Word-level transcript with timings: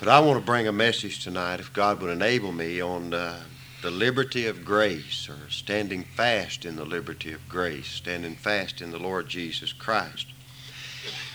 But 0.00 0.08
I 0.08 0.18
want 0.20 0.40
to 0.40 0.46
bring 0.46 0.66
a 0.66 0.72
message 0.72 1.22
tonight, 1.22 1.60
if 1.60 1.74
God 1.74 2.00
would 2.00 2.10
enable 2.10 2.52
me, 2.52 2.80
on 2.80 3.12
uh, 3.12 3.38
the 3.82 3.90
liberty 3.90 4.46
of 4.46 4.64
grace, 4.64 5.28
or 5.28 5.50
standing 5.50 6.04
fast 6.04 6.64
in 6.64 6.76
the 6.76 6.86
liberty 6.86 7.34
of 7.34 7.46
grace, 7.50 7.86
standing 7.86 8.34
fast 8.34 8.80
in 8.80 8.92
the 8.92 8.98
Lord 8.98 9.28
Jesus 9.28 9.74
Christ. 9.74 10.28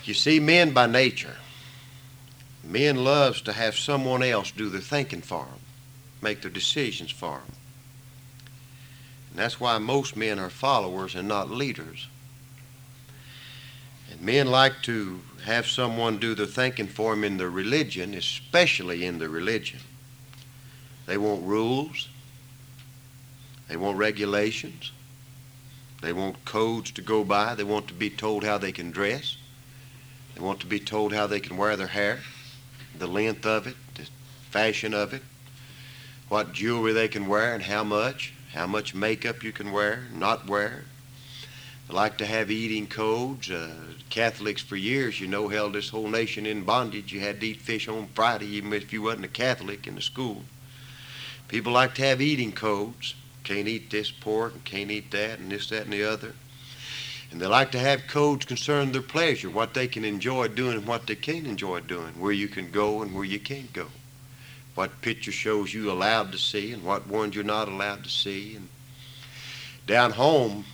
You 0.04 0.16
see, 0.16 0.40
men 0.40 0.74
by 0.74 0.88
nature, 0.88 1.36
men 2.64 3.04
loves 3.04 3.40
to 3.44 3.54
have 3.54 3.76
someone 3.78 4.24
else 4.24 4.50
do 4.50 4.68
their 4.70 4.82
thinking 4.82 5.22
for 5.22 5.46
them, 5.46 5.60
make 6.20 6.42
their 6.42 6.50
decisions 6.50 7.12
for 7.12 7.42
them. 7.46 7.56
And 9.30 9.38
that's 9.38 9.60
why 9.60 9.78
most 9.78 10.18
men 10.18 10.40
are 10.40 10.50
followers 10.50 11.14
and 11.14 11.28
not 11.28 11.52
leaders. 11.52 12.08
And 14.16 14.26
men 14.26 14.48
like 14.48 14.82
to 14.84 15.20
have 15.44 15.68
someone 15.68 16.18
do 16.18 16.36
the 16.36 16.48
thinking 16.48 16.88
for 16.88 17.14
them 17.14 17.24
in 17.24 17.38
their 17.38 17.50
religion, 17.50 18.14
especially 18.14 19.06
in 19.06 19.20
the 19.20 19.30
religion. 19.30 19.80
They 21.06 21.18
want 21.18 21.44
rules. 21.44 22.10
They 23.68 23.78
want 23.78 23.98
regulations. 23.98 24.92
They 26.02 26.14
want 26.14 26.46
codes 26.46 26.92
to 26.92 27.02
go 27.02 27.24
by. 27.24 27.56
They 27.56 27.64
want 27.64 27.88
to 27.90 27.94
be 27.94 28.10
told 28.10 28.44
how 28.44 28.58
they 28.58 28.72
can 28.72 28.92
dress. 28.92 29.38
They 30.34 30.42
want 30.42 30.60
to 30.62 30.68
be 30.68 30.80
told 30.80 31.14
how 31.14 31.28
they 31.28 31.40
can 31.40 31.58
wear 31.58 31.76
their 31.78 31.88
hair, 31.88 32.20
the 32.98 33.08
length 33.08 33.46
of 33.46 33.68
it, 33.68 33.76
the 33.96 34.08
fashion 34.50 34.94
of 34.94 35.14
it, 35.14 35.24
what 36.28 36.54
jewelry 36.54 36.92
they 36.92 37.08
can 37.08 37.28
wear 37.28 37.54
and 37.54 37.64
how 37.64 37.84
much, 37.84 38.34
how 38.54 38.68
much 38.68 38.94
makeup 38.94 39.44
you 39.44 39.52
can 39.52 39.72
wear, 39.72 40.08
not 40.14 40.48
wear. 40.48 40.84
Like 41.90 42.18
to 42.18 42.26
have 42.26 42.50
eating 42.50 42.88
codes. 42.88 43.50
Uh, 43.52 43.70
Catholics 44.10 44.62
for 44.62 44.76
years, 44.76 45.20
you 45.20 45.28
know, 45.28 45.48
held 45.48 45.74
this 45.74 45.90
whole 45.90 46.08
nation 46.08 46.46
in 46.46 46.64
bondage. 46.64 47.14
You 47.14 47.20
had 47.20 47.40
to 47.42 47.48
eat 47.48 47.62
fish 47.62 47.88
on 47.88 48.08
Friday, 48.16 48.48
even 48.48 48.74
if 48.74 48.92
you 48.92 49.04
wasn't 49.04 49.26
a 49.26 49.30
Catholic 49.30 49.88
in 49.88 49.96
the 49.96 50.02
school. 50.02 50.44
People 51.48 51.74
like 51.74 51.94
to 51.96 52.02
have 52.06 52.22
eating 52.22 52.52
codes. 52.52 53.14
Can't 53.44 53.68
eat 53.68 53.92
this 53.92 54.10
pork 54.10 54.54
and 54.54 54.66
can't 54.66 54.90
eat 54.90 55.12
that 55.12 55.38
and 55.38 55.52
this, 55.52 55.70
that, 55.70 55.84
and 55.84 55.94
the 55.94 56.04
other. 56.04 56.34
And 57.32 57.40
they 57.40 57.46
like 57.46 57.72
to 57.74 57.80
have 57.80 58.08
codes 58.08 58.46
concerning 58.46 58.92
their 58.92 59.02
pleasure, 59.02 59.50
what 59.50 59.74
they 59.74 59.88
can 59.88 60.06
enjoy 60.06 60.48
doing 60.48 60.78
and 60.78 60.88
what 60.88 61.06
they 61.06 61.16
can't 61.16 61.46
enjoy 61.46 61.82
doing, 61.82 62.14
where 62.20 62.32
you 62.32 62.48
can 62.48 62.72
go 62.72 63.02
and 63.02 63.14
where 63.14 63.24
you 63.24 63.40
can't 63.40 63.72
go, 63.74 63.88
what 64.74 65.02
picture 65.02 65.32
shows 65.32 65.74
you 65.74 65.92
allowed 65.92 66.32
to 66.32 66.38
see 66.38 66.72
and 66.72 66.84
what 66.84 67.08
ones 67.08 67.36
you're 67.36 67.44
not 67.44 67.68
allowed 67.68 68.04
to 68.04 68.10
see. 68.10 68.56
And 68.56 68.70
down 69.86 70.12
home, 70.12 70.66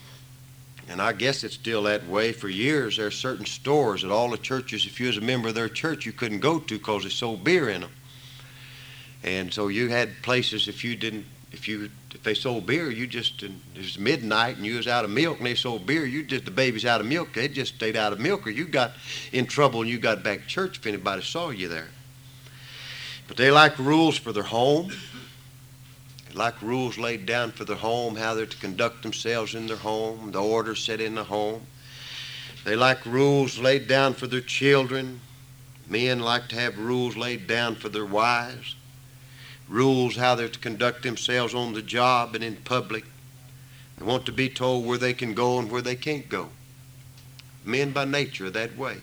and 0.92 1.02
I 1.02 1.14
guess 1.14 1.46
it's 1.46 1.54
still 1.54 1.84
that 1.84 2.06
way 2.08 2.34
for 2.34 2.50
years, 2.50 2.98
there 2.98 3.08
are 3.08 3.12
certain 3.12 3.46
stores 3.46 4.04
at 4.04 4.12
all 4.12 4.30
the 4.30 4.38
churches, 4.38 4.86
if 4.86 5.00
you 5.00 5.08
was 5.08 5.18
a 5.18 5.22
member 5.22 5.48
of 5.48 5.56
their 5.56 5.70
church, 5.70 6.06
you 6.06 6.12
couldn't 6.12 6.42
go 6.42 6.60
to 6.60 6.78
because 6.78 7.04
they 7.04 7.10
sold 7.10 7.46
beer 7.46 7.70
in 7.70 7.82
them. 7.82 7.92
And 9.24 9.54
so 9.54 9.70
you 9.70 9.88
had 9.88 10.10
places 10.22 10.68
if 10.68 10.84
you 10.84 10.96
didn't 10.96 11.26
if 11.52 11.68
you 11.68 11.90
if 12.14 12.24
they 12.24 12.34
sold 12.34 12.66
beer, 12.66 12.90
you 12.90 13.08
just 13.08 13.44
it 13.44 13.52
was 13.76 13.98
midnight 13.98 14.58
and 14.58 14.66
you 14.66 14.76
was 14.76 14.88
out 14.88 15.06
of 15.06 15.12
milk 15.12 15.38
and 15.38 15.48
they 15.48 15.56
sold 15.56 15.86
beer, 15.86 16.06
you 16.06 16.24
just 16.24 16.44
the 16.44 16.52
baby's 16.52 16.86
out 16.86 17.00
of 17.00 17.08
milk, 17.08 17.34
they 17.34 17.48
just 17.48 17.76
stayed 17.76 17.96
out 17.96 18.12
of 18.12 18.20
milk 18.20 18.46
or 18.46 18.50
you 18.50 18.66
got 18.66 18.92
in 19.32 19.46
trouble 19.46 19.82
and 19.82 19.90
you 19.90 19.98
got 19.98 20.24
back 20.24 20.42
to 20.42 20.48
church 20.48 20.78
if 20.78 20.86
anybody 20.86 21.22
saw 21.22 21.50
you 21.52 21.70
there. 21.70 21.90
But 23.28 23.38
they 23.38 23.50
like 23.50 23.80
rules 23.80 24.18
for 24.18 24.34
their 24.34 24.44
home. 24.44 24.92
Like 26.34 26.62
rules 26.62 26.98
laid 26.98 27.26
down 27.26 27.52
for 27.52 27.66
their 27.66 27.76
home, 27.76 28.16
how 28.16 28.34
they're 28.34 28.46
to 28.46 28.58
conduct 28.58 29.04
themselves 29.04 29.56
in 29.56 29.68
their 29.68 29.78
home, 29.78 30.32
the 30.32 30.42
order 30.42 30.76
set 30.76 31.02
in 31.02 31.16
the 31.16 31.24
home. 31.24 31.62
They 32.64 32.76
like 32.76 33.06
rules 33.06 33.60
laid 33.60 33.88
down 33.88 34.14
for 34.14 34.28
their 34.28 34.42
children. 34.42 35.20
Men 35.88 36.20
like 36.20 36.48
to 36.50 36.56
have 36.56 36.78
rules 36.78 37.18
laid 37.18 37.48
down 37.48 37.76
for 37.76 37.90
their 37.90 38.06
wives 38.06 38.76
rules 39.72 40.18
how 40.18 40.36
they're 40.36 40.50
to 40.50 40.60
conduct 40.60 41.02
themselves 41.02 41.56
on 41.56 41.74
the 41.74 41.82
job 41.82 42.36
and 42.36 42.44
in 42.44 42.58
public. 42.58 43.06
They 43.98 44.06
want 44.06 44.26
to 44.26 44.32
be 44.32 44.50
told 44.50 44.86
where 44.86 44.98
they 44.98 45.14
can 45.14 45.34
go 45.34 45.58
and 45.58 45.72
where 45.72 45.82
they 45.82 45.96
can't 45.96 46.28
go. 46.28 46.50
Men 47.64 47.92
by 47.92 48.06
nature 48.06 48.48
are 48.48 48.52
that 48.52 48.78
way. 48.78 48.98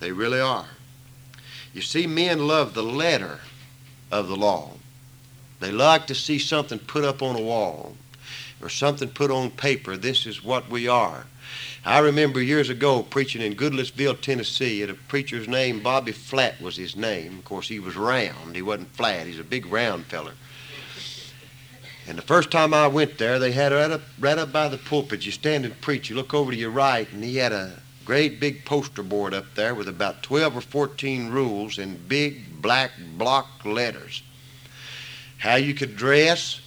They 0.00 0.12
really 0.12 0.40
are. 0.40 0.68
You 1.74 1.82
see, 1.82 2.06
men 2.06 2.46
love 2.46 2.74
the 2.74 2.82
letter 2.82 3.40
of 4.10 4.28
the 4.28 4.36
law. 4.36 4.72
They 5.62 5.70
like 5.70 6.08
to 6.08 6.14
see 6.16 6.40
something 6.40 6.80
put 6.80 7.04
up 7.04 7.22
on 7.22 7.36
a 7.36 7.40
wall 7.40 7.94
or 8.60 8.68
something 8.68 9.08
put 9.08 9.30
on 9.30 9.52
paper. 9.52 9.96
This 9.96 10.26
is 10.26 10.42
what 10.42 10.68
we 10.68 10.88
are. 10.88 11.26
I 11.84 12.00
remember 12.00 12.42
years 12.42 12.68
ago 12.68 13.04
preaching 13.04 13.40
in 13.42 13.54
Goodlettsville, 13.54 14.20
Tennessee, 14.20 14.82
and 14.82 14.90
a 14.90 14.94
preacher's 14.94 15.46
name, 15.46 15.80
Bobby 15.80 16.10
Flat 16.10 16.60
was 16.60 16.76
his 16.76 16.96
name. 16.96 17.38
Of 17.38 17.44
course, 17.44 17.68
he 17.68 17.78
was 17.78 17.94
round. 17.94 18.56
He 18.56 18.62
wasn't 18.62 18.90
flat. 18.90 19.28
He's 19.28 19.38
a 19.38 19.44
big 19.44 19.66
round 19.66 20.06
feller. 20.06 20.32
And 22.08 22.18
the 22.18 22.22
first 22.22 22.50
time 22.50 22.74
I 22.74 22.88
went 22.88 23.18
there, 23.18 23.38
they 23.38 23.52
had 23.52 23.70
right 23.70 23.92
up, 23.92 24.02
right 24.18 24.38
up 24.38 24.52
by 24.52 24.66
the 24.66 24.78
pulpit. 24.78 25.24
You 25.24 25.30
stand 25.30 25.64
and 25.64 25.80
preach. 25.80 26.10
You 26.10 26.16
look 26.16 26.34
over 26.34 26.50
to 26.50 26.56
your 26.56 26.70
right, 26.70 27.08
and 27.12 27.22
he 27.22 27.36
had 27.36 27.52
a 27.52 27.78
great 28.04 28.40
big 28.40 28.64
poster 28.64 29.04
board 29.04 29.32
up 29.32 29.54
there 29.54 29.76
with 29.76 29.86
about 29.86 30.24
12 30.24 30.56
or 30.56 30.60
14 30.60 31.30
rules 31.30 31.78
in 31.78 31.96
big 32.08 32.60
black 32.60 32.90
block 33.16 33.64
letters. 33.64 34.24
How 35.42 35.56
you 35.56 35.74
could 35.74 35.96
dress, 35.96 36.60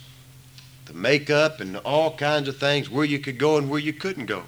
the 0.83 0.93
makeup, 0.93 1.61
and 1.61 1.77
all 1.77 2.17
kinds 2.17 2.49
of 2.49 2.57
things, 2.57 2.89
where 2.89 3.05
you 3.05 3.19
could 3.19 3.37
go 3.37 3.55
and 3.55 3.69
where 3.69 3.79
you 3.79 3.93
couldn't 3.93 4.25
go. 4.25 4.43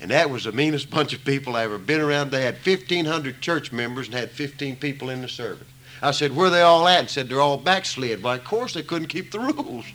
And 0.00 0.10
that 0.10 0.28
was 0.28 0.42
the 0.42 0.50
meanest 0.50 0.90
bunch 0.96 1.12
of 1.12 1.24
people 1.24 1.54
I 1.54 1.62
ever 1.62 1.78
been 1.78 2.00
around. 2.00 2.32
They 2.32 2.42
had 2.42 2.56
1,500 2.56 3.40
church 3.40 3.70
members 3.70 4.08
and 4.08 4.16
had 4.16 4.32
15 4.32 4.74
people 4.74 5.08
in 5.08 5.22
the 5.22 5.28
service. 5.28 5.68
I 6.02 6.10
said, 6.10 6.34
where 6.34 6.50
they 6.50 6.62
all 6.62 6.88
at? 6.88 6.98
And 6.98 7.08
said, 7.08 7.28
they're 7.28 7.40
all 7.40 7.56
backslid. 7.56 8.24
Well, 8.24 8.34
of 8.34 8.42
course, 8.42 8.74
they 8.74 8.82
couldn't 8.82 9.06
keep 9.06 9.30
the 9.30 9.38
rules. 9.38 9.86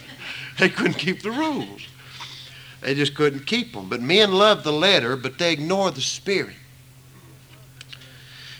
they 0.58 0.70
couldn't 0.70 0.94
keep 0.94 1.20
the 1.20 1.32
rules. 1.32 1.86
They 2.80 2.94
just 2.94 3.14
couldn't 3.14 3.46
keep 3.46 3.74
them. 3.74 3.90
But 3.90 4.00
men 4.00 4.32
love 4.32 4.64
the 4.64 4.72
letter, 4.72 5.16
but 5.16 5.36
they 5.36 5.52
ignore 5.52 5.90
the 5.90 6.00
spirit. 6.00 6.56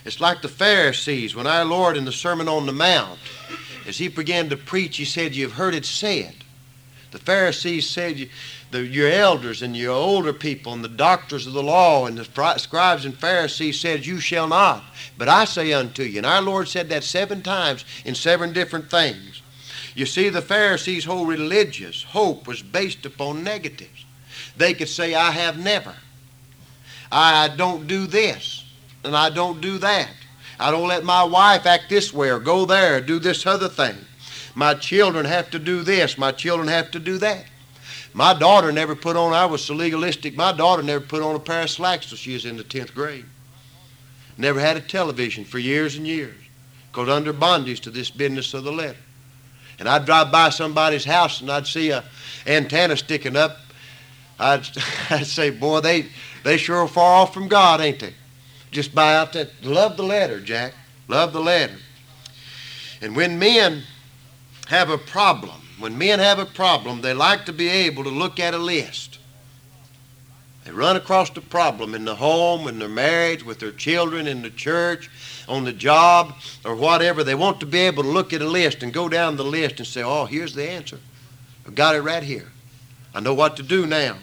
It's 0.04 0.20
like 0.20 0.42
the 0.42 0.48
Pharisees 0.48 1.34
when 1.34 1.46
our 1.46 1.64
Lord 1.64 1.96
in 1.96 2.04
the 2.04 2.12
Sermon 2.12 2.48
on 2.48 2.66
the 2.66 2.72
Mount, 2.72 3.18
as 3.86 3.98
he 3.98 4.08
began 4.08 4.48
to 4.50 4.56
preach, 4.56 4.96
he 4.96 5.04
said, 5.04 5.34
You've 5.34 5.52
heard 5.52 5.74
it 5.74 5.84
said. 5.84 6.34
The 7.10 7.18
Pharisees 7.18 7.88
said, 7.88 8.28
the, 8.72 8.86
your 8.86 9.10
elders 9.10 9.60
and 9.60 9.76
your 9.76 9.92
older 9.92 10.32
people 10.32 10.72
and 10.72 10.82
the 10.82 10.88
doctors 10.88 11.46
of 11.46 11.52
the 11.52 11.62
law 11.62 12.06
and 12.06 12.16
the 12.16 12.58
scribes 12.58 13.04
and 13.04 13.14
Pharisees 13.14 13.78
said, 13.78 14.06
You 14.06 14.18
shall 14.18 14.48
not. 14.48 14.82
But 15.18 15.28
I 15.28 15.44
say 15.44 15.74
unto 15.74 16.02
you. 16.02 16.18
And 16.18 16.26
our 16.26 16.40
Lord 16.40 16.68
said 16.68 16.88
that 16.88 17.04
seven 17.04 17.42
times 17.42 17.84
in 18.06 18.14
seven 18.14 18.54
different 18.54 18.90
things. 18.90 19.42
You 19.94 20.06
see, 20.06 20.30
the 20.30 20.40
Pharisees' 20.40 21.04
whole 21.04 21.26
religious 21.26 22.02
hope 22.02 22.48
was 22.48 22.62
based 22.62 23.04
upon 23.04 23.44
negatives. 23.44 24.06
They 24.56 24.72
could 24.72 24.88
say, 24.88 25.14
I 25.14 25.32
have 25.32 25.58
never. 25.58 25.94
I 27.10 27.48
don't 27.48 27.86
do 27.86 28.06
this. 28.06 28.64
And 29.04 29.14
I 29.14 29.28
don't 29.28 29.60
do 29.60 29.76
that. 29.78 30.14
I 30.62 30.70
don't 30.70 30.86
let 30.86 31.04
my 31.04 31.24
wife 31.24 31.66
act 31.66 31.88
this 31.88 32.12
way 32.12 32.30
or 32.30 32.38
go 32.38 32.64
there 32.64 32.96
or 32.96 33.00
do 33.00 33.18
this 33.18 33.44
other 33.46 33.68
thing. 33.68 33.96
My 34.54 34.74
children 34.74 35.24
have 35.24 35.50
to 35.50 35.58
do 35.58 35.82
this. 35.82 36.16
My 36.16 36.30
children 36.30 36.68
have 36.68 36.90
to 36.92 37.00
do 37.00 37.18
that. 37.18 37.44
My 38.14 38.34
daughter 38.34 38.70
never 38.70 38.94
put 38.94 39.16
on, 39.16 39.32
I 39.32 39.46
was 39.46 39.64
so 39.64 39.74
legalistic, 39.74 40.36
my 40.36 40.52
daughter 40.52 40.82
never 40.82 41.04
put 41.04 41.22
on 41.22 41.34
a 41.34 41.40
pair 41.40 41.62
of 41.62 41.70
slacks 41.70 42.08
till 42.08 42.18
she 42.18 42.34
was 42.34 42.44
in 42.44 42.58
the 42.58 42.64
10th 42.64 42.94
grade. 42.94 43.24
Never 44.36 44.60
had 44.60 44.76
a 44.76 44.80
television 44.80 45.44
for 45.44 45.58
years 45.58 45.96
and 45.96 46.06
years 46.06 46.36
because 46.90 47.08
under 47.08 47.32
bondage 47.32 47.80
to 47.80 47.90
this 47.90 48.10
business 48.10 48.52
of 48.52 48.64
the 48.64 48.72
letter. 48.72 48.98
And 49.78 49.88
I'd 49.88 50.04
drive 50.04 50.30
by 50.30 50.50
somebody's 50.50 51.04
house 51.04 51.40
and 51.40 51.50
I'd 51.50 51.66
see 51.66 51.90
a 51.90 52.04
antenna 52.46 52.96
sticking 52.96 53.36
up. 53.36 53.58
I'd, 54.38 54.68
I'd 55.10 55.26
say, 55.26 55.50
boy, 55.50 55.80
they, 55.80 56.06
they 56.44 56.58
sure 56.58 56.78
are 56.78 56.88
far 56.88 57.22
off 57.22 57.32
from 57.32 57.48
God, 57.48 57.80
ain't 57.80 58.00
they? 58.00 58.14
Just 58.72 58.94
buy 58.94 59.14
out 59.14 59.34
that. 59.34 59.50
Love 59.62 59.96
the 59.96 60.02
letter, 60.02 60.40
Jack. 60.40 60.74
Love 61.06 61.32
the 61.32 61.40
letter. 61.40 61.76
And 63.00 63.14
when 63.14 63.38
men 63.38 63.82
have 64.68 64.90
a 64.90 64.98
problem, 64.98 65.60
when 65.78 65.96
men 65.96 66.18
have 66.18 66.38
a 66.38 66.46
problem, 66.46 67.00
they 67.00 67.12
like 67.12 67.44
to 67.46 67.52
be 67.52 67.68
able 67.68 68.02
to 68.04 68.10
look 68.10 68.40
at 68.40 68.54
a 68.54 68.58
list. 68.58 69.18
They 70.64 70.70
run 70.70 70.96
across 70.96 71.28
the 71.30 71.40
problem 71.40 71.94
in 71.94 72.04
the 72.04 72.14
home, 72.14 72.68
in 72.68 72.78
their 72.78 72.88
marriage, 72.88 73.44
with 73.44 73.58
their 73.58 73.72
children, 73.72 74.28
in 74.28 74.42
the 74.42 74.50
church, 74.50 75.10
on 75.48 75.64
the 75.64 75.72
job, 75.72 76.34
or 76.64 76.76
whatever. 76.76 77.24
They 77.24 77.34
want 77.34 77.58
to 77.60 77.66
be 77.66 77.80
able 77.80 78.04
to 78.04 78.08
look 78.08 78.32
at 78.32 78.42
a 78.42 78.48
list 78.48 78.82
and 78.82 78.92
go 78.92 79.08
down 79.08 79.36
the 79.36 79.44
list 79.44 79.78
and 79.78 79.86
say, 79.86 80.02
oh, 80.02 80.24
here's 80.24 80.54
the 80.54 80.68
answer. 80.68 81.00
I've 81.66 81.74
got 81.74 81.96
it 81.96 82.02
right 82.02 82.22
here. 82.22 82.48
I 83.12 83.20
know 83.20 83.34
what 83.34 83.56
to 83.56 83.62
do 83.62 83.86
now. 83.86 84.16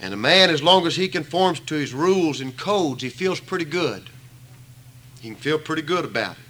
And 0.00 0.12
a 0.12 0.16
man, 0.16 0.50
as 0.50 0.62
long 0.62 0.86
as 0.86 0.96
he 0.96 1.08
conforms 1.08 1.60
to 1.60 1.74
his 1.74 1.94
rules 1.94 2.40
and 2.40 2.56
codes, 2.56 3.02
he 3.02 3.08
feels 3.08 3.40
pretty 3.40 3.64
good. 3.64 4.10
He 5.20 5.28
can 5.28 5.36
feel 5.36 5.58
pretty 5.58 5.82
good 5.82 6.04
about 6.04 6.32
it. 6.32 6.42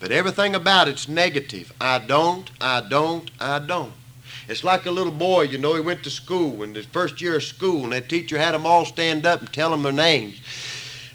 But 0.00 0.12
everything 0.12 0.54
about 0.54 0.88
it's 0.88 1.08
negative. 1.08 1.72
I 1.80 1.98
don't, 1.98 2.50
I 2.60 2.80
don't, 2.80 3.30
I 3.40 3.58
don't. 3.58 3.92
It's 4.48 4.64
like 4.64 4.86
a 4.86 4.90
little 4.90 5.12
boy, 5.12 5.42
you 5.42 5.58
know, 5.58 5.74
he 5.74 5.80
went 5.80 6.02
to 6.04 6.10
school, 6.10 6.62
and 6.62 6.74
his 6.74 6.86
first 6.86 7.20
year 7.20 7.36
of 7.36 7.42
school, 7.42 7.84
and 7.84 7.92
that 7.92 8.08
teacher 8.08 8.38
had 8.38 8.54
them 8.54 8.64
all 8.64 8.86
stand 8.86 9.26
up 9.26 9.40
and 9.40 9.52
tell 9.52 9.70
them 9.70 9.82
their 9.82 9.92
names. 9.92 10.40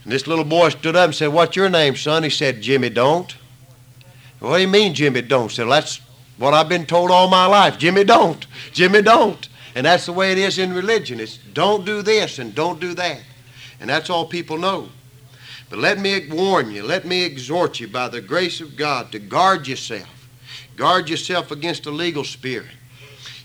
And 0.03 0.11
this 0.11 0.27
little 0.27 0.45
boy 0.45 0.69
stood 0.69 0.95
up 0.95 1.05
and 1.05 1.15
said, 1.15 1.27
What's 1.27 1.55
your 1.55 1.69
name, 1.69 1.95
son? 1.95 2.23
He 2.23 2.29
said, 2.29 2.61
Jimmy 2.61 2.89
Don't. 2.89 3.35
What 4.39 4.57
do 4.57 4.61
you 4.61 4.67
mean, 4.67 4.93
Jimmy 4.93 5.21
Don't? 5.21 5.49
He 5.49 5.55
said, 5.55 5.67
well, 5.67 5.79
That's 5.79 6.01
what 6.37 6.53
I've 6.53 6.69
been 6.69 6.85
told 6.85 7.09
all 7.09 7.29
my 7.29 7.45
life. 7.45 7.79
Jimmy 7.79 8.03
Don't. 8.03 8.45
Jimmy 8.73 9.01
Don't. 9.01 9.47
And 9.75 9.85
that's 9.85 10.05
the 10.05 10.13
way 10.13 10.31
it 10.31 10.37
is 10.37 10.59
in 10.59 10.73
religion. 10.73 11.19
It's 11.19 11.37
don't 11.37 11.85
do 11.85 12.01
this 12.01 12.39
and 12.39 12.53
don't 12.53 12.79
do 12.79 12.93
that. 12.93 13.21
And 13.79 13.89
that's 13.89 14.09
all 14.09 14.25
people 14.25 14.57
know. 14.57 14.89
But 15.69 15.79
let 15.79 15.99
me 15.99 16.27
warn 16.29 16.71
you, 16.71 16.83
let 16.83 17.05
me 17.05 17.23
exhort 17.23 17.79
you 17.79 17.87
by 17.87 18.07
the 18.07 18.21
grace 18.21 18.61
of 18.61 18.75
God 18.75 19.11
to 19.11 19.19
guard 19.19 19.67
yourself. 19.67 20.29
Guard 20.75 21.09
yourself 21.09 21.51
against 21.51 21.83
the 21.83 21.91
legal 21.91 22.23
spirit. 22.23 22.69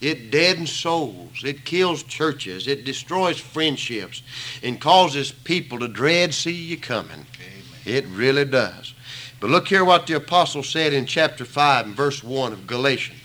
It 0.01 0.31
deadens 0.31 0.71
souls. 0.71 1.43
It 1.43 1.65
kills 1.65 2.03
churches. 2.03 2.69
It 2.69 2.85
destroys 2.85 3.39
friendships 3.39 4.23
and 4.63 4.81
causes 4.81 5.33
people 5.33 5.79
to 5.81 5.89
dread 5.89 6.33
see 6.33 6.53
you 6.53 6.77
coming. 6.77 7.11
Amen. 7.41 7.65
It 7.85 8.07
really 8.07 8.45
does. 8.45 8.95
But 9.41 9.51
look 9.51 9.69
here 9.69 9.85
what 9.85 10.07
the 10.07 10.15
apostle 10.15 10.63
said 10.63 10.93
in 10.93 11.07
chapter 11.07 11.45
5 11.45 11.87
and 11.87 11.97
verse 11.97 12.23
1 12.23 12.53
of 12.53 12.67
Galatians. 12.67 13.21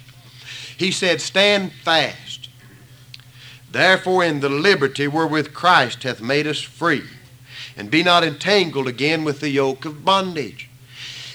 He 0.77 0.91
said, 0.91 1.21
Stand 1.21 1.71
fast. 1.71 2.42
Therefore, 3.73 4.23
in 4.23 4.39
the 4.39 4.49
liberty 4.49 5.07
wherewith 5.07 5.53
Christ 5.53 6.03
hath 6.03 6.21
made 6.21 6.47
us 6.47 6.61
free, 6.61 7.03
and 7.75 7.91
be 7.91 8.03
not 8.03 8.23
entangled 8.23 8.87
again 8.87 9.25
with 9.25 9.41
the 9.41 9.49
yoke 9.49 9.83
of 9.83 10.05
bondage. 10.05 10.69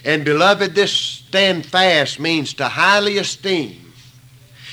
And 0.05 0.25
beloved, 0.25 0.75
this 0.75 0.93
stand 0.93 1.67
fast 1.67 2.19
means 2.19 2.55
to 2.55 2.69
highly 2.69 3.19
esteem 3.19 3.89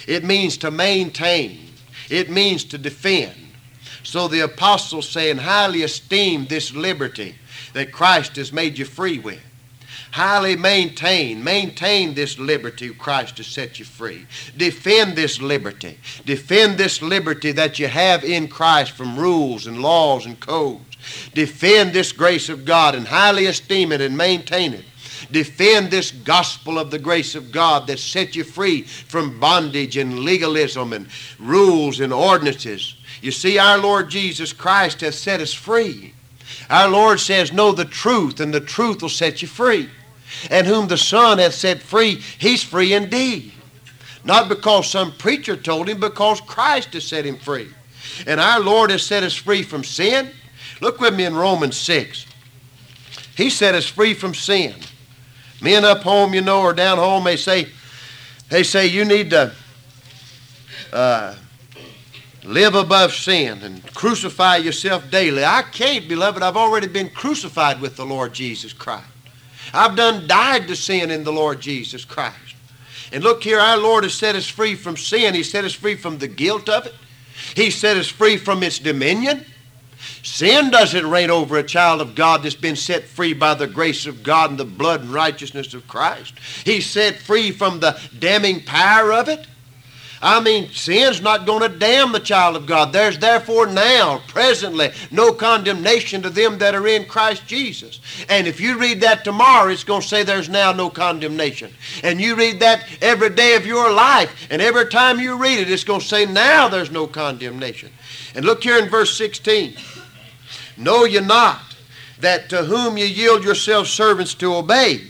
it 0.08 0.24
means 0.24 0.58
to 0.58 0.72
maintain. 0.72 1.60
It 2.10 2.30
means 2.30 2.64
to 2.66 2.78
defend. 2.78 3.34
So 4.04 4.28
the 4.28 4.42
apostles 4.42 5.10
saying, 5.10 5.38
highly 5.38 5.82
esteem 5.82 6.46
this 6.46 6.74
liberty 6.74 7.36
that 7.74 7.92
Christ 7.92 8.36
has 8.36 8.54
made 8.54 8.78
you 8.78 8.86
free 8.86 9.20
with. 9.20 9.42
Highly 10.16 10.56
maintain, 10.56 11.44
maintain 11.44 12.14
this 12.14 12.40
liberty 12.40 12.88
of 12.88 12.98
Christ 12.98 13.36
to 13.36 13.44
set 13.44 13.80
you 13.80 13.84
free. 13.84 14.26
Defend 14.56 15.18
this 15.18 15.42
liberty. 15.42 16.00
Defend 16.26 16.78
this 16.78 17.02
liberty 17.02 17.52
that 17.52 17.80
you 17.80 17.90
have 17.90 18.24
in 18.24 18.48
Christ 18.48 18.92
from 18.92 19.20
rules 19.20 19.68
and 19.68 19.82
laws 19.82 20.26
and 20.26 20.40
codes. 20.40 20.86
Defend 21.34 21.92
this 21.92 22.14
grace 22.14 22.48
of 22.48 22.64
God 22.64 22.96
and 22.96 23.06
highly 23.06 23.48
esteem 23.48 23.92
it 23.92 24.00
and 24.00 24.16
maintain 24.16 24.74
it 24.74 24.86
defend 25.32 25.92
this 25.92 26.12
gospel 26.12 26.80
of 26.80 26.92
the 26.92 27.00
grace 27.00 27.36
of 27.36 27.52
God 27.52 27.88
that 27.88 28.00
set 28.00 28.36
you 28.38 28.44
free 28.46 28.84
from 28.84 29.40
bondage 29.40 29.98
and 29.98 30.20
legalism 30.20 30.94
and 30.94 31.08
rules 31.40 32.00
and 32.00 32.14
ordinances. 32.14 32.96
You 33.22 33.32
see, 33.32 33.58
our 33.58 33.80
Lord 33.80 34.10
Jesus 34.10 34.54
Christ 34.54 35.02
has 35.02 35.18
set 35.18 35.42
us 35.42 35.54
free. 35.54 36.14
Our 36.70 36.88
Lord 36.88 37.20
says, 37.20 37.52
Know 37.52 37.74
the 37.74 37.86
truth, 37.86 38.40
and 38.40 38.54
the 38.54 38.62
truth 38.62 39.02
will 39.02 39.10
set 39.10 39.42
you 39.42 39.48
free. 39.48 39.90
And 40.50 40.68
whom 40.68 40.88
the 40.88 40.98
Son 40.98 41.38
hath 41.38 41.54
set 41.54 41.82
free, 41.82 42.22
he's 42.38 42.64
free 42.64 42.94
indeed. 42.94 43.52
Not 44.24 44.50
because 44.50 44.90
some 44.90 45.12
preacher 45.14 45.56
told 45.56 45.88
him, 45.88 46.00
because 46.00 46.42
Christ 46.42 46.94
has 46.94 47.08
set 47.08 47.26
him 47.26 47.38
free. 47.38 47.70
And 48.26 48.40
our 48.40 48.60
Lord 48.60 48.90
has 48.90 49.04
set 49.04 49.24
us 49.24 49.36
free 49.36 49.62
from 49.62 49.84
sin. 49.84 50.32
Look 50.82 51.00
with 51.00 51.16
me 51.16 51.26
in 51.26 51.36
Romans 51.36 51.78
6. 51.78 52.26
He 53.38 53.50
set 53.50 53.76
us 53.76 53.86
free 53.86 54.14
from 54.14 54.34
sin. 54.34 54.74
Men 55.62 55.86
up 55.86 56.02
home, 56.02 56.34
you 56.34 56.42
know, 56.42 56.62
or 56.62 56.74
down 56.74 56.98
home, 56.98 57.24
they 57.24 57.38
say, 57.38 57.68
they 58.50 58.64
say 58.64 58.88
you 58.88 59.06
need 59.06 59.30
to 59.30 59.54
uh, 60.92 61.36
live 62.44 62.76
above 62.76 63.14
sin 63.14 63.62
and 63.64 63.94
crucify 63.94 64.58
yourself 64.58 65.10
daily. 65.10 65.44
I 65.44 65.64
can't, 65.64 66.08
beloved. 66.08 66.42
I've 66.42 66.58
already 66.58 66.88
been 66.88 67.10
crucified 67.10 67.82
with 67.82 67.96
the 67.96 68.06
Lord 68.06 68.34
Jesus 68.34 68.74
Christ. 68.74 69.06
I've 69.76 69.96
done 69.96 70.28
died 70.28 70.68
to 70.68 70.76
sin 70.76 71.12
in 71.12 71.24
the 71.24 71.34
Lord 71.34 71.60
Jesus 71.60 72.06
Christ. 72.06 72.56
And 73.12 73.24
look 73.24 73.44
here, 73.44 73.60
our 73.60 73.78
Lord 73.78 74.04
has 74.04 74.14
set 74.14 74.36
us 74.36 74.48
free 74.48 74.76
from 74.76 74.98
sin. 74.98 75.34
He 75.34 75.44
set 75.44 75.64
us 75.64 75.74
free 75.74 75.96
from 75.96 76.18
the 76.18 76.28
guilt 76.28 76.70
of 76.70 76.86
it. 76.86 76.94
He 77.56 77.70
set 77.70 77.98
us 77.98 78.08
free 78.08 78.38
from 78.38 78.64
its 78.64 78.80
dominion. 78.80 79.46
Sin 80.24 80.72
doesn't 80.72 81.10
reign 81.10 81.30
over 81.30 81.58
a 81.58 81.64
child 81.64 82.02
of 82.02 82.16
God 82.16 82.44
that's 82.44 82.56
been 82.56 82.76
set 82.76 83.04
free 83.04 83.34
by 83.34 83.54
the 83.54 83.68
grace 83.68 84.06
of 84.06 84.24
God 84.24 84.50
and 84.50 84.60
the 84.60 84.66
blood 84.66 85.02
and 85.02 85.14
righteousness 85.14 85.74
of 85.74 85.88
Christ. 85.88 86.34
He's 86.64 86.86
set 86.86 87.18
free 87.18 87.52
from 87.52 87.80
the 87.80 88.00
damning 88.18 88.64
power 88.64 89.14
of 89.14 89.30
it. 89.30 89.46
I 90.26 90.42
mean, 90.42 90.72
sin's 90.72 91.22
not 91.22 91.46
going 91.46 91.62
to 91.62 91.78
damn 91.78 92.12
the 92.12 92.20
child 92.20 92.56
of 92.56 92.66
God. 92.66 92.92
There's 92.92 93.20
therefore 93.20 93.68
now, 93.68 94.24
presently, 94.28 94.90
no 95.12 95.32
condemnation 95.32 96.24
to 96.24 96.32
them 96.32 96.58
that 96.58 96.74
are 96.74 96.88
in 96.88 97.06
Christ 97.06 97.46
Jesus. 97.46 98.00
And 98.28 98.48
if 98.48 98.60
you 98.60 98.80
read 98.80 99.02
that 99.02 99.24
tomorrow, 99.24 99.70
it's 99.70 99.84
going 99.84 100.02
to 100.02 100.08
say 100.08 100.24
there's 100.24 100.50
now 100.50 100.72
no 100.72 100.90
condemnation. 100.90 101.72
And 102.02 102.20
you 102.20 102.36
read 102.36 102.60
that 102.62 102.88
every 103.04 103.30
day 103.30 103.54
of 103.56 103.68
your 103.68 103.94
life, 103.94 104.48
and 104.50 104.64
every 104.64 104.88
time 104.88 105.20
you 105.20 105.38
read 105.38 105.60
it, 105.60 105.70
it's 105.70 105.84
going 105.84 106.02
to 106.02 106.08
say 106.08 106.26
now 106.26 106.70
there's 106.70 106.90
no 106.90 107.06
condemnation. 107.06 107.92
And 108.34 108.46
look 108.46 108.64
here 108.64 108.80
in 108.80 108.90
verse 108.90 109.16
16. 109.16 109.76
Know 110.76 111.06
ye 111.06 111.20
not 111.20 111.62
that 112.22 112.50
to 112.50 112.64
whom 112.64 112.98
ye 112.98 113.06
yield 113.06 113.44
yourselves 113.44 113.92
servants 113.92 114.34
to 114.34 114.56
obey, 114.56 115.02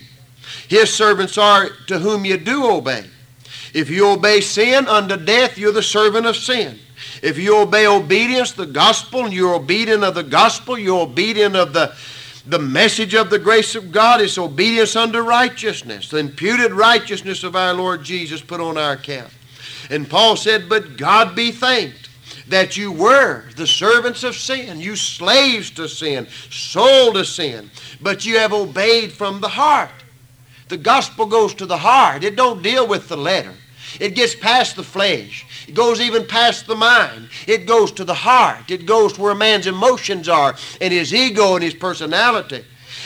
his 0.67 0.93
servants 0.93 1.37
are 1.37 1.69
to 1.87 1.99
whom 1.99 2.25
ye 2.25 2.35
do 2.35 2.69
obey. 2.69 3.05
If 3.75 3.89
you 3.89 4.07
obey 4.07 4.39
sin 4.39 4.87
unto 4.87 5.17
death, 5.17 5.57
you're 5.57 5.73
the 5.73 5.83
servant 5.83 6.25
of 6.25 6.37
sin. 6.37 6.79
If 7.21 7.37
you 7.37 7.57
obey 7.57 7.85
obedience, 7.87 8.53
the 8.53 8.65
gospel, 8.65 9.25
and 9.25 9.33
you're 9.33 9.53
obedient 9.53 10.01
of 10.01 10.15
the 10.15 10.23
gospel, 10.23 10.79
you're 10.79 11.01
obedient 11.01 11.57
of 11.57 11.73
the, 11.73 11.93
the 12.47 12.57
message 12.57 13.13
of 13.13 13.29
the 13.29 13.37
grace 13.37 13.75
of 13.75 13.91
God, 13.91 14.21
it's 14.21 14.37
obedience 14.37 14.95
unto 14.95 15.19
righteousness, 15.19 16.09
the 16.09 16.19
imputed 16.19 16.71
righteousness 16.71 17.43
of 17.43 17.57
our 17.57 17.73
Lord 17.73 18.01
Jesus 18.01 18.39
put 18.39 18.61
on 18.61 18.77
our 18.77 18.93
account. 18.93 19.29
And 19.89 20.09
Paul 20.09 20.37
said, 20.37 20.69
But 20.69 20.95
God 20.95 21.35
be 21.35 21.51
thanked 21.51 22.07
that 22.47 22.77
you 22.77 22.93
were 22.93 23.43
the 23.57 23.67
servants 23.67 24.23
of 24.23 24.37
sin, 24.37 24.79
you 24.79 24.95
slaves 24.95 25.69
to 25.71 25.89
sin, 25.89 26.27
sold 26.49 27.15
to 27.15 27.25
sin, 27.25 27.69
but 27.99 28.25
you 28.25 28.37
have 28.37 28.53
obeyed 28.53 29.11
from 29.11 29.41
the 29.41 29.49
heart. 29.49 29.91
The 30.69 30.77
gospel 30.77 31.25
goes 31.25 31.53
to 31.55 31.65
the 31.65 31.77
heart. 31.77 32.23
It 32.23 32.37
don't 32.37 32.63
deal 32.63 32.87
with 32.87 33.09
the 33.09 33.17
letter. 33.17 33.53
It 33.99 34.15
gets 34.15 34.35
past 34.35 34.75
the 34.75 34.83
flesh. 34.83 35.45
It 35.67 35.73
goes 35.73 35.99
even 36.01 36.25
past 36.25 36.67
the 36.67 36.75
mind. 36.75 37.29
It 37.47 37.65
goes 37.65 37.91
to 37.93 38.03
the 38.03 38.13
heart. 38.13 38.69
It 38.69 38.85
goes 38.85 39.13
to 39.13 39.21
where 39.21 39.31
a 39.31 39.35
man's 39.35 39.67
emotions 39.67 40.29
are 40.29 40.55
and 40.79 40.93
his 40.93 41.13
ego 41.13 41.55
and 41.55 41.63
his 41.63 41.73
personality. 41.73 42.63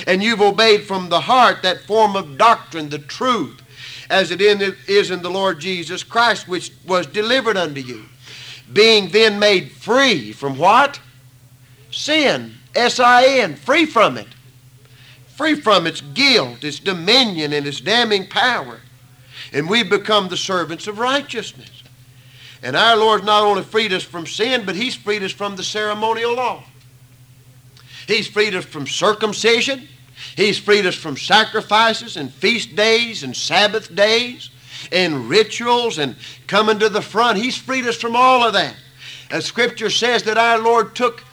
And 0.08 0.24
you've 0.24 0.42
obeyed 0.42 0.84
from 0.84 1.10
the 1.10 1.22
heart 1.22 1.62
that 1.64 1.82
form 1.82 2.16
of 2.16 2.38
doctrine, 2.38 2.90
the 2.90 3.00
truth, 3.00 3.62
as 4.10 4.32
it 4.32 4.42
is 4.42 5.12
in 5.12 5.22
the 5.22 5.30
Lord 5.30 5.60
Jesus 5.60 6.04
Christ, 6.04 6.48
which 6.48 6.72
was 6.86 7.06
delivered 7.06 7.58
unto 7.58 7.82
you 7.82 8.06
being 8.72 9.10
then 9.10 9.40
made 9.40 9.72
free 9.72 10.32
from 10.32 10.58
what? 10.58 11.00
Sin. 11.92 12.56
S-I-N. 12.76 13.56
Free 13.56 13.86
from 13.86 14.18
it. 14.18 14.28
Free 15.36 15.56
from 15.56 15.88
its 15.88 16.02
guilt, 16.02 16.64
its 16.64 16.80
dominion, 16.80 17.54
and 17.54 17.66
its 17.66 17.82
damning 17.82 18.28
power. 18.28 18.82
And 19.54 19.70
we 19.70 19.84
become 19.84 20.28
the 20.28 20.38
servants 20.38 20.88
of 20.88 21.00
righteousness. 21.00 21.84
And 22.62 22.76
our 22.76 22.98
Lord 22.98 23.24
not 23.24 23.44
only 23.44 23.64
freed 23.64 23.94
us 23.94 24.04
from 24.04 24.28
sin, 24.28 24.64
but 24.66 24.76
He's 24.76 24.96
freed 24.96 25.24
us 25.24 25.32
from 25.32 25.56
the 25.56 25.64
ceremonial 25.64 26.36
law. 26.36 26.64
He's 28.08 28.28
freed 28.28 28.56
us 28.56 28.66
from 28.66 28.88
circumcision. 28.88 29.88
He's 30.36 30.58
freed 30.58 30.86
us 30.86 30.96
from 30.96 31.16
sacrifices 31.16 32.18
and 32.18 32.34
feast 32.34 32.76
days 32.76 33.24
and 33.24 33.36
Sabbath 33.36 33.94
days 33.96 34.50
and 34.92 35.30
rituals 35.30 35.98
and 35.98 36.16
coming 36.48 36.80
to 36.80 36.90
the 36.90 37.02
front. 37.02 37.38
He's 37.38 37.58
freed 37.58 37.86
us 37.86 37.98
from 37.98 38.16
all 38.16 38.44
of 38.44 38.54
that. 38.54 38.76
As 39.32 39.46
Scripture 39.46 39.90
says 39.90 40.24
that 40.24 40.38
our 40.38 40.58
Lord 40.60 40.96
took 40.96 41.24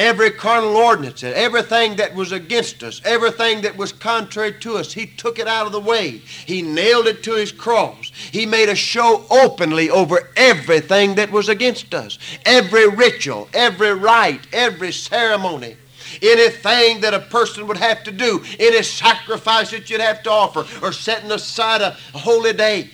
every 0.00 0.30
carnal 0.30 0.76
ordinance 0.76 1.22
everything 1.22 1.96
that 1.96 2.14
was 2.14 2.32
against 2.32 2.82
us, 2.82 3.02
everything 3.04 3.60
that 3.60 3.76
was 3.76 3.92
contrary 3.92 4.54
to 4.60 4.76
us, 4.76 4.94
He 4.94 5.06
took 5.06 5.38
it 5.38 5.46
out 5.46 5.66
of 5.66 5.72
the 5.72 5.80
way. 5.80 6.22
He 6.46 6.62
nailed 6.62 7.06
it 7.06 7.22
to 7.24 7.34
His 7.34 7.52
cross. 7.52 8.10
He 8.32 8.46
made 8.46 8.70
a 8.70 8.74
show 8.74 9.24
openly 9.30 9.90
over 9.90 10.30
everything 10.36 11.16
that 11.16 11.30
was 11.30 11.50
against 11.50 11.92
us. 11.94 12.18
Every 12.46 12.88
ritual, 12.88 13.48
every 13.52 13.92
rite, 13.92 14.46
every 14.52 14.92
ceremony 14.92 15.76
anything 16.22 17.00
that 17.00 17.14
a 17.14 17.20
person 17.20 17.68
would 17.68 17.76
have 17.76 18.02
to 18.02 18.10
do, 18.10 18.42
any 18.58 18.82
sacrifice 18.82 19.70
that 19.70 19.88
you'd 19.88 20.00
have 20.00 20.22
to 20.24 20.30
offer, 20.30 20.66
or 20.84 20.92
setting 20.92 21.30
aside 21.30 21.80
a 21.80 21.92
holy 22.12 22.52
day. 22.52 22.90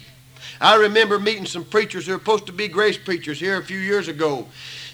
I 0.61 0.77
remember 0.77 1.19
meeting 1.19 1.47
some 1.47 1.65
preachers 1.65 2.07
who 2.07 2.13
were 2.13 2.19
supposed 2.19 2.47
to 2.47 2.53
be 2.53 2.69
grace 2.69 2.99
preachers 2.99 3.41
here 3.41 3.59
a 3.59 3.65
few 3.65 3.79
years 3.79 4.09
ago. 4.09 4.47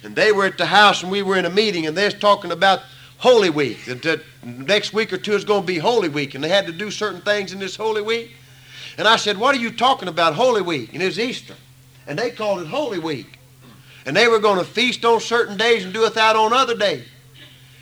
And 0.03 0.17
they 0.17 0.33
were 0.33 0.47
at 0.47 0.59
the 0.59 0.67
house 0.67 1.03
and 1.03 1.13
we 1.13 1.23
were 1.23 1.37
in 1.37 1.45
a 1.45 1.51
meeting 1.51 1.87
and 1.87 1.97
they 1.97 2.05
was 2.05 2.15
talking 2.15 2.53
about 2.53 2.81
Holy 3.19 3.51
Week. 3.51 3.85
That, 3.85 4.23
next 4.43 4.93
week 4.93 5.13
or 5.13 5.17
two 5.17 5.33
is 5.33 5.45
going 5.45 5.63
to 5.63 5.67
be 5.67 5.79
Holy 5.79 6.09
Week 6.09 6.35
and 6.35 6.43
they 6.43 6.49
had 6.49 6.67
to 6.67 6.73
do 6.73 6.91
certain 6.91 7.21
things 7.21 7.53
in 7.53 7.59
this 7.59 7.77
Holy 7.77 8.03
Week. 8.03 8.33
And 8.99 9.07
I 9.07 9.17
said, 9.17 9.39
What 9.39 9.55
are 9.55 9.61
you 9.61 9.71
talking 9.71 10.09
about, 10.09 10.35
Holy 10.35 10.63
Week? 10.63 10.93
And 10.93 11.03
it 11.03 11.07
was 11.07 11.19
Easter. 11.19 11.55
And 12.07 12.19
they 12.19 12.31
called 12.31 12.61
it 12.61 12.67
Holy 12.67 12.99
Week. 12.99 13.39
And 14.05 14.17
they 14.17 14.27
were 14.27 14.41
going 14.41 14.59
to 14.59 14.65
feast 14.65 15.05
on 15.05 15.21
certain 15.21 15.57
days 15.57 15.85
and 15.85 15.93
do 15.93 16.05
it 16.05 16.17
out 16.17 16.35
on 16.35 16.53
other 16.53 16.77
days. 16.77 17.07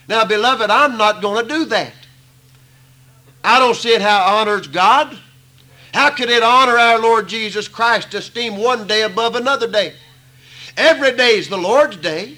Now, 0.09 0.25
beloved, 0.25 0.71
I'm 0.71 0.99
not 0.99 1.23
going 1.23 1.47
to 1.47 1.49
do 1.49 1.65
that. 1.67 1.95
I 3.43 3.59
don't 3.59 3.77
see 3.77 3.95
it 3.95 4.03
how 4.03 4.19
it 4.19 4.41
honors 4.41 4.67
God. 4.67 5.17
How 5.95 6.11
could 6.11 6.29
it 6.29 6.43
honor 6.43 6.77
our 6.77 6.99
Lord 6.99 7.29
Jesus 7.29 7.67
Christ 7.69 8.11
to 8.11 8.19
esteem 8.19 8.57
one 8.57 8.87
day 8.87 9.03
above 9.03 9.35
another 9.35 9.67
day? 9.67 9.95
Every 10.77 11.17
day 11.17 11.37
is 11.37 11.49
the 11.49 11.57
Lord's 11.57 11.97
day. 11.97 12.37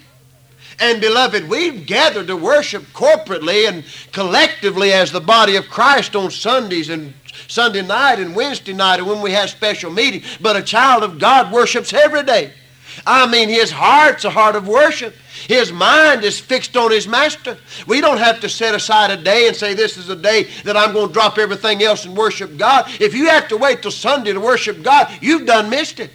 And 0.81 1.01
beloved, 1.01 1.49
we've 1.49 1.87
gathered 1.87 2.27
to 2.27 2.37
worship 2.37 2.83
corporately 2.93 3.69
and 3.69 3.85
collectively 4.11 4.93
as 4.93 5.13
the 5.13 5.21
body 5.21 5.57
of 5.57 5.69
Christ 5.69 6.17
on 6.17 6.31
Sundays 6.31 6.89
and 6.89 7.15
Sunday 7.47 7.83
night 7.83 8.19
and 8.19 8.35
Wednesday 8.35 8.73
night 8.73 8.99
and 8.99 9.07
when 9.07 9.21
we 9.21 9.33
have 9.33 9.51
special 9.51 9.91
meetings. 9.91 10.39
But 10.41 10.57
a 10.57 10.63
child 10.63 11.03
of 11.03 11.19
God 11.19 11.53
worships 11.53 11.93
every 11.93 12.23
day. 12.25 12.53
I 13.07 13.27
mean, 13.27 13.49
his 13.49 13.71
heart's 13.71 14.25
a 14.25 14.31
heart 14.31 14.57
of 14.57 14.69
worship. 14.69 15.15
His 15.47 15.73
mind 15.73 16.25
is 16.25 16.39
fixed 16.39 16.77
on 16.77 16.91
his 16.91 17.09
master. 17.09 17.57
We 17.87 18.01
don't 18.01 18.19
have 18.19 18.41
to 18.41 18.49
set 18.49 18.75
aside 18.75 19.11
a 19.11 19.17
day 19.17 19.49
and 19.49 19.57
say, 19.57 19.75
This 19.75 19.97
is 19.97 20.09
a 20.09 20.17
day 20.17 20.45
that 20.65 20.77
I'm 20.77 20.93
going 20.93 21.09
to 21.09 21.13
drop 21.13 21.39
everything 21.39 21.83
else 21.83 22.05
and 22.05 22.17
worship 22.17 22.57
God. 22.57 22.87
If 23.01 23.15
you 23.15 23.29
have 23.29 23.49
to 23.49 23.57
wait 23.57 23.83
till 23.83 23.91
Sunday 23.91 24.33
to 24.33 24.41
worship 24.41 24.83
God, 24.83 25.11
you've 25.21 25.47
done 25.47 25.71
missed 25.71 26.01
it. 26.01 26.11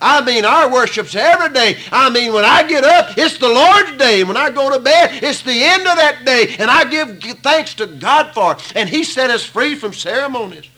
I 0.00 0.24
mean, 0.24 0.44
our 0.44 0.70
worship's 0.70 1.14
every 1.14 1.50
day. 1.50 1.78
I 1.90 2.10
mean, 2.10 2.32
when 2.32 2.44
I 2.44 2.66
get 2.66 2.84
up, 2.84 3.16
it's 3.16 3.38
the 3.38 3.48
Lord's 3.48 3.96
day. 3.96 4.24
When 4.24 4.36
I 4.36 4.50
go 4.50 4.70
to 4.70 4.78
bed, 4.78 5.22
it's 5.22 5.42
the 5.42 5.52
end 5.52 5.86
of 5.86 5.96
that 5.96 6.24
day. 6.24 6.56
And 6.58 6.70
I 6.70 6.84
give 6.84 7.20
thanks 7.42 7.74
to 7.74 7.86
God 7.86 8.34
for 8.34 8.52
it. 8.52 8.72
And 8.76 8.88
He 8.88 9.04
set 9.04 9.30
us 9.30 9.44
free 9.44 9.74
from 9.74 9.92
ceremonies. 9.92 10.68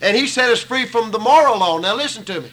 And 0.00 0.16
He 0.16 0.26
set 0.26 0.50
us 0.50 0.62
free 0.62 0.86
from 0.86 1.10
the 1.10 1.18
moral 1.18 1.58
law. 1.58 1.78
Now 1.78 1.96
listen 1.96 2.24
to 2.24 2.40
me. 2.40 2.50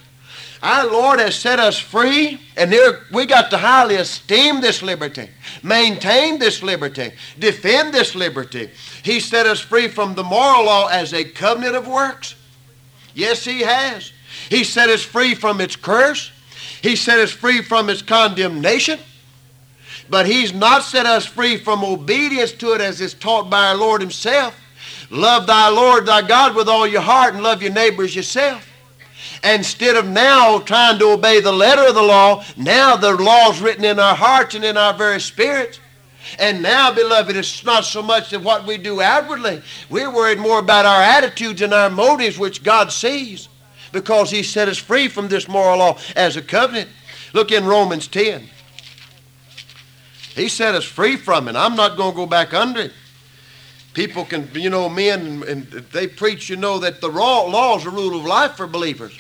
Our 0.64 0.90
Lord 0.90 1.20
has 1.20 1.36
set 1.36 1.60
us 1.60 1.78
free, 1.78 2.40
and 2.56 2.72
there, 2.72 3.02
we 3.12 3.26
got 3.26 3.50
to 3.50 3.58
highly 3.58 3.96
esteem 3.96 4.62
this 4.62 4.82
liberty, 4.82 5.30
maintain 5.62 6.40
this 6.40 6.64
liberty, 6.64 7.12
defend 7.38 7.94
this 7.94 8.16
liberty. 8.16 8.70
He 9.04 9.20
set 9.20 9.46
us 9.46 9.60
free 9.60 9.90
from 9.90 10.16
the 10.16 10.24
moral 10.24 10.64
law 10.64 10.88
as 10.88 11.14
a 11.14 11.26
covenant 11.26 11.76
of 11.76 11.86
works. 11.86 12.36
Yes, 13.14 13.44
He 13.44 13.60
has. 13.60 14.13
He 14.54 14.64
set 14.64 14.90
us 14.90 15.02
free 15.02 15.34
from 15.34 15.60
its 15.60 15.76
curse. 15.76 16.32
He 16.84 16.96
set 16.96 17.18
us 17.18 17.32
free 17.32 17.64
from 17.64 17.90
its 17.90 18.04
condemnation. 18.04 19.00
But 20.12 20.28
He's 20.28 20.54
not 20.54 20.84
set 20.84 21.08
us 21.08 21.26
free 21.26 21.58
from 21.58 21.84
obedience 21.84 22.52
to 22.54 22.74
it 22.74 22.82
as 22.82 23.02
is 23.02 23.16
taught 23.16 23.50
by 23.50 23.70
our 23.70 23.76
Lord 23.76 24.00
Himself. 24.00 24.56
Love 25.10 25.48
thy 25.48 25.70
Lord 25.70 26.06
thy 26.06 26.22
God 26.22 26.56
with 26.56 26.70
all 26.70 26.86
your 26.86 27.02
heart 27.02 27.34
and 27.34 27.42
love 27.42 27.64
your 27.64 27.74
neighbors 27.74 28.16
yourself. 28.16 28.70
Instead 29.44 29.96
of 29.96 30.08
now 30.08 30.60
trying 30.60 31.00
to 31.00 31.14
obey 31.14 31.40
the 31.40 31.52
letter 31.52 31.88
of 31.88 31.96
the 31.96 32.04
law, 32.04 32.44
now 32.56 32.96
the 32.96 33.12
law 33.12 33.50
is 33.50 33.60
written 33.60 33.84
in 33.84 33.98
our 33.98 34.16
hearts 34.16 34.54
and 34.54 34.64
in 34.64 34.78
our 34.78 34.94
very 34.94 35.20
spirits. 35.20 35.80
And 36.38 36.62
now, 36.62 36.94
beloved, 36.94 37.36
it's 37.36 37.66
not 37.66 37.86
so 37.86 38.04
much 38.04 38.34
of 38.34 38.46
what 38.46 38.68
we 38.68 38.78
do 38.78 39.02
outwardly. 39.02 39.64
We're 39.90 40.14
worried 40.14 40.38
more 40.38 40.60
about 40.60 40.86
our 40.86 41.02
attitudes 41.02 41.64
and 41.64 41.74
our 41.74 41.90
motives, 41.90 42.38
which 42.38 42.62
God 42.62 42.92
sees, 42.92 43.50
because 43.94 44.30
He 44.30 44.44
set 44.44 44.68
us 44.68 44.78
free 44.78 45.08
from 45.08 45.30
this 45.30 45.48
moral 45.48 45.78
law 45.78 45.98
as 46.18 46.36
a 46.36 46.42
covenant. 46.42 46.90
Look 47.32 47.54
in 47.54 47.64
Romans 47.64 48.08
10. 48.08 48.50
He 50.36 50.50
set 50.50 50.76
us 50.76 50.84
free 50.84 51.16
from 51.16 51.48
it. 51.48 51.56
I'm 51.56 51.76
not 51.76 51.96
going 51.96 52.12
to 52.12 52.16
go 52.18 52.26
back 52.26 52.54
under 52.54 52.82
it. 52.82 52.94
People 53.94 54.26
can, 54.26 54.50
you 54.54 54.72
know, 54.72 54.90
men, 54.90 55.44
and 55.48 55.64
they 55.68 56.08
preach, 56.08 56.50
you 56.50 56.56
know, 56.56 56.80
that 56.80 57.00
the 57.00 57.08
law 57.08 57.78
is 57.78 57.86
a 57.86 57.92
rule 57.92 58.20
of 58.20 58.26
life 58.26 58.54
for 58.54 58.66
believers. 58.66 59.16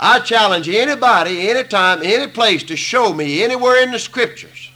I 0.00 0.20
challenge 0.20 0.68
anybody, 0.68 1.48
anytime, 1.50 2.00
any 2.02 2.30
place 2.30 2.62
to 2.64 2.76
show 2.76 3.12
me 3.12 3.42
anywhere 3.44 3.82
in 3.82 3.90
the 3.90 3.98
scriptures, 3.98 4.70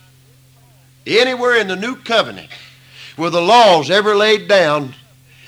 anywhere 1.06 1.56
in 1.56 1.68
the 1.68 1.76
new 1.76 1.96
covenant, 1.96 2.50
where 3.16 3.30
the 3.30 3.40
law's 3.40 3.90
ever 3.90 4.14
laid 4.14 4.48
down 4.48 4.94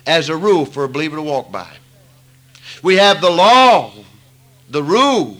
as 0.06 0.30
a 0.30 0.36
rule 0.36 0.64
for 0.64 0.84
a 0.84 0.88
believer 0.88 1.16
to 1.16 1.22
walk 1.22 1.52
by. 1.52 1.68
We 2.82 2.96
have 2.96 3.20
the 3.20 3.30
law, 3.30 3.92
the 4.68 4.82
rule, 4.82 5.36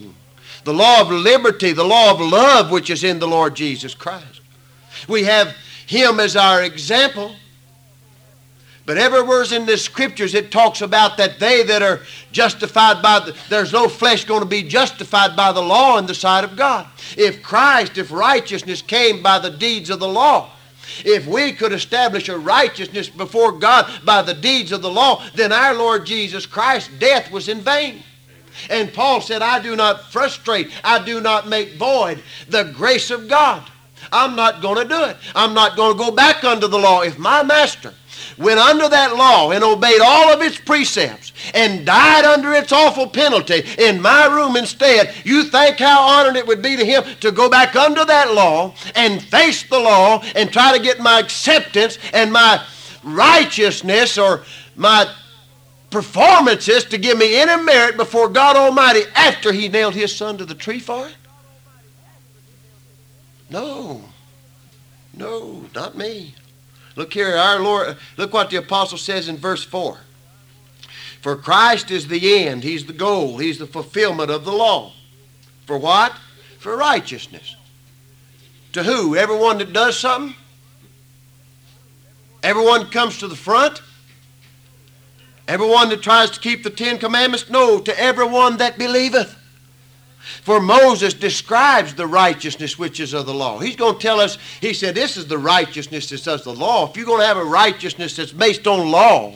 the 0.65 0.73
law 0.73 1.01
of 1.01 1.11
liberty, 1.11 1.73
the 1.73 1.85
law 1.85 2.13
of 2.13 2.21
love, 2.21 2.71
which 2.71 2.89
is 2.89 3.03
in 3.03 3.19
the 3.19 3.27
Lord 3.27 3.57
Jesus 3.57 3.95
Christ. 3.95 4.41
We 5.09 5.25
have 5.25 5.57
Him 5.87 6.21
as 6.21 6.37
our 6.37 6.63
example. 6.63 7.35
But 8.85 8.99
everywhere 8.99 9.45
in 9.53 9.65
the 9.65 9.79
scriptures 9.79 10.35
it 10.35 10.51
talks 10.51 10.83
about 10.83 11.17
that 11.19 11.39
they 11.39 11.63
that 11.65 11.83
are 11.83 12.01
justified 12.33 13.01
by 13.01 13.21
the, 13.21 13.37
there's 13.49 13.73
no 13.73 13.89
flesh 13.89 14.25
going 14.25 14.41
to 14.41 14.47
be 14.47 14.65
justified 14.65 15.37
by 15.37 15.53
the 15.53 15.63
law 15.63 15.99
in 15.99 16.07
the 16.07 16.15
sight 16.15 16.43
of 16.43 16.57
God. 16.57 16.87
If 17.17 17.43
Christ, 17.43 17.97
if 17.97 18.11
righteousness 18.11 18.83
came 18.83 19.23
by 19.23 19.39
the 19.39 19.51
deeds 19.51 19.89
of 19.89 20.01
the 20.01 20.09
law, 20.09 20.51
if 21.05 21.27
we 21.27 21.53
could 21.53 21.73
establish 21.73 22.29
a 22.29 22.39
righteousness 22.39 23.09
before 23.09 23.53
God 23.53 23.91
by 24.05 24.23
the 24.23 24.35
deeds 24.35 24.73
of 24.73 24.83
the 24.83 24.91
law, 24.91 25.23
then 25.35 25.53
our 25.53 25.75
Lord 25.75 26.07
Jesus 26.07 26.47
Christ's 26.47 26.93
death 26.99 27.31
was 27.31 27.49
in 27.49 27.61
vain. 27.61 28.03
And 28.69 28.93
Paul 28.93 29.21
said, 29.21 29.43
I 29.43 29.61
do 29.61 29.77
not 29.77 30.13
frustrate, 30.13 30.71
I 30.85 31.03
do 31.05 31.21
not 31.21 31.49
make 31.49 31.75
void 31.75 32.23
the 32.49 32.65
grace 32.65 33.11
of 33.11 33.29
God. 33.29 33.63
I'm 34.13 34.37
not 34.37 34.61
going 34.61 34.77
to 34.77 34.89
do 34.89 35.05
it. 35.05 35.17
I'm 35.35 35.55
not 35.55 35.77
going 35.77 35.97
to 35.97 35.99
go 35.99 36.11
back 36.11 36.45
under 36.45 36.67
the 36.67 36.79
law. 36.79 37.03
If 37.03 37.19
my 37.19 37.43
master 37.43 37.95
went 38.39 38.59
under 38.59 38.89
that 38.89 39.17
law 39.17 39.51
and 39.51 39.63
obeyed 39.65 40.01
all 40.01 40.33
of 40.33 40.41
its 40.41 40.59
precepts 40.59 41.33
and 41.55 41.87
died 41.87 42.25
under 42.25 42.53
its 42.53 42.73
awful 42.73 43.07
penalty 43.09 43.63
in 43.79 44.01
my 44.01 44.27
room 44.27 44.57
instead, 44.57 45.15
you 45.25 45.45
think 45.45 45.79
how 45.79 46.03
honored 46.03 46.37
it 46.37 46.47
would 46.47 46.63
be 46.63 46.77
to 46.77 46.85
him 46.85 47.03
to 47.21 47.33
go 47.33 47.49
back 47.49 47.77
under 47.77 48.05
that 48.05 48.33
law 48.33 48.75
and 48.95 49.23
face 49.23 49.63
the 49.65 49.79
law 49.79 50.23
and 50.35 50.53
try 50.53 50.77
to 50.77 50.83
get 50.83 51.01
my 51.01 51.19
acceptance 51.19 51.99
and 52.13 52.33
my 52.33 52.65
righteousness 53.03 54.19
or 54.19 54.45
my 54.77 55.13
performances 55.91 56.85
to 56.85 56.99
give 56.99 57.19
me 57.19 57.37
any 57.37 57.63
merit 57.63 57.97
before 57.97 58.29
God 58.29 58.57
Almighty 58.57 59.03
after 59.15 59.53
he 59.53 59.69
nailed 59.69 59.95
his 59.95 60.15
son 60.15 60.39
to 60.39 60.45
the 60.45 60.55
tree 60.55 60.81
for 60.81 61.07
it? 61.07 61.17
No. 63.51 64.03
No, 65.15 65.67
not 65.75 65.97
me. 65.97 66.35
Look 66.97 67.13
here, 67.15 67.37
our 67.37 67.61
Lord, 67.61 67.97
look 68.17 68.33
what 68.33 68.51
the 68.51 68.57
apostle 68.57 68.99
says 68.99 69.29
in 69.29 69.37
verse 69.37 69.65
4. 69.65 69.99
For 71.21 71.37
Christ 71.37 71.91
is 71.91 72.09
the 72.09 72.47
end, 72.47 72.65
He's 72.65 72.85
the 72.85 72.93
goal, 72.93 73.39
He's 73.39 73.59
the 73.59 73.67
fulfillment 73.67 74.31
of 74.31 74.45
the 74.45 74.53
law. 74.53 74.93
For 75.67 75.79
what? 75.79 76.13
For 76.59 76.77
righteousness. 76.77 77.57
To 78.73 78.83
who? 78.83 79.17
Everyone 79.17 79.59
that 79.59 79.73
does 79.73 79.99
something? 79.99 80.35
Everyone 82.43 82.91
comes 82.91 83.19
to 83.19 83.29
the 83.29 83.37
front? 83.37 83.83
Everyone 85.47 85.89
that 85.91 86.03
tries 86.03 86.31
to 86.31 86.41
keep 86.41 86.63
the 86.63 86.71
Ten 86.71 86.99
Commandments? 86.99 87.49
No, 87.49 87.79
to 87.81 87.99
everyone 87.99 88.57
that 88.59 88.79
believeth. 88.79 89.37
For 90.23 90.61
Moses 90.61 91.15
describes 91.15 91.95
the 91.95 92.07
righteousness 92.07 92.79
which 92.79 93.01
is 93.01 93.13
of 93.13 93.27
the 93.27 93.35
law. 93.35 93.59
He's 93.59 93.77
going 93.77 93.95
to 93.95 94.01
tell 94.01 94.21
us, 94.21 94.39
he 94.61 94.73
said, 94.73 94.95
this 94.95 95.17
is 95.17 95.27
the 95.27 95.39
righteousness 95.39 96.09
that's 96.09 96.27
of 96.27 96.45
the 96.45 96.55
law. 96.55 96.89
If 96.89 96.97
you're 96.97 97.07
going 97.07 97.21
to 97.21 97.27
have 97.27 97.37
a 97.37 97.45
righteousness 97.45 98.17
that's 98.17 98.33
based 98.33 98.67
on 98.67 98.91
law 98.91 99.35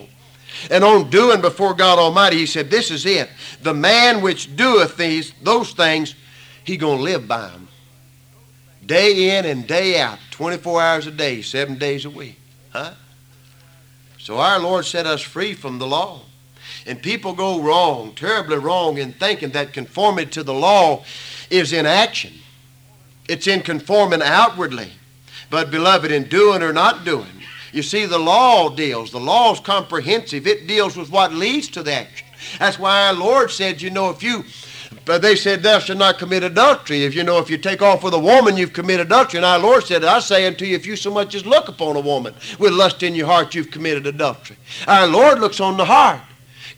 and 0.71 0.85
on 0.85 1.11
doing 1.11 1.41
before 1.41 1.75
God 1.75 1.99
Almighty, 1.99 2.37
he 2.37 2.47
said, 2.47 2.71
this 2.71 2.93
is 2.93 3.05
it. 3.05 3.29
The 3.63 3.75
man 3.75 4.23
which 4.23 4.55
doeth 4.55 4.97
these, 4.97 5.33
those 5.43 5.73
things, 5.73 6.15
he 6.63 6.77
going 6.77 6.99
to 6.99 7.05
live 7.05 7.27
by 7.27 7.49
them. 7.49 7.69
Day 8.85 9.37
in 9.37 9.45
and 9.45 9.67
day 9.67 10.01
out, 10.01 10.19
24 10.31 10.81
hours 10.81 11.07
a 11.09 11.11
day, 11.11 11.43
seven 11.43 11.79
days 11.79 12.05
a 12.05 12.11
week. 12.11 12.39
Huh? 12.71 12.95
So 14.19 14.39
our 14.39 14.61
Lord 14.61 14.85
set 14.85 15.07
us 15.07 15.21
free 15.21 15.55
from 15.55 15.79
the 15.79 15.87
law. 15.87 16.23
And 16.87 17.03
people 17.03 17.33
go 17.33 17.61
wrong, 17.61 18.15
terribly 18.15 18.59
wrong, 18.59 18.99
in 18.99 19.13
thinking 19.13 19.51
that 19.51 19.73
conformity 19.73 20.31
to 20.33 20.43
the 20.45 20.55
law 20.55 21.05
is 21.51 21.73
in 21.73 21.85
action. 21.85 22.33
It's 23.29 23.49
in 23.49 23.63
conforming 23.63 24.23
outwardly. 24.23 24.93
But, 25.51 25.71
beloved, 25.71 26.13
in 26.13 26.25
doing 26.25 26.63
or 26.63 26.73
not 26.73 27.05
doing, 27.05 27.27
you 27.73 27.83
see, 27.83 28.07
the 28.07 28.19
law 28.19 28.69
deals. 28.69 29.11
The 29.11 29.21
law 29.21 29.53
is 29.53 29.61
comprehensive. 29.61 30.47
It 30.47 30.67
deals 30.67 30.97
with 30.97 31.11
what 31.11 31.33
leads 31.33 31.69
to 31.71 31.83
the 31.83 31.93
action. 31.93 32.27
That's 32.59 32.79
why 32.79 33.09
our 33.09 33.15
Lord 33.15 33.51
said, 33.51 33.83
you 33.83 33.91
know, 33.91 34.11
if 34.11 34.23
you, 34.23 34.45
but 35.05 35.23
they 35.23 35.37
said, 35.37 35.63
thou 35.63 35.79
shalt 35.79 35.99
not 35.99 36.19
commit 36.19 36.43
adultery. 36.43 37.05
If 37.05 37.15
you 37.15 37.23
know, 37.23 37.39
if 37.39 37.51
you 37.51 37.59
take 37.59 37.83
off 37.83 38.03
with 38.03 38.15
a 38.15 38.19
woman, 38.19 38.57
you've 38.57 38.73
committed 38.73 39.07
adultery. 39.07 39.39
And 39.39 39.45
our 39.45 39.59
Lord 39.59 39.85
said, 39.85 40.05
I 40.05 40.21
say 40.21 40.47
unto 40.47 40.65
you, 40.65 40.77
if 40.77 40.87
you 40.87 40.97
so 40.97 41.11
much 41.11 41.35
as 41.35 41.45
look 41.45 41.69
upon 41.69 41.97
a 41.97 42.01
woman 42.01 42.35
with 42.59 42.73
lust 42.73 43.03
in 43.03 43.15
your 43.15 43.27
heart, 43.27 43.55
you've 43.55 43.71
committed 43.71 44.07
adultery. 44.07 44.57
Our 44.87 45.07
Lord 45.07 45.41
looks 45.41 45.61
on 45.61 45.77
the 45.77 45.85
heart. 45.85 46.21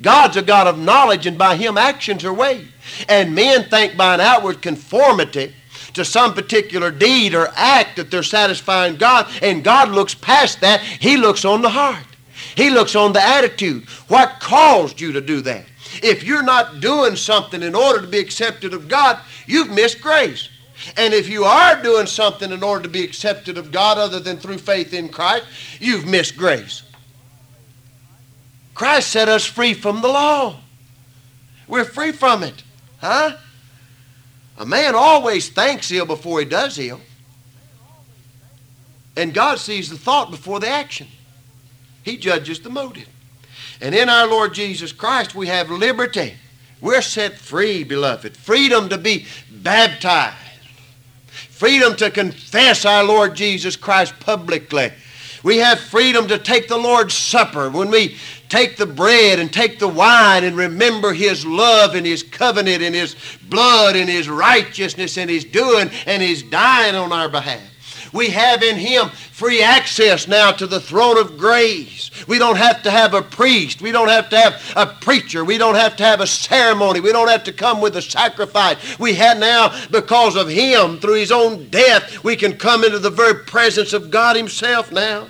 God's 0.01 0.37
a 0.37 0.43
God 0.43 0.67
of 0.67 0.79
knowledge, 0.79 1.27
and 1.27 1.37
by 1.37 1.57
Him 1.57 1.77
actions 1.77 2.25
are 2.25 2.33
weighed. 2.33 2.69
And 3.09 3.35
men 3.35 3.69
think 3.69 3.97
by 3.97 4.15
an 4.15 4.21
outward 4.21 4.63
conformity 4.63 5.55
to 5.95 6.05
some 6.05 6.35
particular 6.35 6.91
deed 6.91 7.35
or 7.35 7.49
act 7.55 7.97
that 7.97 8.11
they're 8.11 8.23
satisfying 8.23 8.97
God, 8.97 9.29
and 9.43 9.65
God 9.65 9.91
looks 9.91 10.15
past 10.15 10.61
that. 10.61 10.81
He 10.81 11.17
looks 11.17 11.45
on 11.45 11.63
the 11.63 11.71
heart. 11.71 12.05
He 12.57 12.71
looks 12.71 12.95
on 12.95 13.13
the 13.13 13.23
attitude. 13.23 13.89
What 14.09 14.41
caused 14.41 15.01
you 15.01 15.13
to 15.13 15.21
do 15.21 15.41
that? 15.43 15.65
If 16.03 16.23
you're 16.23 16.43
not 16.43 16.81
doing 16.81 17.17
something 17.17 17.63
in 17.63 17.75
order 17.75 18.01
to 18.01 18.07
be 18.07 18.19
accepted 18.19 18.75
of 18.75 18.89
God, 18.89 19.19
you've 19.47 19.71
missed 19.71 20.01
grace. 20.01 20.49
And 20.97 21.13
if 21.13 21.29
you 21.29 21.45
are 21.45 21.83
doing 21.83 22.07
something 22.07 22.53
in 22.53 22.63
order 22.63 22.83
to 22.83 22.89
be 22.89 23.03
accepted 23.03 23.59
of 23.59 23.73
God 23.73 23.99
other 23.99 24.21
than 24.21 24.37
through 24.37 24.59
faith 24.59 24.95
in 24.95 25.09
Christ, 25.09 25.47
you've 25.81 26.07
missed 26.07 26.37
grace. 26.37 26.83
Christ 28.79 29.09
set 29.09 29.29
us 29.29 29.45
free 29.45 29.75
from 29.75 30.03
the 30.03 30.09
law. 30.09 30.55
We're 31.67 31.85
free 31.85 32.13
from 32.13 32.45
it. 32.45 32.63
Huh? 33.01 33.37
A 34.57 34.65
man 34.65 34.95
always 34.95 35.49
thinks 35.49 35.91
ill 35.91 36.07
before 36.07 36.39
he 36.39 36.47
does 36.47 36.79
ill. 36.79 37.01
And 39.17 39.35
God 39.35 39.59
sees 39.59 39.91
the 39.91 39.99
thought 39.99 40.31
before 40.31 40.61
the 40.61 40.69
action. 40.69 41.09
He 42.05 42.17
judges 42.17 42.61
the 42.61 42.71
motive. 42.71 43.09
And 43.81 43.97
in 43.97 44.09
our 44.09 44.29
Lord 44.29 44.55
Jesus 44.55 44.93
Christ, 44.93 45.35
we 45.35 45.49
have 45.49 45.71
liberty. 45.71 46.35
We're 46.81 47.03
set 47.03 47.37
free, 47.37 47.83
beloved. 47.83 48.37
Freedom 48.37 48.89
to 48.91 48.99
be 48.99 49.27
baptized. 49.51 50.37
Freedom 51.27 51.97
to 51.97 52.13
confess 52.13 52.85
our 52.85 53.03
Lord 53.03 53.35
Jesus 53.35 53.75
Christ 53.75 54.15
publicly. 54.21 54.93
We 55.43 55.59
have 55.59 55.81
freedom 55.81 56.29
to 56.29 56.39
take 56.39 56.69
the 56.69 56.79
Lord's 56.79 57.15
Supper 57.15 57.71
when 57.71 57.91
we 57.91 58.17
take 58.49 58.77
the 58.77 58.87
bread 58.87 59.39
and 59.39 59.53
take 59.53 59.79
the 59.79 59.89
wine 59.89 60.45
and 60.45 60.57
remember 60.57 61.13
His 61.13 61.45
love 61.45 61.95
and 61.95 62.07
His 62.07 62.23
covenant 62.23 62.83
and 62.83 62.95
His 62.95 63.17
blood 63.49 63.97
and 63.97 64.09
His 64.09 64.29
righteousness 64.29 65.17
and 65.19 65.31
His 65.31 65.45
doing 65.45 65.91
and 66.07 66.23
His 66.23 66.43
dying 66.43 66.95
on 66.95 67.13
our 67.13 67.29
behalf. 67.29 67.63
We 68.13 68.29
have 68.29 68.63
in 68.63 68.77
Him 68.77 69.09
free 69.09 69.63
access 69.63 70.27
now 70.27 70.53
to 70.53 70.67
the 70.67 70.81
throne 70.81 71.19
of 71.19 71.39
grace. 71.39 72.11
We 72.27 72.39
don't 72.39 72.57
have 72.57 72.83
to 72.85 72.91
have 72.91 73.15
a 73.15 73.23
priest. 73.23 73.83
We 73.83 73.93
don't 73.93 74.09
have 74.09 74.31
to 74.31 74.39
have 74.39 74.73
a 74.77 74.87
preacher. 74.87 75.45
We 75.45 75.59
don't 75.59 75.75
have 75.75 75.97
to 75.97 76.05
have 76.05 76.21
a 76.21 76.27
ceremony. 76.27 77.01
We 77.01 77.13
don't 77.13 77.29
have 77.29 77.45
to 77.45 77.53
come 77.53 77.81
with 77.81 77.97
a 77.97 78.03
sacrifice. 78.03 78.99
We 78.99 79.15
have 79.15 79.39
now, 79.39 79.79
because 79.91 80.37
of 80.37 80.49
Him, 80.49 80.99
through 80.99 81.15
His 81.15 81.33
own 81.33 81.69
death, 81.69 82.25
we 82.25 82.37
can 82.37 82.57
come 82.57 82.85
into 82.85 82.99
the 82.99 83.11
very 83.11 83.45
presence 83.45 83.93
of 83.93 84.11
God 84.11 84.37
Himself 84.37 84.91
now. 84.91 85.29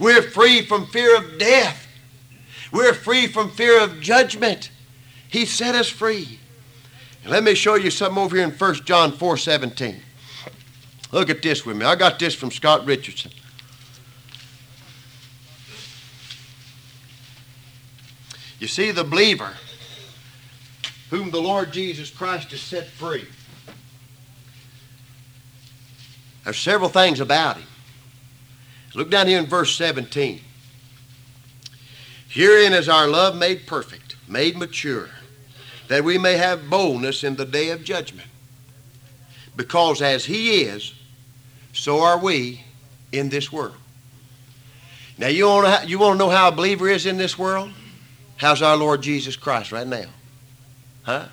We're 0.00 0.22
free 0.22 0.62
from 0.62 0.86
fear 0.86 1.16
of 1.16 1.38
death. 1.38 1.85
We're 2.76 2.92
free 2.92 3.26
from 3.26 3.48
fear 3.52 3.80
of 3.80 4.02
judgment. 4.02 4.70
He 5.30 5.46
set 5.46 5.74
us 5.74 5.88
free. 5.88 6.38
let 7.24 7.42
me 7.42 7.54
show 7.54 7.74
you 7.74 7.90
something 7.90 8.22
over 8.22 8.36
here 8.36 8.44
in 8.44 8.50
1 8.50 8.74
John 8.84 9.12
4 9.12 9.38
17. 9.38 9.96
Look 11.10 11.30
at 11.30 11.40
this 11.40 11.64
with 11.64 11.78
me. 11.78 11.86
I 11.86 11.94
got 11.94 12.18
this 12.18 12.34
from 12.34 12.50
Scott 12.50 12.84
Richardson. 12.84 13.30
You 18.60 18.66
see, 18.66 18.90
the 18.90 19.04
believer 19.04 19.54
whom 21.08 21.30
the 21.30 21.40
Lord 21.40 21.72
Jesus 21.72 22.10
Christ 22.10 22.50
has 22.50 22.60
set 22.60 22.88
free. 22.88 23.24
There's 26.44 26.58
several 26.58 26.90
things 26.90 27.20
about 27.20 27.56
him. 27.56 27.68
Look 28.94 29.10
down 29.10 29.28
here 29.28 29.38
in 29.38 29.46
verse 29.46 29.74
17. 29.76 30.42
Herein 32.36 32.74
is 32.74 32.86
our 32.86 33.08
love 33.08 33.34
made 33.34 33.66
perfect, 33.66 34.14
made 34.28 34.58
mature, 34.58 35.08
that 35.88 36.04
we 36.04 36.18
may 36.18 36.36
have 36.36 36.68
boldness 36.68 37.24
in 37.24 37.34
the 37.34 37.46
day 37.46 37.70
of 37.70 37.82
judgment. 37.82 38.28
Because 39.56 40.02
as 40.02 40.26
he 40.26 40.64
is, 40.64 40.92
so 41.72 42.02
are 42.02 42.18
we 42.18 42.62
in 43.10 43.30
this 43.30 43.50
world. 43.50 43.76
Now, 45.16 45.28
you 45.28 45.46
want 45.46 45.80
to 45.80 45.88
you 45.88 45.98
want 45.98 46.16
to 46.16 46.18
know 46.18 46.28
how 46.28 46.48
a 46.48 46.52
believer 46.52 46.90
is 46.90 47.06
in 47.06 47.16
this 47.16 47.38
world? 47.38 47.70
How's 48.36 48.60
our 48.60 48.76
Lord 48.76 49.00
Jesus 49.00 49.34
Christ 49.34 49.72
right 49.72 49.86
now? 49.86 50.04
Huh? 51.04 51.28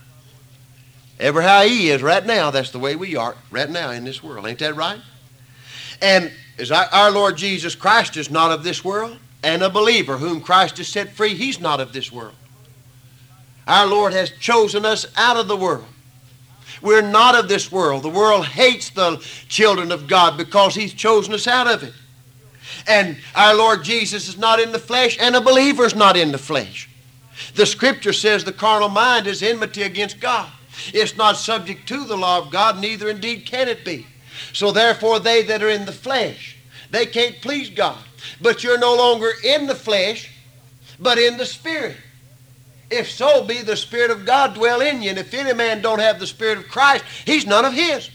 Ever 1.20 1.42
how 1.42 1.64
he 1.64 1.90
is 1.90 2.02
right 2.02 2.26
now, 2.26 2.50
that's 2.50 2.72
the 2.72 2.80
way 2.80 2.96
we 2.96 3.18
are 3.18 3.36
right 3.52 3.70
now 3.70 3.92
in 3.92 4.06
this 4.06 4.24
world. 4.24 4.48
Ain't 4.48 4.60
that 4.60 4.78
right? 4.78 5.02
And 6.02 6.32
as 6.58 6.72
our, 6.72 6.86
our 6.94 7.12
Lord 7.12 7.36
Jesus 7.36 7.76
Christ 7.76 8.16
is 8.16 8.32
not 8.32 8.52
of 8.52 8.64
this 8.64 8.86
world, 8.86 9.18
and 9.44 9.62
a 9.62 9.70
believer 9.70 10.18
whom 10.18 10.42
Christ 10.42 10.78
has 10.78 10.88
set 10.88 11.10
free, 11.10 11.36
he's 11.36 11.60
not 11.60 11.80
of 11.80 11.94
this 11.94 12.12
world. 12.12 12.36
Our 13.68 13.86
Lord 13.86 14.14
has 14.14 14.32
chosen 14.32 14.86
us 14.86 15.06
out 15.16 15.38
of 15.38 15.48
the 15.48 15.58
world. 15.58 15.86
We're 16.82 17.02
not 17.02 17.36
of 17.36 17.48
this 17.48 17.72
world. 17.72 18.04
The 18.04 18.10
world 18.10 18.46
hates 18.46 18.90
the 18.90 19.18
children 19.48 19.92
of 19.92 20.08
God 20.08 20.38
because 20.38 20.76
He's 20.76 20.94
chosen 20.94 21.34
us 21.34 21.48
out 21.48 21.68
of 21.68 21.82
it. 21.82 21.94
And 22.88 23.18
our 23.36 23.56
Lord 23.56 23.84
Jesus 23.84 24.28
is 24.28 24.38
not 24.38 24.60
in 24.60 24.74
the 24.74 24.80
flesh, 24.80 25.18
and 25.20 25.36
a 25.36 25.42
believer 25.42 25.86
is 25.86 25.96
not 25.96 26.18
in 26.18 26.34
the 26.34 26.38
flesh. 26.38 26.90
The 27.56 27.66
Scripture 27.66 28.12
says 28.12 28.44
the 28.44 28.52
carnal 28.52 28.90
mind 28.90 29.28
is 29.28 29.42
enmity 29.42 29.84
against 29.84 30.20
God. 30.20 30.50
It's 30.94 31.16
not 31.16 31.38
subject 31.38 31.88
to 31.88 32.04
the 32.04 32.18
law 32.18 32.40
of 32.40 32.52
God, 32.52 32.80
neither 32.80 33.10
indeed 33.10 33.46
can 33.46 33.70
it 33.70 33.86
be. 33.86 34.06
So 34.52 34.72
therefore, 34.72 35.20
they 35.20 35.44
that 35.44 35.64
are 35.64 35.70
in 35.70 35.86
the 35.86 35.92
flesh, 35.94 36.58
they 36.90 37.06
can't 37.06 37.42
please 37.42 37.70
God. 37.70 38.04
But 38.42 38.64
you're 38.64 38.80
no 38.80 38.96
longer 38.96 39.32
in 39.44 39.68
the 39.68 39.76
flesh, 39.76 40.32
but 41.00 41.18
in 41.18 41.38
the 41.38 41.46
Spirit. 41.46 41.98
If 42.90 43.10
so 43.10 43.44
be 43.44 43.62
the 43.62 43.76
Spirit 43.76 44.12
of 44.12 44.26
God 44.26 44.54
dwell 44.54 44.82
in 44.82 45.02
you. 45.02 45.10
And 45.10 45.20
if 45.20 45.34
any 45.34 45.54
man 45.54 45.82
don't 45.82 46.00
have 46.00 46.20
the 46.20 46.28
Spirit 46.28 46.60
of 46.60 46.68
Christ, 46.68 47.04
he's 47.26 47.46
none 47.46 47.66
of 47.66 47.74
his. 47.74 48.10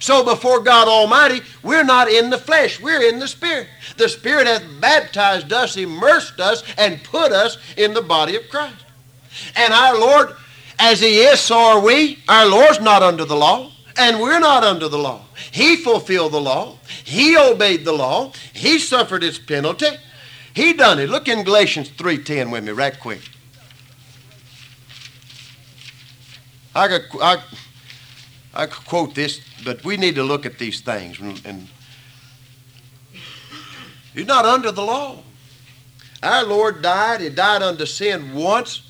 So 0.00 0.24
before 0.24 0.60
God 0.60 0.86
Almighty, 0.86 1.40
we're 1.62 1.84
not 1.84 2.08
in 2.08 2.30
the 2.30 2.38
flesh, 2.38 2.80
we're 2.80 3.08
in 3.08 3.18
the 3.18 3.28
Spirit. 3.28 3.68
The 3.96 4.08
Spirit 4.08 4.46
hath 4.46 4.62
baptized 4.80 5.52
us, 5.52 5.76
immersed 5.76 6.40
us, 6.40 6.62
and 6.76 7.02
put 7.02 7.32
us 7.32 7.58
in 7.76 7.94
the 7.94 8.02
body 8.02 8.36
of 8.36 8.48
Christ. 8.48 8.84
And 9.56 9.72
our 9.72 9.98
Lord, 9.98 10.36
as 10.78 11.00
He 11.00 11.20
is, 11.20 11.40
so 11.40 11.58
are 11.58 11.80
we. 11.80 12.18
Our 12.28 12.46
Lord's 12.46 12.80
not 12.80 13.02
under 13.02 13.24
the 13.24 13.36
law, 13.36 13.72
and 13.98 14.20
we're 14.20 14.38
not 14.38 14.62
under 14.62 14.88
the 14.88 14.98
law. 14.98 15.22
He 15.50 15.76
fulfilled 15.76 16.32
the 16.32 16.40
law. 16.40 16.78
He 17.04 17.36
obeyed 17.36 17.84
the 17.84 17.92
law. 17.92 18.32
He 18.54 18.78
suffered 18.78 19.24
its 19.24 19.38
penalty. 19.38 19.88
He 20.54 20.72
done 20.72 20.98
it. 20.98 21.08
Look 21.10 21.28
in 21.28 21.42
Galatians 21.44 21.90
3.10 21.90 22.50
with 22.52 22.64
me 22.64 22.70
right 22.72 22.98
quick. 22.98 23.20
I 26.74 26.86
could, 26.86 27.02
I, 27.20 27.42
I 28.54 28.66
could 28.66 28.86
quote 28.86 29.14
this, 29.14 29.40
but 29.64 29.84
we 29.84 29.96
need 29.96 30.14
to 30.14 30.22
look 30.22 30.46
at 30.46 30.58
these 30.58 30.80
things. 30.80 31.18
And, 31.20 31.40
and 31.44 31.68
He's 34.14 34.26
not 34.26 34.44
under 34.44 34.70
the 34.70 34.82
law. 34.82 35.22
Our 36.22 36.44
Lord 36.44 36.82
died. 36.82 37.20
He 37.20 37.28
died 37.28 37.62
under 37.62 37.86
sin 37.86 38.34
once. 38.34 38.82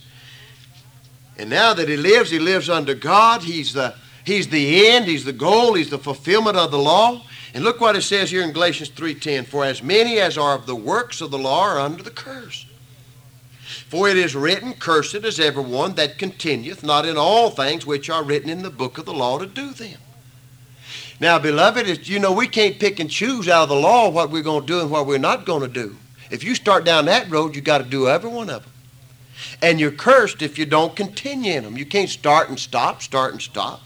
And 1.38 1.49
now 1.49 1.73
that 1.73 1.88
He 1.88 1.97
lives, 1.97 2.31
He 2.31 2.38
lives 2.38 2.68
under 2.68 2.94
God. 2.94 3.42
He's 3.42 3.73
the, 3.73 3.94
he's 4.29 4.49
the 4.49 4.88
end. 4.88 5.07
He's 5.07 5.25
the 5.25 5.33
goal. 5.33 5.75
He's 5.75 5.91
the 5.91 5.99
fulfillment 5.99 6.57
of 6.57 6.71
the 6.71 6.79
law. 6.79 7.23
And 7.55 7.64
look 7.64 7.81
what 7.81 7.97
it 7.97 8.03
says 8.03 8.31
here 8.31 8.43
in 8.43 8.53
Galatians 8.53 8.91
3.10. 8.91 9.47
For 9.47 9.64
as 9.64 9.83
many 9.83 10.21
as 10.21 10.38
are 10.38 10.55
of 10.55 10.67
the 10.67 10.77
works 10.77 11.21
of 11.21 11.31
the 11.31 11.38
law 11.38 11.64
are 11.64 11.81
under 11.81 12.03
the 12.03 12.11
curse. 12.11 12.67
For 13.88 14.09
it 14.09 14.17
is 14.17 14.37
written, 14.37 14.75
Cursed 14.75 15.25
is 15.25 15.41
everyone 15.41 15.95
that 15.95 16.19
continueth 16.19 16.83
not 16.83 17.07
in 17.07 17.17
all 17.17 17.51
things 17.51 17.87
which 17.87 18.11
are 18.11 18.23
written 18.23 18.51
in 18.51 18.62
the 18.62 18.71
book 18.71 18.99
of 18.99 19.07
the 19.07 19.14
law 19.14 19.38
to 19.38 19.47
do 19.47 19.73
them. 19.73 19.99
Now, 21.21 21.38
beloved, 21.38 22.07
you 22.07 22.19
know 22.19 22.33
we 22.33 22.47
can't 22.47 22.79
pick 22.79 23.01
and 23.01 23.11
choose 23.11 23.49
out 23.49 23.64
of 23.64 23.69
the 23.71 23.75
law 23.75 24.09
what 24.09 24.31
we're 24.31 24.43
going 24.43 24.61
to 24.61 24.67
do 24.67 24.81
and 24.81 24.91
what 24.91 25.07
we're 25.07 25.19
not 25.19 25.47
going 25.47 25.62
to 25.62 25.69
do. 25.69 25.97
If 26.31 26.45
you 26.45 26.55
start 26.55 26.85
down 26.85 27.07
that 27.07 27.31
road, 27.31 27.57
you 27.57 27.62
got 27.62 27.79
to 27.79 27.85
do 27.85 28.09
every 28.09 28.31
one 28.31 28.51
of 28.51 28.62
them. 28.62 28.73
And 29.62 29.81
you're 29.81 29.91
cursed 29.91 30.43
if 30.43 30.59
you 30.59 30.67
don't 30.67 30.95
continue 30.95 31.55
in 31.55 31.64
them. 31.64 31.77
You 31.77 31.87
can't 31.87 32.11
start 32.11 32.49
and 32.49 32.59
stop, 32.59 33.03
start 33.03 33.33
and 33.33 33.43
stop. 33.43 33.81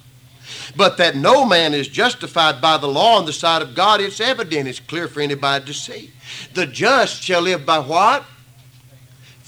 But 0.74 0.96
that 0.98 1.16
no 1.16 1.44
man 1.44 1.74
is 1.74 1.88
justified 1.88 2.60
by 2.60 2.76
the 2.78 2.88
law 2.88 3.18
on 3.18 3.26
the 3.26 3.32
side 3.32 3.62
of 3.62 3.74
God, 3.74 4.00
it's 4.00 4.20
evident. 4.20 4.68
It's 4.68 4.80
clear 4.80 5.08
for 5.08 5.20
anybody 5.20 5.64
to 5.66 5.74
see. 5.74 6.10
The 6.54 6.66
just 6.66 7.22
shall 7.22 7.42
live 7.42 7.66
by 7.66 7.78
what? 7.78 8.24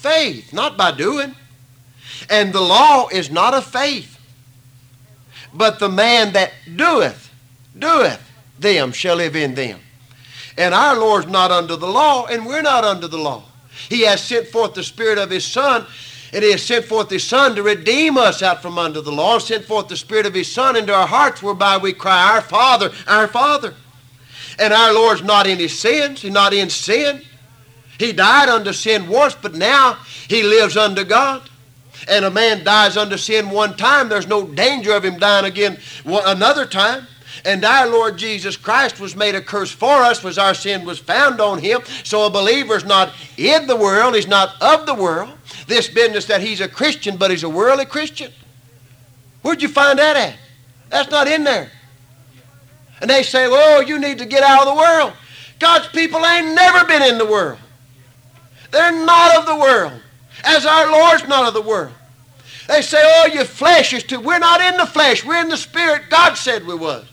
faith, 0.05 0.53
not 0.53 0.77
by 0.77 0.93
doing. 0.93 1.35
And 2.29 2.53
the 2.53 2.61
law 2.61 3.09
is 3.09 3.31
not 3.31 3.55
of 3.55 3.65
faith. 3.65 4.21
But 5.55 5.79
the 5.79 5.89
man 5.89 6.35
that 6.35 6.53
doeth, 6.77 7.33
doeth 7.79 8.21
them 8.59 8.93
shall 8.93 9.17
live 9.17 9.35
in 9.35 9.55
them. 9.55 9.81
And 10.59 10.75
our 10.75 10.97
Lord's 10.97 11.27
not 11.27 11.51
under 11.51 11.77
the 11.77 11.89
law, 11.89 12.27
and 12.27 12.45
we're 12.45 12.63
not 12.63 12.85
under 12.85 13.09
the 13.09 13.19
law. 13.19 13.45
He 13.89 14.03
has 14.03 14.23
sent 14.23 14.49
forth 14.49 14.75
the 14.75 14.85
Spirit 14.85 15.19
of 15.19 15.31
His 15.31 15.45
Son, 15.45 15.87
and 16.35 16.43
He 16.43 16.51
has 16.51 16.63
sent 16.63 16.85
forth 16.85 17.09
His 17.09 17.25
Son 17.25 17.55
to 17.55 17.63
redeem 17.63 18.19
us 18.19 18.43
out 18.43 18.61
from 18.61 18.79
under 18.79 19.01
the 19.01 19.13
law, 19.13 19.39
sent 19.39 19.65
forth 19.65 19.89
the 19.89 19.97
Spirit 19.97 20.27
of 20.27 20.35
His 20.35 20.51
Son 20.51 20.77
into 20.77 20.93
our 20.93 21.07
hearts, 21.07 21.43
whereby 21.43 21.79
we 21.79 21.93
cry, 21.93 22.35
Our 22.35 22.43
Father, 22.43 22.91
our 23.07 23.29
Father. 23.29 23.75
And 24.59 24.73
our 24.73 24.93
Lord's 24.93 25.23
not 25.23 25.47
in 25.47 25.59
His 25.59 25.79
sins, 25.79 26.23
He's 26.23 26.33
not 26.33 26.53
in 26.53 26.69
sin. 26.69 27.23
He 27.99 28.13
died 28.13 28.49
under 28.49 28.73
sin 28.73 29.09
once, 29.09 29.37
but 29.41 29.55
now 29.55 29.99
he 30.29 30.43
lives 30.43 30.77
under 30.77 31.05
God. 31.05 31.49
And 32.09 32.25
a 32.25 32.31
man 32.31 32.65
dies 32.65 32.97
under 32.97 33.17
sin 33.17 33.51
one 33.51 33.77
time, 33.77 34.09
there's 34.09 34.27
no 34.27 34.47
danger 34.47 34.93
of 34.93 35.05
him 35.05 35.19
dying 35.19 35.47
again 35.47 35.79
another 36.05 36.67
time. 36.67 37.07
And 37.45 37.65
our 37.65 37.89
Lord 37.89 38.17
Jesus 38.17 38.57
Christ 38.57 39.01
was 39.01 39.15
made 39.15 39.35
a 39.35 39.41
curse 39.41 39.71
for 39.71 40.03
us, 40.03 40.25
was 40.25 40.39
our 40.39 40.55
sin 40.55 40.85
was 40.85 40.99
found 40.99 41.41
on 41.41 41.59
him. 41.59 41.83
So 42.03 42.27
a 42.27 42.31
believer 42.31 42.77
is 42.77 42.85
not 42.85 43.13
in 43.37 43.67
the 43.67 43.77
world, 43.77 44.15
he's 44.15 44.27
not 44.27 44.61
of 44.61 44.87
the 44.87 44.95
world. 44.95 45.33
This 45.67 45.89
business 45.89 46.27
that 46.27 46.41
he's 46.41 46.61
a 46.61 46.69
Christian, 46.69 47.17
but 47.17 47.31
he's 47.31 47.43
a 47.43 47.49
worldly 47.49 47.87
Christian. 47.87 48.31
Where'd 49.43 49.63
you 49.63 49.69
find 49.69 49.99
that 49.99 50.17
at? 50.17 50.37
That's 50.91 51.11
not 51.11 51.27
in 51.27 51.45
there. 51.45 51.71
And 53.01 53.11
they 53.11 53.23
say, 53.23 53.49
well, 53.49 53.83
you 53.83 53.99
need 53.99 54.19
to 54.19 54.27
get 54.27 54.43
out 54.43 54.67
of 54.67 54.75
the 54.75 54.81
world. 54.81 55.13
God's 55.59 55.89
people 55.89 56.25
ain't 56.25 56.55
never 56.55 56.87
been 56.87 57.03
in 57.03 57.19
the 57.19 57.27
world. 57.27 57.59
They're 58.71 59.05
not 59.05 59.37
of 59.39 59.47
the 59.47 59.57
world, 59.57 60.01
as 60.45 60.67
our 60.67 60.91
Lord's 60.91 61.27
not 61.29 61.47
of 61.47 61.55
the 61.55 61.63
world. 61.63 61.93
They 62.67 62.83
say, 62.83 63.01
oh, 63.03 63.31
your 63.33 63.45
flesh 63.45 63.93
is 63.93 64.03
too. 64.03 64.21
We're 64.21 64.39
not 64.39 64.61
in 64.61 64.77
the 64.77 64.87
flesh. 64.87 65.25
We're 65.25 65.41
in 65.41 65.49
the 65.49 65.57
Spirit. 65.57 66.05
God 66.11 66.35
said 66.35 66.67
we 66.67 66.75
was. 66.75 67.05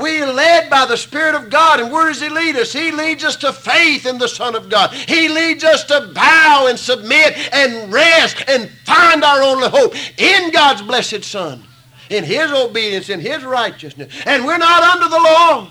We 0.00 0.22
are 0.22 0.32
led 0.32 0.70
by 0.70 0.86
the 0.86 0.96
Spirit 0.96 1.34
of 1.34 1.50
God. 1.50 1.80
And 1.80 1.92
where 1.92 2.08
does 2.08 2.20
He 2.20 2.28
lead 2.28 2.56
us? 2.56 2.72
He 2.72 2.90
leads 2.90 3.24
us 3.24 3.36
to 3.36 3.52
faith 3.52 4.06
in 4.06 4.18
the 4.18 4.28
Son 4.28 4.54
of 4.54 4.68
God. 4.68 4.92
He 4.92 5.28
leads 5.28 5.64
us 5.64 5.84
to 5.84 6.10
bow 6.14 6.66
and 6.68 6.78
submit 6.78 7.36
and 7.52 7.92
rest 7.92 8.44
and 8.48 8.70
find 8.84 9.22
our 9.22 9.42
only 9.42 9.68
hope 9.68 9.94
in 10.18 10.50
God's 10.50 10.82
blessed 10.82 11.24
Son, 11.24 11.62
in 12.08 12.24
His 12.24 12.50
obedience, 12.50 13.08
in 13.08 13.20
His 13.20 13.44
righteousness. 13.44 14.12
And 14.26 14.44
we're 14.44 14.58
not 14.58 14.82
under 14.82 15.08
the 15.08 15.20
law. 15.22 15.68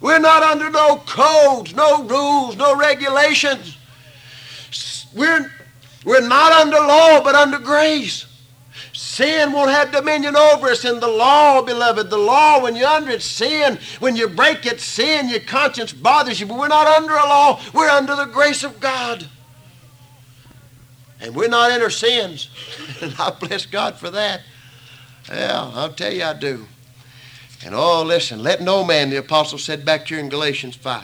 We're 0.00 0.20
not 0.20 0.42
under 0.42 0.70
no 0.70 1.02
codes, 1.06 1.74
no 1.74 2.04
rules, 2.04 2.56
no 2.56 2.76
regulations. 2.76 3.76
We're, 5.14 5.50
we're 6.04 6.26
not 6.26 6.52
under 6.52 6.76
law, 6.76 7.22
but 7.22 7.34
under 7.34 7.58
grace. 7.58 8.27
Sin 9.18 9.50
won't 9.50 9.72
have 9.72 9.90
dominion 9.90 10.36
over 10.36 10.68
us 10.68 10.84
in 10.84 11.00
the 11.00 11.08
law, 11.08 11.60
beloved. 11.60 12.08
The 12.08 12.16
law, 12.16 12.62
when 12.62 12.76
you're 12.76 12.86
under 12.86 13.10
it, 13.10 13.20
sin. 13.20 13.76
When 13.98 14.14
you 14.14 14.28
break 14.28 14.64
it, 14.64 14.80
sin, 14.80 15.28
your 15.28 15.40
conscience 15.40 15.92
bothers 15.92 16.38
you. 16.38 16.46
But 16.46 16.56
we're 16.56 16.68
not 16.68 16.86
under 16.86 17.14
a 17.14 17.26
law. 17.26 17.60
We're 17.74 17.90
under 17.90 18.14
the 18.14 18.26
grace 18.26 18.62
of 18.62 18.78
God. 18.78 19.26
And 21.20 21.34
we're 21.34 21.48
not 21.48 21.72
in 21.72 21.82
our 21.82 21.90
sins. 21.90 22.48
and 23.02 23.12
I 23.18 23.30
bless 23.30 23.66
God 23.66 23.96
for 23.96 24.08
that. 24.08 24.42
Yeah, 25.28 25.68
I'll 25.74 25.92
tell 25.92 26.12
you 26.12 26.22
I 26.22 26.34
do. 26.34 26.68
And 27.64 27.74
oh, 27.74 28.04
listen, 28.04 28.40
let 28.40 28.60
no 28.60 28.84
man, 28.84 29.10
the 29.10 29.16
apostle 29.16 29.58
said 29.58 29.84
back 29.84 30.06
here 30.06 30.20
in 30.20 30.28
Galatians 30.28 30.76
5, 30.76 31.02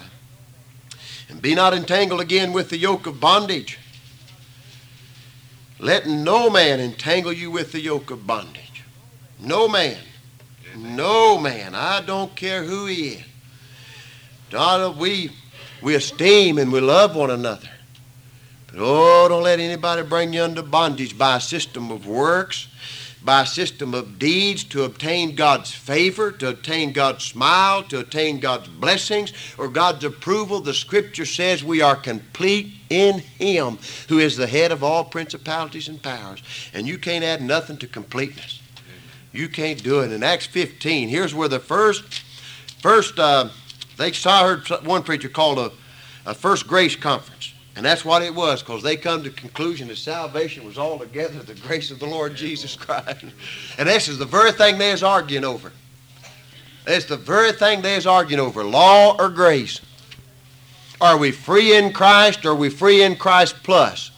and 1.30 1.42
be 1.42 1.56
not 1.56 1.74
entangled 1.74 2.20
again 2.20 2.52
with 2.52 2.70
the 2.70 2.78
yoke 2.78 3.08
of 3.08 3.18
bondage. 3.18 3.80
Let 5.84 6.06
no 6.06 6.48
man 6.48 6.80
entangle 6.80 7.34
you 7.34 7.50
with 7.50 7.72
the 7.72 7.78
yoke 7.78 8.10
of 8.10 8.26
bondage. 8.26 8.84
No 9.38 9.68
man. 9.68 9.98
No 10.74 11.36
man. 11.36 11.74
I 11.74 12.00
don't 12.00 12.34
care 12.34 12.64
who 12.64 12.86
he 12.86 13.08
is. 13.08 13.24
Daughter, 14.48 14.88
we, 14.98 15.30
we 15.82 15.94
esteem 15.94 16.56
and 16.56 16.72
we 16.72 16.80
love 16.80 17.14
one 17.14 17.30
another. 17.30 17.68
But 18.68 18.76
oh, 18.78 19.28
don't 19.28 19.42
let 19.42 19.60
anybody 19.60 20.00
bring 20.00 20.32
you 20.32 20.42
under 20.42 20.62
bondage 20.62 21.18
by 21.18 21.36
a 21.36 21.40
system 21.40 21.90
of 21.90 22.06
works 22.06 22.68
by 23.24 23.42
a 23.42 23.46
system 23.46 23.94
of 23.94 24.18
deeds 24.18 24.64
to 24.64 24.84
obtain 24.84 25.34
God's 25.34 25.72
favor, 25.72 26.30
to 26.32 26.48
obtain 26.48 26.92
God's 26.92 27.24
smile, 27.24 27.82
to 27.84 28.00
obtain 28.00 28.38
God's 28.38 28.68
blessings, 28.68 29.32
or 29.56 29.68
God's 29.68 30.04
approval. 30.04 30.60
The 30.60 30.74
Scripture 30.74 31.24
says 31.24 31.64
we 31.64 31.80
are 31.80 31.96
complete 31.96 32.74
in 32.90 33.20
Him 33.20 33.78
who 34.08 34.18
is 34.18 34.36
the 34.36 34.46
head 34.46 34.72
of 34.72 34.84
all 34.84 35.04
principalities 35.04 35.88
and 35.88 36.02
powers. 36.02 36.42
And 36.74 36.86
you 36.86 36.98
can't 36.98 37.24
add 37.24 37.40
nothing 37.40 37.78
to 37.78 37.86
completeness. 37.86 38.60
You 39.32 39.48
can't 39.48 39.82
do 39.82 40.00
it. 40.00 40.12
In 40.12 40.22
Acts 40.22 40.46
15, 40.46 41.08
here's 41.08 41.34
where 41.34 41.48
the 41.48 41.58
first, 41.58 42.22
first, 42.80 43.18
uh, 43.18 43.48
they 43.96 44.12
saw, 44.12 44.42
I 44.42 44.56
heard 44.56 44.68
one 44.86 45.02
preacher 45.02 45.28
called 45.28 45.58
a, 45.58 45.72
a 46.26 46.34
first 46.34 46.68
grace 46.68 46.94
conference. 46.94 47.33
And 47.76 47.84
that's 47.84 48.04
what 48.04 48.22
it 48.22 48.34
was, 48.34 48.62
because 48.62 48.82
they 48.82 48.96
come 48.96 49.24
to 49.24 49.30
the 49.30 49.36
conclusion 49.36 49.88
that 49.88 49.96
salvation 49.96 50.64
was 50.64 50.78
altogether 50.78 51.40
the 51.40 51.54
grace 51.54 51.90
of 51.90 51.98
the 51.98 52.06
Lord 52.06 52.36
Jesus 52.36 52.76
Christ. 52.76 53.24
And 53.78 53.88
this 53.88 54.06
is 54.06 54.16
the 54.16 54.24
very 54.24 54.52
thing 54.52 54.78
they 54.78 54.92
is 54.92 55.02
arguing 55.02 55.44
over. 55.44 55.72
It's 56.86 57.06
the 57.06 57.16
very 57.16 57.52
thing 57.52 57.82
they 57.82 57.96
is 57.96 58.06
arguing 58.06 58.40
over, 58.40 58.62
law 58.62 59.16
or 59.18 59.28
grace. 59.28 59.80
Are 61.00 61.18
we 61.18 61.32
free 61.32 61.76
in 61.76 61.92
Christ 61.92 62.44
or 62.44 62.50
are 62.50 62.54
we 62.54 62.70
free 62.70 63.02
in 63.02 63.16
Christ 63.16 63.56
plus? 63.64 64.12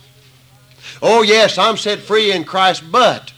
Oh 1.01 1.23
yes, 1.23 1.57
I'm 1.57 1.77
set 1.77 2.01
free 2.01 2.33
in 2.33 2.45
Christ, 2.45 2.83
but 2.91 3.33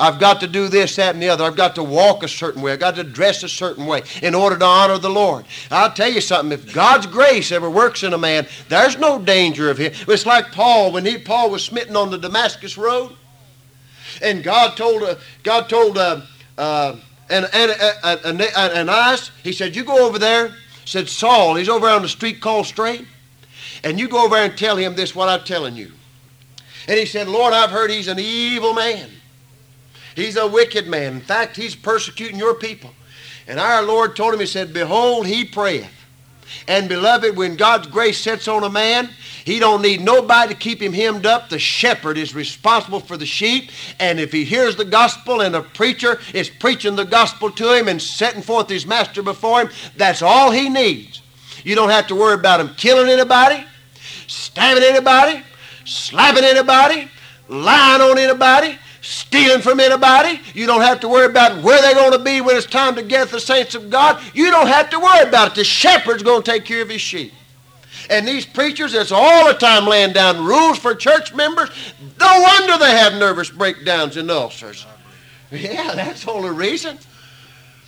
I've 0.00 0.18
got 0.18 0.40
to 0.40 0.46
do 0.46 0.68
this, 0.68 0.96
that, 0.96 1.14
and 1.14 1.22
the 1.22 1.28
other. 1.28 1.44
I've 1.44 1.56
got 1.56 1.74
to 1.74 1.82
walk 1.82 2.22
a 2.22 2.28
certain 2.28 2.62
way. 2.62 2.72
I've 2.72 2.80
got 2.80 2.96
to 2.96 3.04
dress 3.04 3.42
a 3.42 3.48
certain 3.48 3.84
way 3.84 4.02
in 4.22 4.34
order 4.34 4.56
to 4.56 4.64
honor 4.64 4.96
the 4.96 5.10
Lord. 5.10 5.44
I'll 5.70 5.92
tell 5.92 6.10
you 6.10 6.22
something. 6.22 6.58
If 6.58 6.72
God's 6.72 7.06
grace 7.06 7.52
ever 7.52 7.68
works 7.68 8.02
in 8.02 8.14
a 8.14 8.18
man, 8.18 8.46
there's 8.70 8.96
no 8.96 9.18
danger 9.18 9.70
of 9.70 9.76
him. 9.76 9.92
It's 10.08 10.24
like 10.24 10.52
Paul 10.52 10.92
when 10.92 11.04
he 11.04 11.18
Paul 11.18 11.50
was 11.50 11.62
smitten 11.62 11.96
on 11.96 12.10
the 12.10 12.16
Damascus 12.16 12.78
road, 12.78 13.14
and 14.22 14.42
God 14.42 14.76
told 14.76 15.02
uh, 15.02 15.16
God 15.42 15.68
told 15.68 15.98
uh, 15.98 16.22
uh, 16.56 16.96
and 17.28 17.46
and 17.52 17.70
uh, 17.70 17.92
uh, 18.02 18.16
Ananias. 18.74 19.30
He 19.42 19.52
said, 19.52 19.76
"You 19.76 19.84
go 19.84 20.06
over 20.06 20.18
there." 20.18 20.56
Said 20.86 21.08
Saul. 21.08 21.54
He's 21.54 21.68
over 21.68 21.86
on 21.86 22.02
the 22.02 22.08
street 22.08 22.40
called 22.40 22.66
Straight, 22.66 23.06
and 23.84 24.00
you 24.00 24.08
go 24.08 24.24
over 24.24 24.34
there 24.34 24.46
and 24.46 24.58
tell 24.58 24.76
him 24.76 24.96
this. 24.96 25.14
What 25.14 25.28
I'm 25.28 25.44
telling 25.44 25.76
you. 25.76 25.92
And 26.88 26.98
he 26.98 27.06
said, 27.06 27.28
Lord, 27.28 27.52
I've 27.52 27.70
heard 27.70 27.90
he's 27.90 28.08
an 28.08 28.18
evil 28.18 28.74
man. 28.74 29.08
He's 30.14 30.36
a 30.36 30.46
wicked 30.46 30.86
man. 30.86 31.14
In 31.14 31.20
fact, 31.20 31.56
he's 31.56 31.74
persecuting 31.74 32.38
your 32.38 32.54
people. 32.54 32.90
And 33.46 33.58
our 33.58 33.82
Lord 33.82 34.16
told 34.16 34.34
him, 34.34 34.40
He 34.40 34.46
said, 34.46 34.72
Behold, 34.72 35.26
he 35.26 35.44
prayeth. 35.44 35.90
And 36.66 36.88
beloved, 36.88 37.36
when 37.36 37.56
God's 37.56 37.86
grace 37.86 38.20
sets 38.20 38.48
on 38.48 38.64
a 38.64 38.70
man, 38.70 39.10
he 39.44 39.58
don't 39.58 39.82
need 39.82 40.00
nobody 40.00 40.52
to 40.52 40.58
keep 40.58 40.80
him 40.82 40.92
hemmed 40.92 41.26
up. 41.26 41.48
The 41.48 41.58
shepherd 41.58 42.18
is 42.18 42.34
responsible 42.34 43.00
for 43.00 43.16
the 43.16 43.26
sheep. 43.26 43.70
And 43.98 44.20
if 44.20 44.32
he 44.32 44.44
hears 44.44 44.76
the 44.76 44.84
gospel 44.84 45.40
and 45.40 45.54
a 45.54 45.62
preacher 45.62 46.20
is 46.34 46.50
preaching 46.50 46.96
the 46.96 47.04
gospel 47.04 47.50
to 47.52 47.76
him 47.76 47.88
and 47.88 48.00
setting 48.00 48.42
forth 48.42 48.68
his 48.68 48.86
master 48.86 49.22
before 49.22 49.62
him, 49.62 49.70
that's 49.96 50.22
all 50.22 50.50
he 50.50 50.68
needs. 50.68 51.22
You 51.64 51.74
don't 51.74 51.90
have 51.90 52.06
to 52.08 52.14
worry 52.14 52.34
about 52.34 52.60
him 52.60 52.70
killing 52.76 53.10
anybody, 53.10 53.64
stabbing 54.26 54.84
anybody, 54.84 55.42
slapping 55.84 56.44
anybody, 56.44 57.08
lying 57.48 58.00
on 58.00 58.18
anybody 58.18 58.78
stealing 59.00 59.62
from 59.62 59.80
anybody. 59.80 60.40
You 60.54 60.66
don't 60.66 60.82
have 60.82 61.00
to 61.00 61.08
worry 61.08 61.26
about 61.26 61.62
where 61.62 61.80
they're 61.80 61.94
going 61.94 62.12
to 62.12 62.18
be 62.18 62.40
when 62.40 62.56
it's 62.56 62.66
time 62.66 62.94
to 62.96 63.02
get 63.02 63.28
the 63.28 63.40
saints 63.40 63.74
of 63.74 63.90
God. 63.90 64.22
You 64.34 64.50
don't 64.50 64.66
have 64.66 64.90
to 64.90 64.98
worry 64.98 65.26
about 65.28 65.52
it. 65.52 65.54
The 65.54 65.64
shepherd's 65.64 66.22
going 66.22 66.42
to 66.42 66.50
take 66.50 66.64
care 66.64 66.82
of 66.82 66.88
his 66.88 67.00
sheep. 67.00 67.32
And 68.08 68.26
these 68.26 68.44
preachers 68.44 68.92
that's 68.92 69.12
all 69.12 69.46
the 69.46 69.54
time 69.54 69.86
laying 69.86 70.12
down 70.12 70.44
rules 70.44 70.78
for 70.78 70.94
church 70.94 71.34
members, 71.34 71.70
no 72.18 72.40
wonder 72.40 72.78
they 72.78 72.90
have 72.90 73.14
nervous 73.14 73.50
breakdowns 73.50 74.16
and 74.16 74.30
ulcers. 74.30 74.86
Yeah, 75.50 75.94
that's 75.94 76.24
the 76.24 76.32
only 76.32 76.50
reason. 76.50 76.98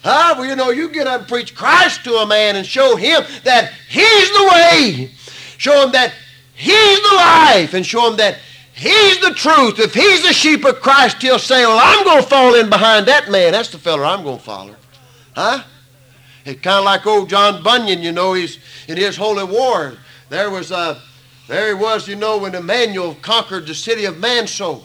Huh? 0.03 0.35
Well, 0.37 0.49
you 0.49 0.57
know, 0.57 0.71
you 0.71 0.89
get 0.89 1.07
up 1.07 1.21
and 1.21 1.29
preach 1.29 1.55
Christ 1.55 2.05
to 2.05 2.17
a 2.17 2.27
man 2.27 2.57
and 2.57 2.67
show 2.67 2.97
him 2.97 3.23
that 3.45 3.73
he's 3.89 4.31
the 4.31 4.51
way. 4.53 5.11
Show 5.59 5.85
him 5.85 5.93
that 5.93 6.13
he's 6.55 7.03
the 7.11 7.15
life 7.17 7.75
and 7.75 7.87
show 7.87 8.11
him 8.11 8.17
that 8.17 8.39
He's 8.83 9.21
the 9.21 9.33
truth. 9.33 9.79
If 9.79 9.95
he's 9.95 10.25
the 10.25 10.33
sheep 10.33 10.65
of 10.65 10.81
Christ, 10.81 11.23
he'll 11.23 11.39
say, 11.39 11.65
Well, 11.65 11.79
I'm 11.81 12.05
going 12.05 12.21
to 12.21 12.29
fall 12.29 12.57
in 12.57 12.69
behind 12.69 13.07
that 13.07 13.31
man. 13.31 13.53
That's 13.53 13.71
the 13.71 13.79
feller 13.79 14.05
I'm 14.05 14.25
going 14.25 14.39
to 14.39 14.43
follow. 14.43 14.75
Huh? 15.37 15.63
It's 16.45 16.61
kind 16.63 16.79
of 16.79 16.85
like 16.85 17.07
old 17.07 17.29
John 17.29 17.63
Bunyan, 17.63 18.03
you 18.03 18.11
know, 18.11 18.33
he's 18.33 18.59
in 18.89 18.97
his 18.97 19.17
holy 19.17 19.45
war. 19.45 19.93
There 20.31 20.51
was 20.51 20.73
a, 20.73 21.01
there 21.47 21.69
he 21.69 21.81
was, 21.81 22.09
you 22.09 22.17
know, 22.17 22.39
when 22.39 22.57
Emmanuel 22.57 23.15
conquered 23.23 23.69
the 23.69 23.75
city 23.77 24.05
of 24.05 24.17
Mansoul. 24.17 24.83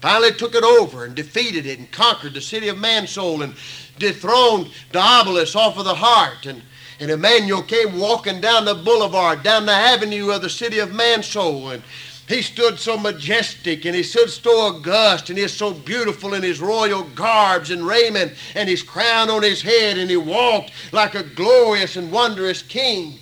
Finally 0.00 0.32
took 0.32 0.54
it 0.54 0.64
over 0.64 1.04
and 1.04 1.14
defeated 1.14 1.66
it 1.66 1.78
and 1.78 1.92
conquered 1.92 2.32
the 2.32 2.40
city 2.40 2.68
of 2.68 2.78
Mansoul 2.78 3.42
and 3.42 3.54
dethroned 3.98 4.70
Diabolus 4.92 5.54
off 5.54 5.76
of 5.76 5.84
the 5.84 5.94
heart. 5.94 6.46
And, 6.46 6.62
and 6.98 7.10
Emmanuel 7.10 7.62
came 7.62 7.98
walking 7.98 8.40
down 8.40 8.64
the 8.64 8.76
boulevard, 8.76 9.42
down 9.42 9.66
the 9.66 9.72
avenue 9.72 10.30
of 10.30 10.40
the 10.40 10.48
city 10.48 10.78
of 10.78 10.94
Mansoul. 10.94 11.68
And 11.74 11.82
he 12.30 12.42
stood 12.42 12.78
so 12.78 12.96
majestic 12.96 13.84
and 13.84 13.94
he 13.94 14.04
stood 14.04 14.30
so 14.30 14.50
august 14.60 15.28
and 15.28 15.38
he 15.38 15.44
is 15.44 15.52
so 15.52 15.74
beautiful 15.74 16.34
in 16.34 16.42
his 16.42 16.60
royal 16.60 17.02
garbs 17.16 17.70
and 17.70 17.84
raiment 17.84 18.32
and 18.54 18.68
his 18.68 18.84
crown 18.84 19.28
on 19.28 19.42
his 19.42 19.60
head 19.60 19.98
and 19.98 20.08
he 20.08 20.16
walked 20.16 20.70
like 20.92 21.16
a 21.16 21.24
glorious 21.24 21.96
and 21.96 22.12
wondrous 22.12 22.62
king. 22.62 23.18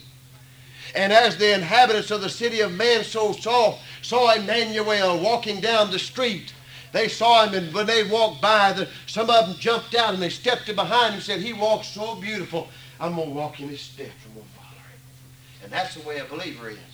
And 0.94 1.10
as 1.10 1.38
the 1.38 1.54
inhabitants 1.54 2.10
of 2.10 2.20
the 2.20 2.28
city 2.28 2.60
of 2.60 2.72
Mansoul 2.72 3.32
saw, 3.32 3.78
saw 4.02 4.34
Emmanuel 4.34 5.18
walking 5.20 5.60
down 5.60 5.90
the 5.90 5.98
street, 5.98 6.52
they 6.92 7.08
saw 7.08 7.46
him 7.46 7.54
and 7.54 7.72
when 7.72 7.86
they 7.86 8.04
walked 8.04 8.42
by, 8.42 8.72
the, 8.72 8.88
some 9.06 9.30
of 9.30 9.46
them 9.46 9.56
jumped 9.58 9.94
out 9.94 10.12
and 10.12 10.22
they 10.22 10.28
stepped 10.28 10.66
behind 10.74 11.08
him 11.08 11.14
and 11.14 11.22
said, 11.22 11.40
he 11.40 11.54
walks 11.54 11.88
so 11.88 12.14
beautiful, 12.16 12.68
I'm 13.00 13.14
going 13.14 13.28
to 13.28 13.34
walk 13.34 13.58
in 13.60 13.68
his 13.68 13.80
steps. 13.80 14.10
I'm 14.26 14.34
going 14.34 14.46
to 14.46 14.52
follow 14.52 14.68
him. 14.68 15.64
And 15.64 15.72
that's 15.72 15.94
the 15.94 16.06
way 16.06 16.18
a 16.18 16.24
believer 16.24 16.68
is. 16.68 16.87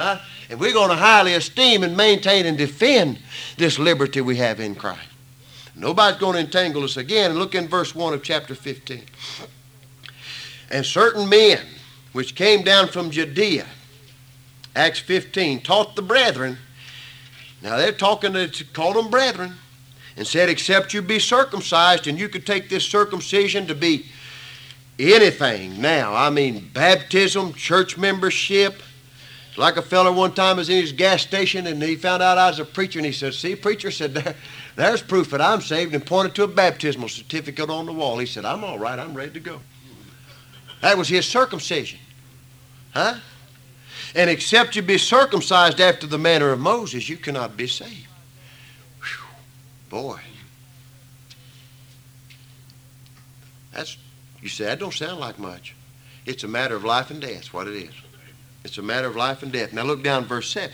Huh? 0.00 0.18
And 0.48 0.58
we're 0.58 0.72
going 0.72 0.88
to 0.88 0.96
highly 0.96 1.34
esteem 1.34 1.82
and 1.82 1.94
maintain 1.94 2.46
and 2.46 2.56
defend 2.56 3.18
this 3.58 3.78
liberty 3.78 4.22
we 4.22 4.36
have 4.36 4.58
in 4.58 4.74
Christ. 4.74 5.06
Nobody's 5.76 6.18
going 6.18 6.36
to 6.36 6.40
entangle 6.40 6.84
us 6.84 6.96
again. 6.96 7.34
Look 7.34 7.54
in 7.54 7.68
verse 7.68 7.94
1 7.94 8.14
of 8.14 8.22
chapter 8.22 8.54
15. 8.54 9.02
And 10.70 10.86
certain 10.86 11.28
men 11.28 11.60
which 12.12 12.34
came 12.34 12.62
down 12.62 12.88
from 12.88 13.10
Judea, 13.10 13.66
Acts 14.74 15.00
15, 15.00 15.60
taught 15.60 15.96
the 15.96 16.02
brethren. 16.02 16.56
Now 17.60 17.76
they're 17.76 17.92
talking 17.92 18.32
to 18.32 18.64
call 18.72 18.94
them 18.94 19.10
brethren. 19.10 19.52
and 20.16 20.26
said, 20.26 20.48
Except 20.48 20.94
you 20.94 21.02
be 21.02 21.18
circumcised, 21.18 22.06
and 22.06 22.18
you 22.18 22.30
could 22.30 22.46
take 22.46 22.70
this 22.70 22.86
circumcision 22.86 23.66
to 23.66 23.74
be 23.74 24.06
anything 24.98 25.78
now. 25.78 26.14
I 26.14 26.30
mean, 26.30 26.70
baptism, 26.72 27.52
church 27.52 27.98
membership. 27.98 28.82
Like 29.60 29.76
a 29.76 29.82
feller 29.82 30.10
one 30.10 30.32
time 30.32 30.56
was 30.56 30.70
in 30.70 30.80
his 30.80 30.92
gas 30.92 31.20
station 31.20 31.66
and 31.66 31.82
he 31.82 31.94
found 31.94 32.22
out 32.22 32.38
I 32.38 32.48
was 32.48 32.58
a 32.58 32.64
preacher 32.64 32.98
and 32.98 33.04
he 33.04 33.12
said, 33.12 33.34
See, 33.34 33.54
preacher 33.54 33.90
said, 33.90 34.14
there, 34.14 34.34
there's 34.74 35.02
proof 35.02 35.28
that 35.32 35.42
I'm 35.42 35.60
saved 35.60 35.94
and 35.94 36.04
pointed 36.04 36.34
to 36.36 36.44
a 36.44 36.48
baptismal 36.48 37.10
certificate 37.10 37.68
on 37.68 37.84
the 37.84 37.92
wall. 37.92 38.16
He 38.16 38.24
said, 38.24 38.46
I'm 38.46 38.64
all 38.64 38.78
right, 38.78 38.98
I'm 38.98 39.12
ready 39.12 39.32
to 39.32 39.40
go. 39.40 39.60
That 40.80 40.96
was 40.96 41.08
his 41.08 41.26
circumcision. 41.26 41.98
Huh? 42.94 43.16
And 44.14 44.30
except 44.30 44.76
you 44.76 44.80
be 44.80 44.96
circumcised 44.96 45.78
after 45.78 46.06
the 46.06 46.16
manner 46.16 46.52
of 46.52 46.58
Moses, 46.58 47.10
you 47.10 47.18
cannot 47.18 47.54
be 47.54 47.66
saved. 47.66 48.08
Whew. 49.02 49.26
Boy. 49.90 50.20
That's 53.74 53.98
you 54.40 54.48
say 54.48 54.64
that 54.64 54.78
don't 54.78 54.94
sound 54.94 55.20
like 55.20 55.38
much. 55.38 55.76
It's 56.24 56.44
a 56.44 56.48
matter 56.48 56.76
of 56.76 56.82
life 56.82 57.10
and 57.10 57.20
death, 57.20 57.52
what 57.52 57.68
it 57.68 57.76
is. 57.76 57.92
It's 58.64 58.78
a 58.78 58.82
matter 58.82 59.08
of 59.08 59.16
life 59.16 59.42
and 59.42 59.52
death. 59.52 59.72
Now 59.72 59.82
look 59.82 60.02
down 60.02 60.26
verse 60.26 60.50
7. 60.50 60.70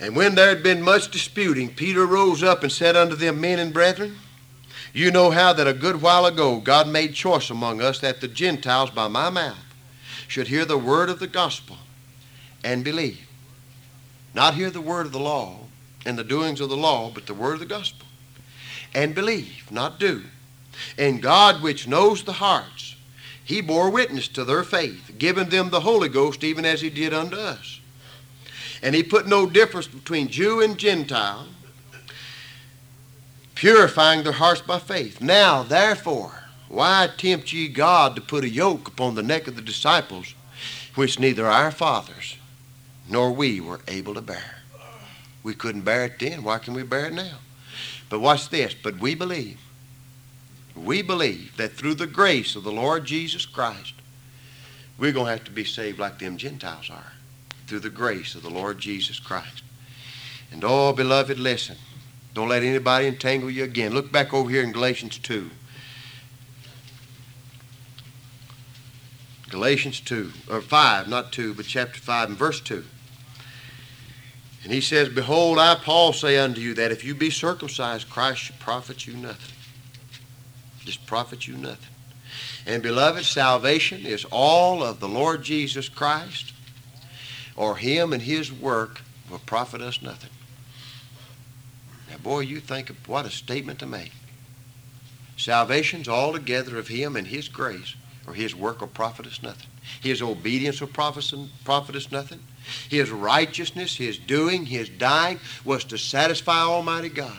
And 0.00 0.16
when 0.16 0.34
there 0.34 0.48
had 0.48 0.62
been 0.62 0.82
much 0.82 1.10
disputing, 1.10 1.74
Peter 1.74 2.06
rose 2.06 2.42
up 2.42 2.62
and 2.62 2.72
said 2.72 2.96
unto 2.96 3.14
them, 3.14 3.40
Men 3.40 3.58
and 3.58 3.72
brethren, 3.72 4.16
you 4.92 5.10
know 5.10 5.30
how 5.30 5.52
that 5.52 5.68
a 5.68 5.72
good 5.72 6.02
while 6.02 6.26
ago 6.26 6.60
God 6.60 6.88
made 6.88 7.14
choice 7.14 7.50
among 7.50 7.80
us 7.80 8.00
that 8.00 8.20
the 8.20 8.28
Gentiles 8.28 8.90
by 8.90 9.08
my 9.08 9.30
mouth 9.30 9.64
should 10.28 10.48
hear 10.48 10.64
the 10.64 10.78
word 10.78 11.08
of 11.08 11.18
the 11.18 11.26
gospel 11.26 11.76
and 12.64 12.84
believe. 12.84 13.28
Not 14.34 14.54
hear 14.54 14.70
the 14.70 14.80
word 14.80 15.06
of 15.06 15.12
the 15.12 15.20
law 15.20 15.60
and 16.04 16.18
the 16.18 16.24
doings 16.24 16.60
of 16.60 16.68
the 16.68 16.76
law, 16.76 17.10
but 17.10 17.26
the 17.26 17.34
word 17.34 17.54
of 17.54 17.60
the 17.60 17.66
gospel. 17.66 18.06
And 18.94 19.14
believe, 19.14 19.70
not 19.70 20.00
do. 20.00 20.24
And 20.98 21.22
God, 21.22 21.62
which 21.62 21.86
knows 21.86 22.24
the 22.24 22.32
hearts, 22.32 22.96
he 23.44 23.60
bore 23.60 23.90
witness 23.90 24.28
to 24.28 24.44
their 24.44 24.62
faith, 24.62 25.12
giving 25.18 25.48
them 25.48 25.70
the 25.70 25.80
Holy 25.80 26.08
Ghost 26.08 26.44
even 26.44 26.64
as 26.64 26.80
he 26.80 26.90
did 26.90 27.12
unto 27.12 27.36
us. 27.36 27.80
And 28.82 28.94
he 28.94 29.02
put 29.02 29.26
no 29.26 29.46
difference 29.46 29.86
between 29.86 30.28
Jew 30.28 30.60
and 30.60 30.76
Gentile, 30.78 31.46
purifying 33.54 34.22
their 34.22 34.32
hearts 34.32 34.60
by 34.60 34.78
faith. 34.78 35.20
Now, 35.20 35.62
therefore, 35.62 36.44
why 36.68 37.08
tempt 37.16 37.52
ye 37.52 37.68
God 37.68 38.16
to 38.16 38.22
put 38.22 38.44
a 38.44 38.48
yoke 38.48 38.88
upon 38.88 39.14
the 39.14 39.22
neck 39.22 39.46
of 39.46 39.56
the 39.56 39.62
disciples, 39.62 40.34
which 40.94 41.18
neither 41.18 41.46
our 41.46 41.70
fathers 41.70 42.36
nor 43.08 43.30
we 43.30 43.60
were 43.60 43.80
able 43.88 44.14
to 44.14 44.22
bear? 44.22 44.62
We 45.42 45.54
couldn't 45.54 45.82
bear 45.82 46.04
it 46.04 46.18
then. 46.18 46.42
Why 46.42 46.58
can 46.58 46.74
we 46.74 46.82
bear 46.82 47.06
it 47.06 47.12
now? 47.12 47.38
But 48.08 48.20
watch 48.20 48.48
this. 48.48 48.74
But 48.74 48.98
we 48.98 49.14
believe. 49.14 49.58
We 50.74 51.02
believe 51.02 51.56
that 51.56 51.72
through 51.72 51.94
the 51.94 52.06
grace 52.06 52.56
of 52.56 52.64
the 52.64 52.72
Lord 52.72 53.04
Jesus 53.04 53.46
Christ, 53.46 53.94
we're 54.98 55.12
going 55.12 55.26
to 55.26 55.32
have 55.32 55.44
to 55.44 55.50
be 55.50 55.64
saved 55.64 55.98
like 55.98 56.18
them 56.18 56.36
Gentiles 56.36 56.90
are. 56.90 57.12
Through 57.66 57.80
the 57.80 57.90
grace 57.90 58.34
of 58.34 58.42
the 58.42 58.50
Lord 58.50 58.78
Jesus 58.78 59.18
Christ. 59.18 59.62
And 60.50 60.62
oh, 60.64 60.92
beloved, 60.92 61.38
listen. 61.38 61.76
Don't 62.34 62.48
let 62.48 62.62
anybody 62.62 63.06
entangle 63.06 63.50
you 63.50 63.64
again. 63.64 63.92
Look 63.92 64.10
back 64.10 64.32
over 64.32 64.48
here 64.48 64.62
in 64.62 64.72
Galatians 64.72 65.18
2. 65.18 65.50
Galatians 69.50 70.00
2, 70.00 70.32
or 70.50 70.62
5, 70.62 71.08
not 71.08 71.30
2, 71.30 71.52
but 71.52 71.66
chapter 71.66 72.00
5 72.00 72.30
and 72.30 72.38
verse 72.38 72.60
2. 72.60 72.82
And 74.64 74.72
he 74.72 74.80
says, 74.80 75.10
Behold, 75.10 75.58
I, 75.58 75.74
Paul, 75.74 76.14
say 76.14 76.38
unto 76.38 76.60
you 76.60 76.72
that 76.74 76.90
if 76.90 77.04
you 77.04 77.14
be 77.14 77.28
circumcised, 77.28 78.08
Christ 78.08 78.40
shall 78.40 78.56
profit 78.58 79.06
you 79.06 79.14
nothing. 79.14 79.54
Just 80.84 81.06
profit 81.06 81.46
you 81.46 81.56
nothing. 81.56 81.90
And 82.66 82.82
beloved, 82.82 83.24
salvation 83.24 84.06
is 84.06 84.24
all 84.30 84.82
of 84.82 85.00
the 85.00 85.08
Lord 85.08 85.42
Jesus 85.42 85.88
Christ, 85.88 86.52
or 87.56 87.76
him 87.76 88.12
and 88.12 88.22
his 88.22 88.52
work 88.52 89.00
will 89.30 89.40
profit 89.40 89.80
us 89.80 90.00
nothing. 90.02 90.30
Now, 92.10 92.18
boy, 92.18 92.40
you 92.40 92.60
think 92.60 92.90
of 92.90 93.08
what 93.08 93.26
a 93.26 93.30
statement 93.30 93.78
to 93.80 93.86
make. 93.86 94.12
Salvation's 95.36 96.08
altogether 96.08 96.78
of 96.78 96.88
him 96.88 97.16
and 97.16 97.26
his 97.26 97.48
grace, 97.48 97.94
or 98.26 98.34
his 98.34 98.54
work 98.54 98.80
will 98.80 98.88
profit 98.88 99.26
us 99.26 99.42
nothing. 99.42 99.68
His 100.00 100.22
obedience 100.22 100.80
will 100.80 100.88
profit 100.88 101.96
us 101.96 102.12
nothing. 102.12 102.40
His 102.88 103.10
righteousness, 103.10 103.96
his 103.96 104.18
doing, 104.18 104.66
his 104.66 104.88
dying 104.88 105.40
was 105.64 105.84
to 105.84 105.98
satisfy 105.98 106.60
Almighty 106.60 107.08
God. 107.08 107.38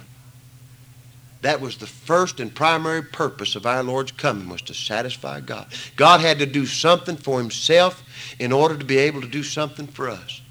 That 1.44 1.60
was 1.60 1.76
the 1.76 1.88
first 1.88 2.40
and 2.40 2.56
primary 2.56 3.02
purpose 3.02 3.58
of 3.58 3.66
our 3.66 3.84
Lord's 3.84 4.14
coming 4.14 4.48
was 4.48 4.62
to 4.64 4.74
satisfy 4.74 5.42
God. 5.42 5.68
God 5.98 6.22
had 6.22 6.40
to 6.40 6.46
do 6.46 6.66
something 6.66 7.18
for 7.18 7.38
himself 7.38 8.02
in 8.40 8.54
order 8.54 8.78
to 8.78 8.86
be 8.86 8.98
able 8.98 9.20
to 9.20 9.28
do 9.28 9.44
something 9.44 9.88
for 9.88 10.10
us. 10.10 10.42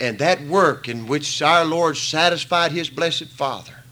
And 0.00 0.18
that 0.18 0.42
work 0.42 0.88
in 0.88 1.06
which 1.06 1.40
our 1.42 1.64
Lord 1.64 1.96
satisfied 1.96 2.72
his 2.72 2.90
blessed 2.90 3.28
Father, 3.28 3.84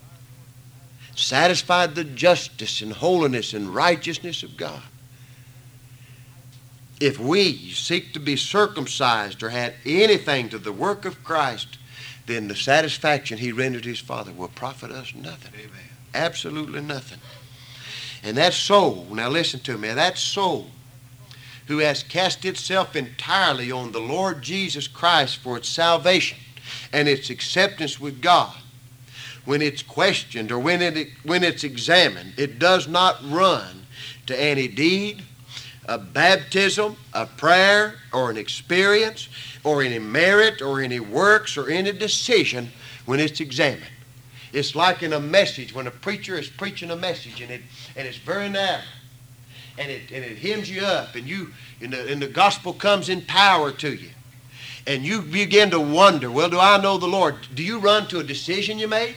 satisfied 1.14 1.94
the 1.94 2.02
justice 2.02 2.82
and 2.82 2.92
holiness 2.92 3.54
and 3.54 3.72
righteousness 3.72 4.42
of 4.42 4.56
God. 4.56 4.82
If 6.98 7.20
we 7.20 7.70
seek 7.70 8.12
to 8.14 8.18
be 8.18 8.34
circumcised 8.34 9.40
or 9.44 9.50
had 9.50 9.74
anything 9.86 10.48
to 10.48 10.58
the 10.58 10.72
work 10.72 11.04
of 11.04 11.22
Christ, 11.22 11.78
then 12.26 12.48
the 12.48 12.56
satisfaction 12.56 13.38
he 13.38 13.52
rendered 13.52 13.84
his 13.84 14.00
Father 14.00 14.32
will 14.32 14.48
profit 14.48 14.90
us 14.90 15.14
nothing. 15.14 15.52
Amen. 15.54 15.87
Absolutely 16.14 16.80
nothing. 16.80 17.18
And 18.22 18.36
that 18.36 18.54
soul, 18.54 19.06
now 19.10 19.28
listen 19.28 19.60
to 19.60 19.78
me, 19.78 19.92
that 19.92 20.18
soul 20.18 20.66
who 21.66 21.78
has 21.78 22.02
cast 22.02 22.44
itself 22.44 22.96
entirely 22.96 23.70
on 23.70 23.92
the 23.92 24.00
Lord 24.00 24.42
Jesus 24.42 24.88
Christ 24.88 25.36
for 25.36 25.58
its 25.58 25.68
salvation 25.68 26.38
and 26.92 27.06
its 27.08 27.30
acceptance 27.30 28.00
with 28.00 28.22
God, 28.22 28.56
when 29.44 29.62
it's 29.62 29.82
questioned 29.82 30.50
or 30.50 30.58
when, 30.58 30.82
it, 30.82 31.08
when 31.24 31.44
it's 31.44 31.64
examined, 31.64 32.32
it 32.36 32.58
does 32.58 32.88
not 32.88 33.18
run 33.22 33.86
to 34.26 34.38
any 34.38 34.66
deed, 34.66 35.22
a 35.86 35.98
baptism, 35.98 36.96
a 37.14 37.24
prayer, 37.24 37.96
or 38.12 38.30
an 38.30 38.36
experience, 38.36 39.28
or 39.64 39.82
any 39.82 39.98
merit, 39.98 40.60
or 40.60 40.80
any 40.80 41.00
works, 41.00 41.56
or 41.56 41.70
any 41.70 41.92
decision 41.92 42.70
when 43.06 43.20
it's 43.20 43.40
examined. 43.40 43.84
It's 44.52 44.74
like 44.74 45.02
in 45.02 45.12
a 45.12 45.20
message 45.20 45.74
when 45.74 45.86
a 45.86 45.90
preacher 45.90 46.38
is 46.38 46.48
preaching 46.48 46.90
a 46.90 46.96
message 46.96 47.40
and 47.40 47.50
it 47.50 47.62
and 47.96 48.06
it's 48.06 48.16
very 48.16 48.48
narrow. 48.48 48.82
And 49.76 49.90
it 49.90 50.10
and 50.10 50.24
it 50.24 50.38
hems 50.38 50.70
you 50.70 50.82
up 50.82 51.14
and 51.14 51.26
you 51.26 51.52
and 51.80 51.92
the, 51.92 52.10
and 52.12 52.20
the 52.20 52.28
gospel 52.28 52.72
comes 52.72 53.08
in 53.08 53.22
power 53.22 53.70
to 53.72 53.94
you. 53.94 54.10
And 54.86 55.04
you 55.04 55.20
begin 55.20 55.70
to 55.70 55.80
wonder, 55.80 56.30
well, 56.30 56.48
do 56.48 56.58
I 56.58 56.80
know 56.80 56.96
the 56.96 57.06
Lord? 57.06 57.36
Do 57.54 57.62
you 57.62 57.78
run 57.78 58.08
to 58.08 58.20
a 58.20 58.24
decision 58.24 58.78
you 58.78 58.88
made? 58.88 59.16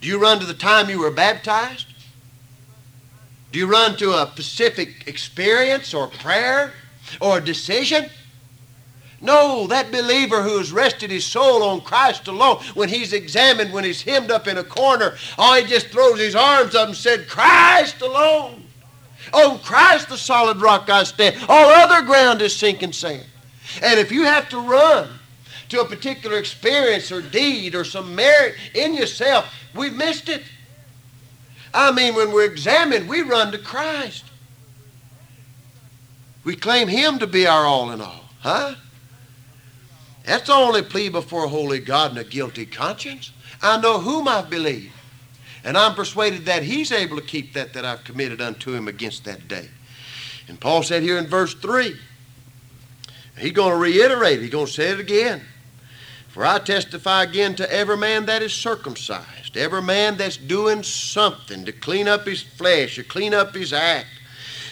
Do 0.00 0.08
you 0.08 0.20
run 0.20 0.38
to 0.38 0.46
the 0.46 0.54
time 0.54 0.88
you 0.88 1.00
were 1.00 1.10
baptized? 1.10 1.86
Do 3.50 3.58
you 3.58 3.66
run 3.66 3.96
to 3.96 4.12
a 4.12 4.30
specific 4.32 5.06
experience 5.06 5.92
or 5.92 6.08
prayer 6.08 6.72
or 7.20 7.38
a 7.38 7.40
decision? 7.40 8.08
No, 9.22 9.68
that 9.68 9.92
believer 9.92 10.42
who 10.42 10.58
has 10.58 10.72
rested 10.72 11.12
his 11.12 11.24
soul 11.24 11.62
on 11.62 11.80
Christ 11.80 12.26
alone, 12.26 12.56
when 12.74 12.88
he's 12.88 13.12
examined, 13.12 13.72
when 13.72 13.84
he's 13.84 14.02
hemmed 14.02 14.32
up 14.32 14.48
in 14.48 14.58
a 14.58 14.64
corner, 14.64 15.14
all 15.38 15.54
he 15.54 15.64
just 15.64 15.86
throws 15.88 16.18
his 16.18 16.34
arms 16.34 16.74
up 16.74 16.88
and 16.88 16.96
said, 16.96 17.28
Christ 17.28 18.02
alone. 18.02 18.64
On 19.32 19.60
Christ 19.60 20.08
the 20.08 20.18
solid 20.18 20.60
rock 20.60 20.90
I 20.90 21.04
stand. 21.04 21.36
All 21.48 21.70
other 21.70 22.04
ground 22.04 22.42
is 22.42 22.54
sinking 22.54 22.92
sand. 22.92 23.24
And 23.80 24.00
if 24.00 24.10
you 24.10 24.24
have 24.24 24.48
to 24.48 24.58
run 24.58 25.08
to 25.68 25.80
a 25.80 25.84
particular 25.86 26.38
experience 26.38 27.12
or 27.12 27.22
deed 27.22 27.76
or 27.76 27.84
some 27.84 28.16
merit 28.16 28.56
in 28.74 28.92
yourself, 28.92 29.54
we've 29.72 29.94
missed 29.94 30.28
it. 30.28 30.42
I 31.72 31.92
mean, 31.92 32.16
when 32.16 32.32
we're 32.32 32.50
examined, 32.50 33.08
we 33.08 33.22
run 33.22 33.52
to 33.52 33.58
Christ. 33.58 34.24
We 36.42 36.56
claim 36.56 36.88
Him 36.88 37.20
to 37.20 37.26
be 37.28 37.46
our 37.46 37.64
all 37.64 37.92
in 37.92 38.00
all. 38.00 38.24
Huh? 38.40 38.74
That's 40.24 40.46
the 40.46 40.54
only 40.54 40.82
plea 40.82 41.08
before 41.08 41.44
a 41.44 41.48
holy 41.48 41.80
God 41.80 42.10
and 42.10 42.18
a 42.18 42.24
guilty 42.24 42.66
conscience. 42.66 43.32
I 43.60 43.80
know 43.80 43.98
whom 43.98 44.28
I 44.28 44.42
believe. 44.42 44.92
And 45.64 45.76
I'm 45.76 45.94
persuaded 45.94 46.44
that 46.46 46.62
he's 46.62 46.90
able 46.90 47.16
to 47.16 47.22
keep 47.22 47.52
that 47.54 47.72
that 47.74 47.84
I've 47.84 48.04
committed 48.04 48.40
unto 48.40 48.74
him 48.74 48.88
against 48.88 49.24
that 49.24 49.46
day. 49.48 49.68
And 50.48 50.60
Paul 50.60 50.82
said 50.82 51.02
here 51.02 51.18
in 51.18 51.26
verse 51.26 51.54
3, 51.54 51.94
he's 53.38 53.52
going 53.52 53.70
to 53.70 53.76
reiterate 53.76 54.38
it. 54.38 54.42
He's 54.42 54.50
going 54.50 54.66
to 54.66 54.72
say 54.72 54.90
it 54.90 55.00
again. 55.00 55.42
For 56.28 56.44
I 56.46 56.58
testify 56.58 57.24
again 57.24 57.54
to 57.56 57.70
every 57.72 57.96
man 57.96 58.26
that 58.26 58.42
is 58.42 58.54
circumcised, 58.54 59.56
every 59.56 59.82
man 59.82 60.16
that's 60.16 60.38
doing 60.38 60.82
something 60.82 61.64
to 61.66 61.72
clean 61.72 62.08
up 62.08 62.26
his 62.26 62.42
flesh, 62.42 62.96
to 62.96 63.04
clean 63.04 63.34
up 63.34 63.54
his 63.54 63.72
act, 63.72 64.08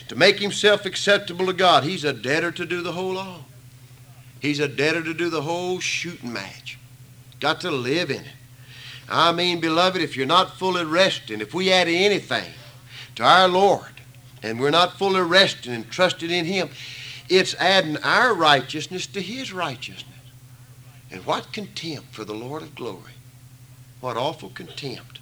to 0.09 0.17
make 0.17 0.41
himself 0.41 0.87
acceptable 0.87 1.47
to 1.47 1.53
God. 1.53 1.85
He's 1.85 2.03
a 2.03 2.15
debtor 2.15 2.53
to 2.53 2.65
do 2.65 2.81
the 2.81 2.93
whole 2.93 3.13
law. 3.13 3.45
He's 4.41 4.59
a 4.59 4.69
debtor 4.69 5.03
to 5.05 5.15
do 5.15 5.31
the 5.31 5.43
whole 5.43 5.81
shooting 5.81 6.33
match. 6.33 6.79
Got 7.41 7.61
to 7.63 7.71
live 7.71 8.11
in 8.11 8.23
it. 8.23 8.33
I 9.09 9.33
mean, 9.33 9.61
beloved, 9.61 10.01
if 10.01 10.17
you're 10.17 10.27
not 10.27 10.59
fully 10.59 10.85
resting, 10.85 11.41
if 11.41 11.53
we 11.53 11.73
add 11.73 11.89
anything 11.89 12.53
to 13.17 13.25
our 13.25 13.49
Lord 13.49 14.01
and 14.43 14.61
we're 14.61 14.71
not 14.71 14.99
fully 14.99 15.21
resting 15.21 15.73
and 15.73 15.91
trusting 15.91 16.31
in 16.31 16.45
Him, 16.45 16.71
it's 17.29 17.55
adding 17.57 17.97
our 17.99 18.35
righteousness 18.35 19.07
to 19.09 19.21
His 19.21 19.53
righteousness. 19.53 20.07
And 21.11 21.27
what 21.27 21.53
contempt 21.53 22.15
for 22.15 22.25
the 22.25 22.35
Lord 22.35 22.63
of 22.63 22.75
glory. 22.75 23.15
What 24.01 24.17
awful 24.17 24.51
contempt 24.51 25.19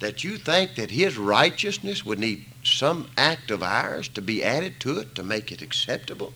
that 0.00 0.24
you 0.24 0.36
think 0.36 0.74
that 0.74 0.90
His 0.90 1.16
righteousness 1.16 2.04
would 2.04 2.18
need 2.18 2.46
some 2.64 3.08
act 3.16 3.50
of 3.50 3.62
ours 3.62 4.08
to 4.08 4.22
be 4.22 4.42
added 4.42 4.80
to 4.80 4.98
it 4.98 5.14
to 5.14 5.22
make 5.22 5.52
it 5.52 5.62
acceptable. 5.62 6.32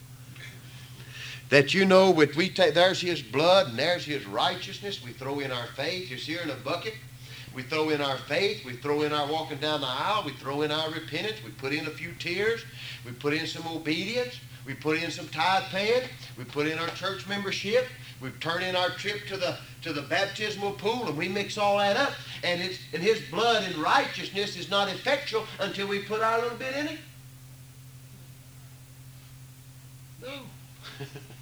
That 1.50 1.74
you 1.74 1.84
know, 1.84 2.12
we 2.12 2.48
take, 2.48 2.74
there's 2.74 3.00
His 3.00 3.22
blood 3.22 3.68
and 3.68 3.78
there's 3.78 4.04
His 4.04 4.24
righteousness, 4.24 5.02
we 5.04 5.12
throw 5.12 5.40
in 5.40 5.50
our 5.50 5.66
faith. 5.66 6.10
It's 6.10 6.24
here 6.24 6.40
in 6.42 6.50
a 6.50 6.54
bucket. 6.54 6.94
We 7.52 7.64
throw 7.64 7.90
in 7.90 8.00
our 8.00 8.16
faith. 8.16 8.64
We 8.64 8.74
throw 8.74 9.02
in 9.02 9.12
our 9.12 9.26
walking 9.30 9.58
down 9.58 9.80
the 9.80 9.88
aisle. 9.88 10.22
We 10.24 10.32
throw 10.34 10.62
in 10.62 10.70
our 10.70 10.88
repentance. 10.90 11.42
We 11.44 11.50
put 11.50 11.72
in 11.72 11.86
a 11.86 11.90
few 11.90 12.12
tears. 12.12 12.64
We 13.04 13.10
put 13.10 13.34
in 13.34 13.46
some 13.48 13.66
obedience. 13.66 14.38
We 14.64 14.74
put 14.74 15.02
in 15.02 15.10
some 15.10 15.26
tithe 15.28 15.64
paying. 15.70 16.08
We 16.38 16.44
put 16.44 16.68
in 16.68 16.78
our 16.78 16.88
church 16.90 17.26
membership. 17.26 17.88
We 18.20 18.30
turn 18.38 18.62
in 18.62 18.76
our 18.76 18.90
trip 18.90 19.26
to 19.28 19.36
the 19.36 19.56
to 19.82 19.92
the 19.94 20.02
baptismal 20.02 20.72
pool, 20.72 21.08
and 21.08 21.16
we 21.16 21.26
mix 21.26 21.56
all 21.56 21.78
that 21.78 21.96
up. 21.96 22.12
And 22.44 22.60
it's 22.60 22.78
and 22.92 23.02
His 23.02 23.20
blood 23.30 23.64
and 23.64 23.74
righteousness 23.76 24.56
is 24.56 24.70
not 24.70 24.88
effectual 24.88 25.44
until 25.58 25.88
we 25.88 26.00
put 26.00 26.20
our 26.20 26.40
little 26.40 26.58
bit 26.58 26.76
in 26.76 26.86
it. 26.88 26.98
No. 30.22 30.42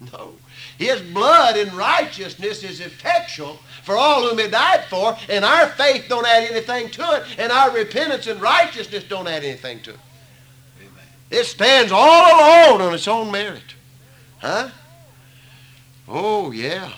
no. 0.12 0.32
His 0.78 1.00
blood 1.00 1.56
and 1.56 1.72
righteousness 1.72 2.62
is 2.62 2.80
effectual 2.80 3.58
for 3.82 3.96
all 3.96 4.28
whom 4.28 4.38
He 4.38 4.48
died 4.48 4.84
for, 4.84 5.16
and 5.28 5.44
our 5.44 5.68
faith 5.68 6.06
don't 6.08 6.26
add 6.26 6.50
anything 6.50 6.90
to 6.90 7.02
it, 7.16 7.24
and 7.38 7.50
our 7.50 7.70
repentance 7.70 8.26
and 8.26 8.40
righteousness 8.40 9.04
don't 9.04 9.28
add 9.28 9.44
anything 9.44 9.80
to 9.80 9.90
it. 9.90 10.00
Amen. 10.80 11.06
It 11.30 11.44
stands 11.44 11.92
all 11.92 12.00
alone 12.00 12.82
on 12.82 12.94
its 12.94 13.08
own 13.08 13.30
merit. 13.30 13.74
Huh? 14.38 14.70
Oh, 16.08 16.50
yeah. 16.50 16.92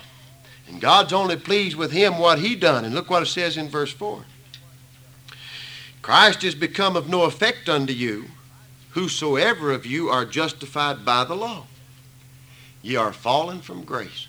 And 0.66 0.80
God's 0.80 1.12
only 1.12 1.36
pleased 1.36 1.76
with 1.76 1.92
him 1.92 2.18
what 2.18 2.40
he 2.40 2.54
done. 2.54 2.84
And 2.84 2.94
look 2.94 3.08
what 3.08 3.22
it 3.22 3.26
says 3.26 3.56
in 3.56 3.68
verse 3.68 3.92
4. 3.92 4.24
Christ 6.02 6.44
is 6.44 6.54
become 6.54 6.96
of 6.96 7.08
no 7.08 7.22
effect 7.22 7.68
unto 7.68 7.92
you, 7.92 8.26
whosoever 8.90 9.72
of 9.72 9.86
you 9.86 10.08
are 10.08 10.24
justified 10.24 11.04
by 11.04 11.24
the 11.24 11.34
law. 11.34 11.66
Ye 12.82 12.96
are 12.96 13.12
fallen 13.12 13.60
from 13.60 13.84
grace. 13.84 14.28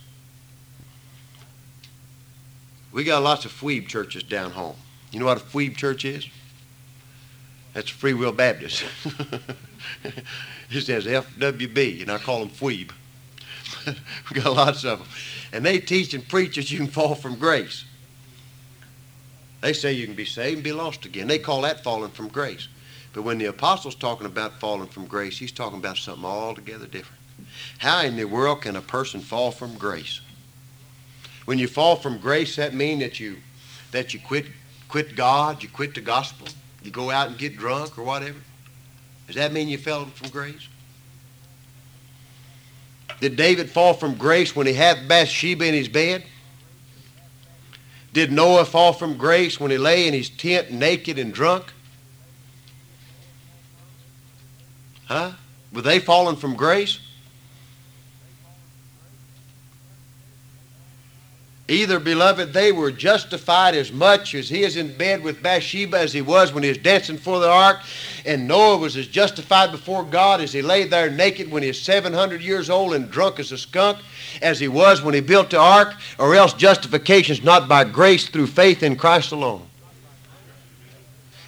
We 2.91 3.03
got 3.03 3.21
lots 3.21 3.45
of 3.45 3.51
Fweeb 3.51 3.88
churches 3.88 4.23
down 4.23 4.51
home. 4.51 4.75
You 5.12 5.19
know 5.19 5.25
what 5.25 5.38
a 5.38 5.43
Fweeb 5.43 5.77
church 5.77 6.05
is? 6.05 6.27
That's 7.73 7.89
Free 7.89 8.13
Will 8.13 8.31
Baptist. 8.31 8.83
it 10.03 10.81
says 10.81 11.05
FWB, 11.05 12.01
and 12.01 12.12
I 12.12 12.17
call 12.17 12.39
them 12.39 12.49
Fweeb. 12.49 12.91
we 13.85 14.41
got 14.41 14.55
lots 14.55 14.83
of 14.83 14.99
them. 14.99 15.07
And 15.53 15.65
they 15.65 15.79
teach 15.79 16.13
and 16.13 16.27
preach 16.27 16.55
that 16.55 16.71
you 16.71 16.77
can 16.77 16.88
fall 16.88 17.15
from 17.15 17.38
grace. 17.38 17.85
They 19.62 19.73
say 19.73 19.93
you 19.93 20.05
can 20.05 20.15
be 20.15 20.25
saved 20.25 20.55
and 20.55 20.63
be 20.63 20.71
lost 20.71 21.05
again. 21.05 21.27
They 21.27 21.39
call 21.39 21.62
that 21.62 21.83
falling 21.83 22.12
from 22.12 22.29
grace. 22.29 22.67
But 23.13 23.23
when 23.23 23.38
the 23.38 23.45
apostle's 23.45 23.95
talking 23.95 24.25
about 24.25 24.59
falling 24.59 24.88
from 24.88 25.05
grace, 25.05 25.38
he's 25.38 25.51
talking 25.51 25.79
about 25.79 25.97
something 25.97 26.25
altogether 26.25 26.88
different. 26.88 27.18
How 27.80 28.02
in 28.02 28.15
the 28.15 28.25
world 28.25 28.62
can 28.62 28.75
a 28.75 28.82
person 28.82 29.21
fall 29.21 29.52
from 29.52 29.78
grace? 29.78 30.21
When 31.45 31.58
you 31.58 31.67
fall 31.67 31.95
from 31.95 32.19
grace, 32.19 32.56
that 32.58 32.73
mean 32.73 32.99
that 32.99 33.19
you 33.19 33.38
that 33.91 34.13
you 34.13 34.19
quit 34.19 34.45
quit 34.88 35.15
God, 35.15 35.63
you 35.63 35.69
quit 35.69 35.95
the 35.95 36.02
gospel, 36.02 36.47
you 36.84 36.91
go 36.91 37.10
out 37.10 37.30
and 37.30 37.38
get 37.38 37.58
drunk 37.58 37.97
or 37.97 38.04
whatever. 38.04 38.39
Does 39.28 39.36
that 39.36 39.52
mean 39.54 39.67
you 39.67 39.78
fell 39.78 40.06
from 40.06 40.30
grace? 40.30 40.67
Did 43.19 43.36
David 43.36 43.69
fall 43.69 43.93
from 43.93 44.15
grace 44.15 44.56
when 44.56 44.65
he 44.65 44.73
had 44.73 45.08
Bathsheba 45.08 45.65
in 45.65 45.73
his 45.73 45.88
bed? 45.88 46.23
Did 48.13 48.32
Noah 48.32 48.65
fall 48.65 48.93
from 48.93 49.17
grace 49.17 49.60
when 49.60 49.71
he 49.71 49.78
lay 49.78 50.08
in 50.08 50.13
his 50.13 50.30
tent 50.30 50.71
naked 50.71 51.19
and 51.19 51.34
drunk? 51.34 51.71
Huh? 55.06 55.32
Were 55.73 55.82
they 55.82 55.99
fallen 55.99 56.36
from 56.36 56.56
grace? 56.56 56.99
Either, 61.69 61.99
beloved, 61.99 62.51
they 62.51 62.71
were 62.71 62.91
justified 62.91 63.75
as 63.75 63.91
much 63.91 64.34
as 64.34 64.49
he 64.49 64.63
is 64.63 64.75
in 64.75 64.91
bed 64.97 65.21
with 65.21 65.43
Bathsheba 65.43 65.99
as 65.99 66.12
he 66.12 66.21
was 66.21 66.51
when 66.51 66.63
he 66.63 66.69
was 66.69 66.79
dancing 66.79 67.17
for 67.17 67.39
the 67.39 67.47
ark, 67.47 67.77
and 68.25 68.47
Noah 68.47 68.77
was 68.77 68.97
as 68.97 69.08
justified 69.08 69.71
before 69.71 70.03
God 70.03 70.41
as 70.41 70.51
he 70.51 70.63
lay 70.63 70.86
there 70.86 71.12
naked 71.12 71.51
when 71.51 71.62
he 71.62 71.69
was 71.69 71.79
700 71.79 72.41
years 72.41 72.71
old 72.71 72.95
and 72.95 73.12
drunk 73.12 73.39
as 73.39 73.51
a 73.51 73.58
skunk 73.58 73.99
as 74.41 74.60
he 74.60 74.67
was 74.67 75.03
when 75.03 75.13
he 75.13 75.21
built 75.21 75.51
the 75.51 75.60
ark, 75.60 75.93
or 76.17 76.34
else 76.34 76.53
justification 76.53 77.34
is 77.34 77.43
not 77.43 77.69
by 77.69 77.84
grace 77.84 78.27
through 78.27 78.47
faith 78.47 78.82
in 78.82 78.95
Christ 78.95 79.32
alone. 79.32 79.62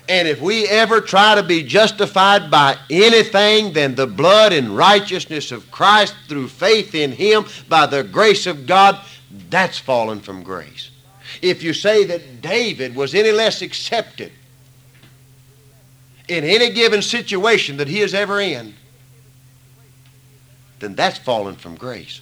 And 0.07 0.27
if 0.27 0.39
we 0.39 0.67
ever 0.67 1.01
try 1.01 1.33
to 1.33 1.43
be 1.43 1.63
justified 1.63 2.51
by 2.51 2.77
anything 2.91 3.73
than 3.73 3.95
the 3.95 4.07
blood 4.07 4.53
and 4.53 4.75
righteousness 4.75 5.51
of 5.51 5.71
Christ 5.71 6.13
through 6.27 6.49
faith 6.49 6.93
in 6.93 7.11
Him 7.11 7.45
by 7.69 7.85
the 7.85 8.03
grace 8.03 8.45
of 8.45 8.67
God, 8.67 8.99
that's 9.49 9.77
fallen 9.77 10.19
from 10.19 10.43
grace. 10.43 10.89
If 11.41 11.63
you 11.63 11.73
say 11.73 12.03
that 12.05 12.41
David 12.41 12.95
was 12.95 13.13
any 13.13 13.31
less 13.31 13.61
accepted 13.61 14.31
in 16.27 16.43
any 16.43 16.71
given 16.71 17.01
situation 17.01 17.77
that 17.77 17.87
he 17.87 18.01
is 18.01 18.13
ever 18.13 18.39
in, 18.39 18.73
then 20.79 20.95
that's 20.95 21.17
fallen 21.17 21.55
from 21.55 21.75
grace. 21.75 22.21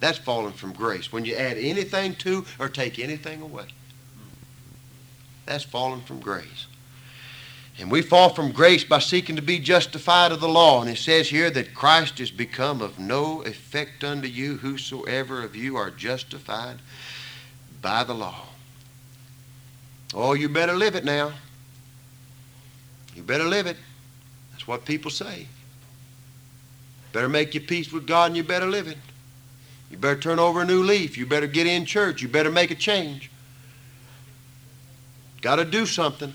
That's 0.00 0.18
fallen 0.18 0.52
from 0.52 0.72
grace. 0.72 1.12
When 1.12 1.24
you 1.24 1.34
add 1.34 1.56
anything 1.56 2.14
to 2.16 2.44
or 2.58 2.68
take 2.68 2.98
anything 2.98 3.42
away, 3.42 3.66
that's 5.44 5.64
fallen 5.64 6.00
from 6.02 6.20
grace. 6.20 6.66
And 7.78 7.90
we 7.90 8.00
fall 8.00 8.30
from 8.30 8.52
grace 8.52 8.84
by 8.84 9.00
seeking 9.00 9.36
to 9.36 9.42
be 9.42 9.58
justified 9.58 10.32
of 10.32 10.40
the 10.40 10.48
law. 10.48 10.80
And 10.80 10.90
it 10.90 10.96
says 10.96 11.28
here 11.28 11.50
that 11.50 11.74
Christ 11.74 12.20
is 12.20 12.30
become 12.30 12.80
of 12.80 12.98
no 12.98 13.42
effect 13.42 14.02
unto 14.02 14.28
you, 14.28 14.56
whosoever 14.56 15.42
of 15.42 15.54
you 15.54 15.76
are 15.76 15.90
justified 15.90 16.78
by 17.82 18.02
the 18.02 18.14
law. 18.14 18.46
Oh, 20.14 20.32
you 20.32 20.48
better 20.48 20.72
live 20.72 20.94
it 20.94 21.04
now. 21.04 21.32
You 23.14 23.22
better 23.22 23.44
live 23.44 23.66
it. 23.66 23.76
That's 24.52 24.66
what 24.66 24.86
people 24.86 25.10
say. 25.10 25.46
Better 27.12 27.28
make 27.28 27.54
your 27.54 27.62
peace 27.62 27.92
with 27.92 28.06
God 28.06 28.26
and 28.26 28.36
you 28.36 28.44
better 28.44 28.66
live 28.66 28.88
it. 28.88 28.98
You 29.90 29.98
better 29.98 30.18
turn 30.18 30.38
over 30.38 30.62
a 30.62 30.64
new 30.64 30.82
leaf. 30.82 31.16
You 31.16 31.26
better 31.26 31.46
get 31.46 31.66
in 31.66 31.84
church. 31.84 32.22
You 32.22 32.28
better 32.28 32.50
make 32.50 32.70
a 32.70 32.74
change. 32.74 33.30
Got 35.42 35.56
to 35.56 35.64
do 35.64 35.86
something. 35.86 36.32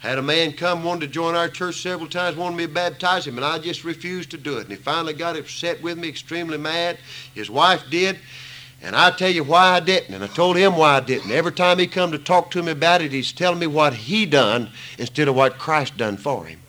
Had 0.00 0.16
a 0.16 0.22
man 0.22 0.54
come, 0.54 0.82
wanted 0.82 1.00
to 1.00 1.06
join 1.08 1.34
our 1.34 1.48
church 1.48 1.82
several 1.82 2.08
times, 2.08 2.34
wanted 2.34 2.56
me 2.56 2.66
to 2.66 2.72
baptize 2.72 3.26
him, 3.26 3.36
and 3.36 3.44
I 3.44 3.58
just 3.58 3.84
refused 3.84 4.30
to 4.30 4.38
do 4.38 4.56
it. 4.56 4.62
And 4.62 4.70
he 4.70 4.76
finally 4.76 5.12
got 5.12 5.36
upset 5.36 5.82
with 5.82 5.98
me, 5.98 6.08
extremely 6.08 6.56
mad. 6.56 6.98
His 7.34 7.50
wife 7.50 7.84
did. 7.90 8.18
And 8.82 8.96
I 8.96 9.10
tell 9.10 9.28
you 9.28 9.44
why 9.44 9.72
I 9.72 9.80
didn't, 9.80 10.14
and 10.14 10.24
I 10.24 10.26
told 10.28 10.56
him 10.56 10.74
why 10.74 10.96
I 10.96 11.00
didn't. 11.00 11.30
Every 11.30 11.52
time 11.52 11.78
he 11.78 11.86
come 11.86 12.12
to 12.12 12.18
talk 12.18 12.50
to 12.52 12.62
me 12.62 12.72
about 12.72 13.02
it, 13.02 13.12
he's 13.12 13.30
telling 13.30 13.58
me 13.58 13.66
what 13.66 13.92
he 13.92 14.24
done 14.24 14.70
instead 14.96 15.28
of 15.28 15.34
what 15.34 15.58
Christ 15.58 15.98
done 15.98 16.16
for 16.16 16.46
him. 16.46 16.60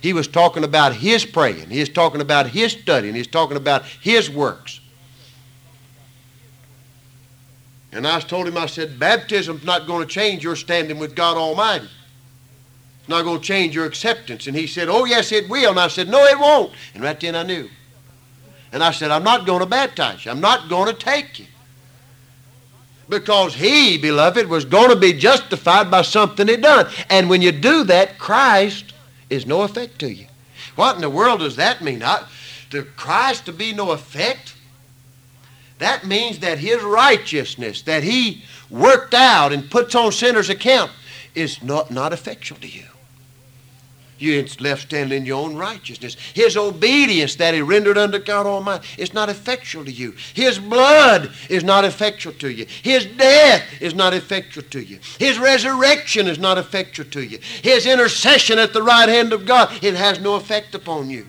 He 0.00 0.12
was 0.12 0.26
talking 0.26 0.64
about 0.64 0.94
his 0.94 1.24
praying. 1.24 1.70
He 1.70 1.78
was 1.78 1.90
talking 1.90 2.20
about 2.20 2.48
his 2.48 2.72
studying. 2.72 3.14
He 3.14 3.20
was 3.20 3.28
talking 3.28 3.56
about 3.56 3.84
his 3.84 4.28
works. 4.28 4.80
And 7.92 8.04
I 8.04 8.18
told 8.18 8.48
him, 8.48 8.58
I 8.58 8.66
said, 8.66 8.98
baptism's 8.98 9.62
not 9.62 9.86
going 9.86 10.04
to 10.04 10.12
change 10.12 10.42
your 10.42 10.56
standing 10.56 10.98
with 10.98 11.14
God 11.14 11.36
Almighty. 11.36 11.88
Not 13.12 13.24
going 13.24 13.40
to 13.40 13.44
change 13.44 13.74
your 13.74 13.84
acceptance. 13.84 14.46
And 14.46 14.56
he 14.56 14.66
said, 14.66 14.88
Oh, 14.88 15.04
yes, 15.04 15.32
it 15.32 15.46
will. 15.46 15.72
And 15.72 15.78
I 15.78 15.88
said, 15.88 16.08
No, 16.08 16.24
it 16.24 16.38
won't. 16.38 16.72
And 16.94 17.02
right 17.02 17.20
then 17.20 17.36
I 17.36 17.42
knew. 17.42 17.68
And 18.72 18.82
I 18.82 18.90
said, 18.90 19.10
I'm 19.10 19.22
not 19.22 19.44
going 19.44 19.60
to 19.60 19.66
baptize 19.66 20.24
you. 20.24 20.30
I'm 20.30 20.40
not 20.40 20.70
going 20.70 20.86
to 20.88 20.98
take 20.98 21.38
you. 21.38 21.44
Because 23.10 23.54
he, 23.54 23.98
beloved, 23.98 24.48
was 24.48 24.64
going 24.64 24.88
to 24.88 24.96
be 24.96 25.12
justified 25.12 25.90
by 25.90 26.00
something 26.00 26.48
he 26.48 26.56
done. 26.56 26.90
And 27.10 27.28
when 27.28 27.42
you 27.42 27.52
do 27.52 27.84
that, 27.84 28.18
Christ 28.18 28.94
is 29.28 29.44
no 29.44 29.60
effect 29.60 29.98
to 29.98 30.10
you. 30.10 30.24
What 30.76 30.94
in 30.94 31.02
the 31.02 31.10
world 31.10 31.40
does 31.40 31.56
that 31.56 31.82
mean? 31.82 32.02
I, 32.02 32.26
to 32.70 32.82
Christ 32.82 33.44
to 33.44 33.52
be 33.52 33.74
no 33.74 33.90
effect? 33.90 34.54
That 35.80 36.06
means 36.06 36.38
that 36.38 36.60
his 36.60 36.82
righteousness 36.82 37.82
that 37.82 38.04
he 38.04 38.42
worked 38.70 39.12
out 39.12 39.52
and 39.52 39.70
puts 39.70 39.94
on 39.94 40.12
sinners' 40.12 40.48
account 40.48 40.90
is 41.34 41.62
not, 41.62 41.90
not 41.90 42.14
effectual 42.14 42.56
to 42.60 42.68
you. 42.68 42.86
You 44.22 44.46
left 44.60 44.82
standing 44.82 45.18
in 45.18 45.26
your 45.26 45.44
own 45.44 45.56
righteousness. 45.56 46.16
His 46.32 46.56
obedience 46.56 47.34
that 47.36 47.54
he 47.54 47.60
rendered 47.60 47.98
unto 47.98 48.20
God 48.20 48.46
Almighty 48.46 48.86
is 48.96 49.12
not 49.12 49.28
effectual 49.28 49.84
to 49.84 49.90
you. 49.90 50.14
His 50.32 50.60
blood 50.60 51.32
is 51.50 51.64
not 51.64 51.84
effectual 51.84 52.32
to 52.34 52.48
you. 52.48 52.66
His 52.84 53.04
death 53.04 53.64
is 53.80 53.96
not 53.96 54.14
effectual 54.14 54.62
to 54.62 54.80
you. 54.80 55.00
His 55.18 55.40
resurrection 55.40 56.28
is 56.28 56.38
not 56.38 56.56
effectual 56.56 57.06
to 57.06 57.20
you. 57.20 57.40
His 57.62 57.84
intercession 57.84 58.60
at 58.60 58.72
the 58.72 58.82
right 58.84 59.08
hand 59.08 59.32
of 59.32 59.44
God, 59.44 59.82
it 59.82 59.94
has 59.94 60.20
no 60.20 60.36
effect 60.36 60.76
upon 60.76 61.10
you. 61.10 61.26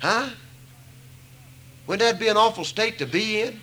Huh? 0.00 0.30
Wouldn't 1.86 2.10
that 2.10 2.18
be 2.18 2.26
an 2.26 2.36
awful 2.36 2.64
state 2.64 2.98
to 2.98 3.06
be 3.06 3.42
in? 3.42 3.60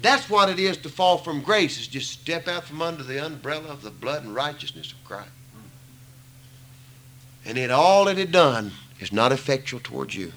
That's 0.00 0.30
what 0.30 0.48
it 0.50 0.60
is 0.60 0.76
to 0.78 0.88
fall 0.88 1.18
from 1.18 1.42
grace, 1.42 1.80
is 1.80 1.88
just 1.88 2.12
step 2.12 2.46
out 2.46 2.62
from 2.62 2.80
under 2.80 3.02
the 3.02 3.26
umbrella 3.26 3.70
of 3.70 3.82
the 3.82 3.90
blood 3.90 4.22
and 4.22 4.32
righteousness 4.36 4.92
of 4.92 5.02
Christ. 5.02 5.30
And 7.44 7.58
it 7.58 7.70
all 7.70 8.06
that 8.06 8.18
it 8.18 8.32
done 8.32 8.72
is 9.00 9.12
not 9.12 9.32
effectual 9.32 9.80
towards 9.80 10.14
you, 10.14 10.32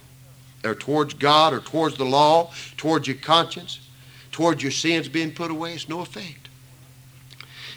or 0.64 0.76
towards 0.76 1.14
God, 1.14 1.53
or 1.53 1.60
towards 1.60 1.97
the 1.97 2.05
law, 2.05 2.51
towards 2.76 3.08
your 3.08 3.18
conscience, 3.18 3.80
towards 4.32 4.62
your 4.62 4.72
sins 4.72 5.08
being 5.08 5.32
put 5.32 5.51
away. 5.51 5.74
It's 5.74 5.88
no 5.88 6.01
effect. 6.01 6.49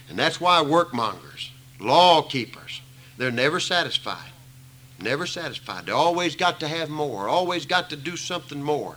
And 0.09 0.19
that's 0.19 0.41
why 0.41 0.63
workmongers, 0.65 1.51
law 1.79 2.23
keepers, 2.23 2.81
they're 3.17 3.31
never 3.31 3.61
satisfied. 3.61 4.33
Never 5.01 5.27
satisfied. 5.27 5.87
They 5.87 5.93
always 5.93 6.37
got 6.37 6.61
to 6.61 6.69
have 6.69 6.91
more, 6.91 7.29
always 7.29 7.65
got 7.65 7.89
to 7.91 7.97
do 7.97 8.17
something 8.17 8.63
more, 8.63 8.97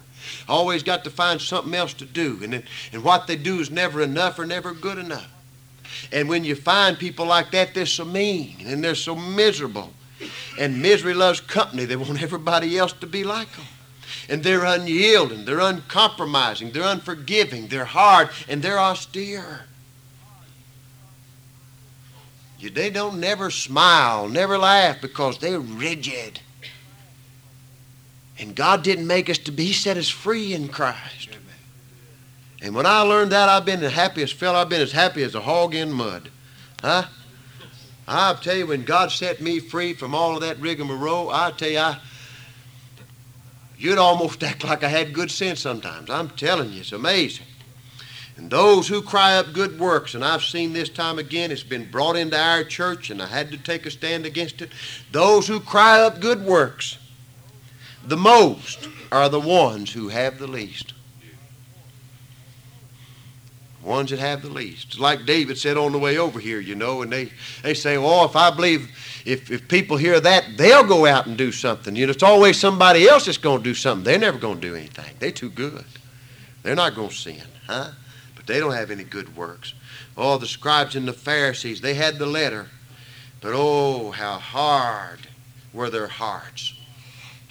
always 0.50 0.84
got 0.84 1.04
to 1.04 1.10
find 1.10 1.40
something 1.40 1.74
else 1.74 1.94
to 1.96 2.06
do. 2.06 2.40
And, 2.44 2.56
it, 2.56 2.66
and 2.92 3.04
what 3.04 3.28
they 3.28 3.36
do 3.36 3.60
is 3.60 3.72
never 3.72 4.02
enough 4.02 4.40
or 4.40 4.46
never 4.46 4.74
good 4.74 4.98
enough. 4.98 5.30
And 6.12 6.28
when 6.28 6.44
you 6.44 6.56
find 6.56 6.98
people 6.98 7.26
like 7.26 7.52
that, 7.52 7.74
they're 7.74 7.86
so 7.86 8.04
mean 8.04 8.56
and 8.66 8.84
they're 8.84 8.96
so 8.96 9.16
miserable 9.16 9.94
and 10.58 10.82
misery 10.82 11.14
loves 11.14 11.42
company. 11.42 11.86
They 11.86 11.96
want 11.96 12.22
everybody 12.24 12.78
else 12.78 12.94
to 12.94 13.08
be 13.08 13.24
like 13.24 13.52
them. 13.56 13.66
And 14.30 14.44
they're 14.44 14.64
unyielding, 14.64 15.46
they're 15.46 15.60
uncompromising, 15.60 16.72
they're 16.72 16.84
unforgiving, 16.84 17.68
they're 17.68 17.86
hard, 17.86 18.30
and 18.48 18.62
they're 18.62 18.80
austere. 18.80 19.62
They 22.62 22.90
don't 22.90 23.20
never 23.20 23.52
smile, 23.52 24.30
never 24.30 24.58
laugh 24.58 25.02
because 25.02 25.40
they're 25.40 25.60
rigid. 25.60 26.40
And 28.40 28.56
God 28.56 28.84
didn't 28.84 29.06
make 29.06 29.30
us 29.30 29.38
to 29.40 29.52
be. 29.52 29.74
Set 29.74 29.98
us 29.98 30.08
free 30.10 30.54
in 30.54 30.70
Christ. 30.70 31.30
And 32.64 32.74
when 32.74 32.86
I 32.86 33.02
learned 33.02 33.34
that, 33.34 33.50
I've 33.50 33.66
been 33.66 33.82
the 33.82 33.90
happiest 33.90 34.36
fellow. 34.36 34.58
I've 34.58 34.70
been 34.70 34.82
as 34.82 34.94
happy 34.94 35.22
as 35.24 35.36
a 35.36 35.42
hog 35.42 35.76
in 35.76 35.92
mud. 35.92 36.30
Huh? 36.82 37.04
I'll 38.08 38.36
tell 38.36 38.56
you, 38.56 38.68
when 38.68 38.84
God 38.84 39.12
set 39.12 39.42
me 39.42 39.60
free 39.60 39.94
from 39.94 40.14
all 40.14 40.36
of 40.36 40.42
that 40.42 40.60
rigmarole, 40.60 41.30
I 41.30 41.52
tell 41.52 41.70
you, 41.70 41.80
I, 41.80 42.00
you'd 43.78 43.98
almost 43.98 44.44
act 44.44 44.64
like 44.64 44.84
I 44.84 44.90
had 44.90 45.14
good 45.14 45.32
sense 45.32 45.62
sometimes. 45.62 46.10
I'm 46.10 46.30
telling 46.30 46.72
you, 46.74 46.82
it's 46.82 46.92
amazing. 46.92 47.46
And 48.36 48.50
those 48.50 48.88
who 48.88 49.02
cry 49.02 49.38
up 49.38 49.54
good 49.54 49.80
works, 49.80 50.16
and 50.16 50.26
I've 50.26 50.44
seen 50.44 50.74
this 50.74 50.90
time 50.90 51.20
again, 51.20 51.52
it's 51.52 51.64
been 51.64 51.90
brought 51.90 52.16
into 52.16 52.38
our 52.38 52.64
church, 52.64 53.10
and 53.10 53.22
I 53.22 53.28
had 53.28 53.52
to 53.52 53.58
take 53.58 53.86
a 53.86 53.92
stand 53.92 54.26
against 54.26 54.62
it. 54.62 54.72
Those 55.12 55.48
who 55.48 55.60
cry 55.60 56.02
up 56.02 56.20
good 56.20 56.44
works, 56.44 56.98
the 58.06 58.18
most 58.18 58.90
are 59.12 59.30
the 59.30 59.40
ones 59.40 59.94
who 59.94 60.10
have 60.10 60.40
the 60.40 60.48
least 60.48 60.94
ones 63.84 64.10
that 64.12 64.20
have 64.20 64.42
the 64.42 64.50
least. 64.50 65.00
Like 65.00 65.26
David 65.26 65.58
said 65.58 65.78
on 65.78 65.92
the 65.92 66.00
way 66.00 66.18
over 66.18 66.40
here, 66.40 66.60
you 66.60 66.76
know, 66.76 67.02
and 67.02 67.12
they, 67.12 67.32
they 67.62 67.74
say, 67.74 67.98
oh, 67.98 68.26
if 68.26 68.36
I 68.36 68.50
believe, 68.50 68.90
if, 69.26 69.52
if 69.52 69.68
people 69.68 69.98
hear 69.98 70.20
that, 70.20 70.46
they'll 70.58 70.86
go 70.86 71.06
out 71.06 71.28
and 71.28 71.38
do 71.38 71.52
something. 71.52 71.96
You 71.96 72.06
know, 72.06 72.12
it's 72.12 72.24
always 72.24 72.60
somebody 72.60 73.08
else 73.08 73.26
that's 73.26 73.38
going 73.38 73.60
to 73.60 73.64
do 73.64 73.74
something. 73.74 74.04
They're 74.04 74.20
never 74.20 74.38
going 74.38 74.62
to 74.62 74.68
do 74.70 74.76
anything. 74.76 75.16
They're 75.20 75.32
too 75.32 75.50
good. 75.50 75.86
They're 76.64 76.76
not 76.76 76.96
going 76.96 77.10
to 77.10 77.16
sin, 77.16 77.44
huh? 77.68 77.92
But 78.36 78.48
they 78.48 78.60
don't 78.60 78.74
have 78.74 78.92
any 78.92 79.04
good 79.04 79.36
works. 79.36 79.74
Oh, 80.16 80.38
the 80.38 80.48
scribes 80.48 80.96
and 80.96 81.08
the 81.08 81.14
Pharisees, 81.14 81.82
they 81.82 81.96
had 81.96 82.20
the 82.20 82.26
letter, 82.26 82.68
but 83.42 83.54
oh, 83.54 84.12
how 84.12 84.38
hard 84.38 85.20
were 85.74 85.90
their 85.90 86.08
hearts 86.08 86.74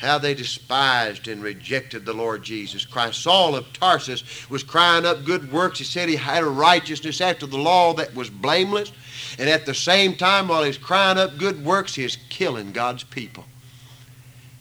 how 0.02 0.18
they 0.18 0.34
despised 0.34 1.28
and 1.28 1.42
rejected 1.42 2.04
the 2.04 2.12
Lord 2.12 2.42
Jesus 2.42 2.84
Christ. 2.84 3.22
Saul 3.22 3.54
of 3.54 3.72
Tarsus 3.72 4.50
was 4.50 4.64
crying 4.64 5.06
up 5.06 5.24
good 5.24 5.52
works. 5.52 5.78
He 5.78 5.84
said 5.84 6.08
he 6.08 6.16
had 6.16 6.42
a 6.42 6.48
righteousness 6.48 7.20
after 7.20 7.46
the 7.46 7.56
law 7.56 7.94
that 7.94 8.14
was 8.14 8.28
blameless. 8.28 8.92
And 9.38 9.48
at 9.48 9.64
the 9.64 9.74
same 9.74 10.16
time, 10.16 10.48
while 10.48 10.64
he's 10.64 10.76
crying 10.76 11.18
up 11.18 11.38
good 11.38 11.64
works, 11.64 11.94
he 11.94 12.04
is 12.04 12.18
killing 12.28 12.72
God's 12.72 13.04
people. 13.04 13.44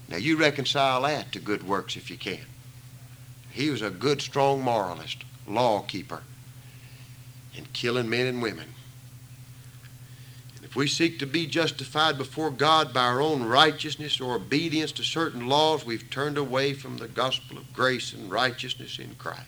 Now, 0.09 0.17
you 0.17 0.37
reconcile 0.37 1.01
that 1.01 1.31
to 1.31 1.39
good 1.39 1.67
works 1.67 1.95
if 1.95 2.11
you 2.11 2.17
can. 2.17 2.45
He 3.49 3.69
was 3.69 3.81
a 3.81 3.89
good, 3.89 4.21
strong 4.21 4.61
moralist, 4.61 5.23
law 5.47 5.81
keeper, 5.81 6.21
and 7.57 7.71
killing 7.73 8.09
men 8.09 8.27
and 8.27 8.41
women. 8.41 8.67
If 10.71 10.77
we 10.77 10.87
seek 10.87 11.19
to 11.19 11.25
be 11.25 11.47
justified 11.47 12.17
before 12.17 12.49
God 12.49 12.93
by 12.93 13.01
our 13.01 13.19
own 13.19 13.43
righteousness 13.43 14.21
or 14.21 14.35
obedience 14.35 14.93
to 14.93 15.03
certain 15.03 15.49
laws, 15.49 15.85
we've 15.85 16.09
turned 16.09 16.37
away 16.37 16.73
from 16.73 16.95
the 16.95 17.09
gospel 17.09 17.57
of 17.57 17.73
grace 17.73 18.13
and 18.13 18.31
righteousness 18.31 18.97
in 18.97 19.13
Christ. 19.15 19.41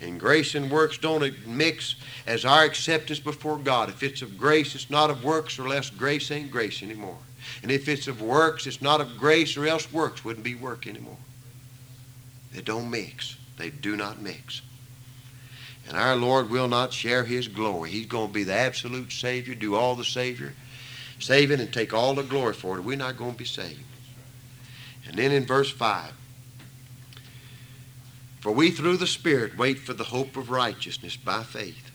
And 0.00 0.18
grace 0.18 0.54
and 0.54 0.70
works 0.70 0.96
don't 0.96 1.46
mix 1.46 1.96
as 2.26 2.46
our 2.46 2.64
acceptance 2.64 3.20
before 3.20 3.58
God. 3.58 3.90
If 3.90 4.02
it's 4.02 4.22
of 4.22 4.38
grace, 4.38 4.74
it's 4.74 4.88
not 4.88 5.10
of 5.10 5.22
works, 5.22 5.58
or 5.58 5.70
else 5.70 5.90
grace 5.90 6.30
ain't 6.30 6.50
grace 6.50 6.82
anymore. 6.82 7.18
And 7.62 7.70
if 7.70 7.86
it's 7.86 8.08
of 8.08 8.22
works, 8.22 8.66
it's 8.66 8.80
not 8.80 9.02
of 9.02 9.18
grace, 9.18 9.58
or 9.58 9.66
else 9.66 9.92
works 9.92 10.24
wouldn't 10.24 10.44
be 10.44 10.54
work 10.54 10.86
anymore. 10.86 11.18
They 12.54 12.62
don't 12.62 12.90
mix. 12.90 13.36
They 13.58 13.68
do 13.68 13.94
not 13.94 14.22
mix. 14.22 14.62
And 15.88 15.96
our 15.96 16.16
Lord 16.16 16.50
will 16.50 16.68
not 16.68 16.92
share 16.92 17.24
his 17.24 17.48
glory. 17.48 17.90
He's 17.90 18.06
going 18.06 18.28
to 18.28 18.34
be 18.34 18.44
the 18.44 18.54
absolute 18.54 19.12
Savior, 19.12 19.54
do 19.54 19.76
all 19.76 19.94
the 19.94 20.04
Savior, 20.04 20.52
saving 21.20 21.60
and 21.60 21.72
take 21.72 21.94
all 21.94 22.14
the 22.14 22.22
glory 22.22 22.54
for 22.54 22.76
it. 22.76 22.82
We're 22.82 22.96
not 22.96 23.16
going 23.16 23.32
to 23.32 23.38
be 23.38 23.44
saved. 23.44 23.84
And 25.06 25.16
then 25.16 25.30
in 25.30 25.46
verse 25.46 25.70
5, 25.70 26.12
for 28.40 28.52
we 28.52 28.70
through 28.70 28.98
the 28.98 29.06
Spirit 29.06 29.56
wait 29.56 29.78
for 29.78 29.92
the 29.92 30.04
hope 30.04 30.36
of 30.36 30.50
righteousness 30.50 31.16
by 31.16 31.42
faith. 31.42 31.90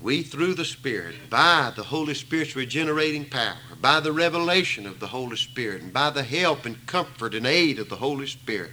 We 0.00 0.22
through 0.22 0.54
the 0.54 0.64
Spirit, 0.66 1.30
by 1.30 1.72
the 1.74 1.82
Holy 1.82 2.14
Spirit's 2.14 2.54
regenerating 2.54 3.24
power, 3.24 3.56
by 3.80 4.00
the 4.00 4.12
revelation 4.12 4.86
of 4.86 5.00
the 5.00 5.06
Holy 5.06 5.36
Spirit, 5.36 5.80
and 5.82 5.92
by 5.92 6.10
the 6.10 6.22
help 6.22 6.66
and 6.66 6.86
comfort 6.86 7.34
and 7.34 7.46
aid 7.46 7.78
of 7.78 7.88
the 7.88 7.96
Holy 7.96 8.26
Spirit, 8.26 8.72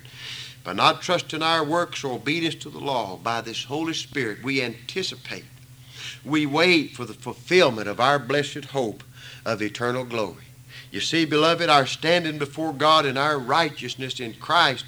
by 0.64 0.74
not 0.74 1.02
trusting 1.02 1.42
our 1.42 1.64
works 1.64 2.04
or 2.04 2.14
obedience 2.14 2.56
to 2.56 2.70
the 2.70 2.80
law, 2.80 3.18
by 3.18 3.42
this 3.42 3.64
Holy 3.64 3.94
Spirit, 3.94 4.44
we 4.44 4.62
anticipate, 4.62 5.46
we 6.24 6.46
wait 6.46 6.96
for 6.96 7.06
the 7.06 7.14
fulfillment 7.14 7.88
of 7.88 8.00
our 8.00 8.20
blessed 8.20 8.66
hope 8.66 9.04
of 9.46 9.62
eternal 9.62 10.04
glory. 10.04 10.46
You 10.92 11.00
see, 11.00 11.26
beloved, 11.26 11.70
our 11.70 11.86
standing 11.86 12.38
before 12.38 12.74
God 12.74 13.06
and 13.06 13.18
our 13.18 13.40
righteousness 13.40 14.20
in 14.20 14.34
Christ, 14.34 14.86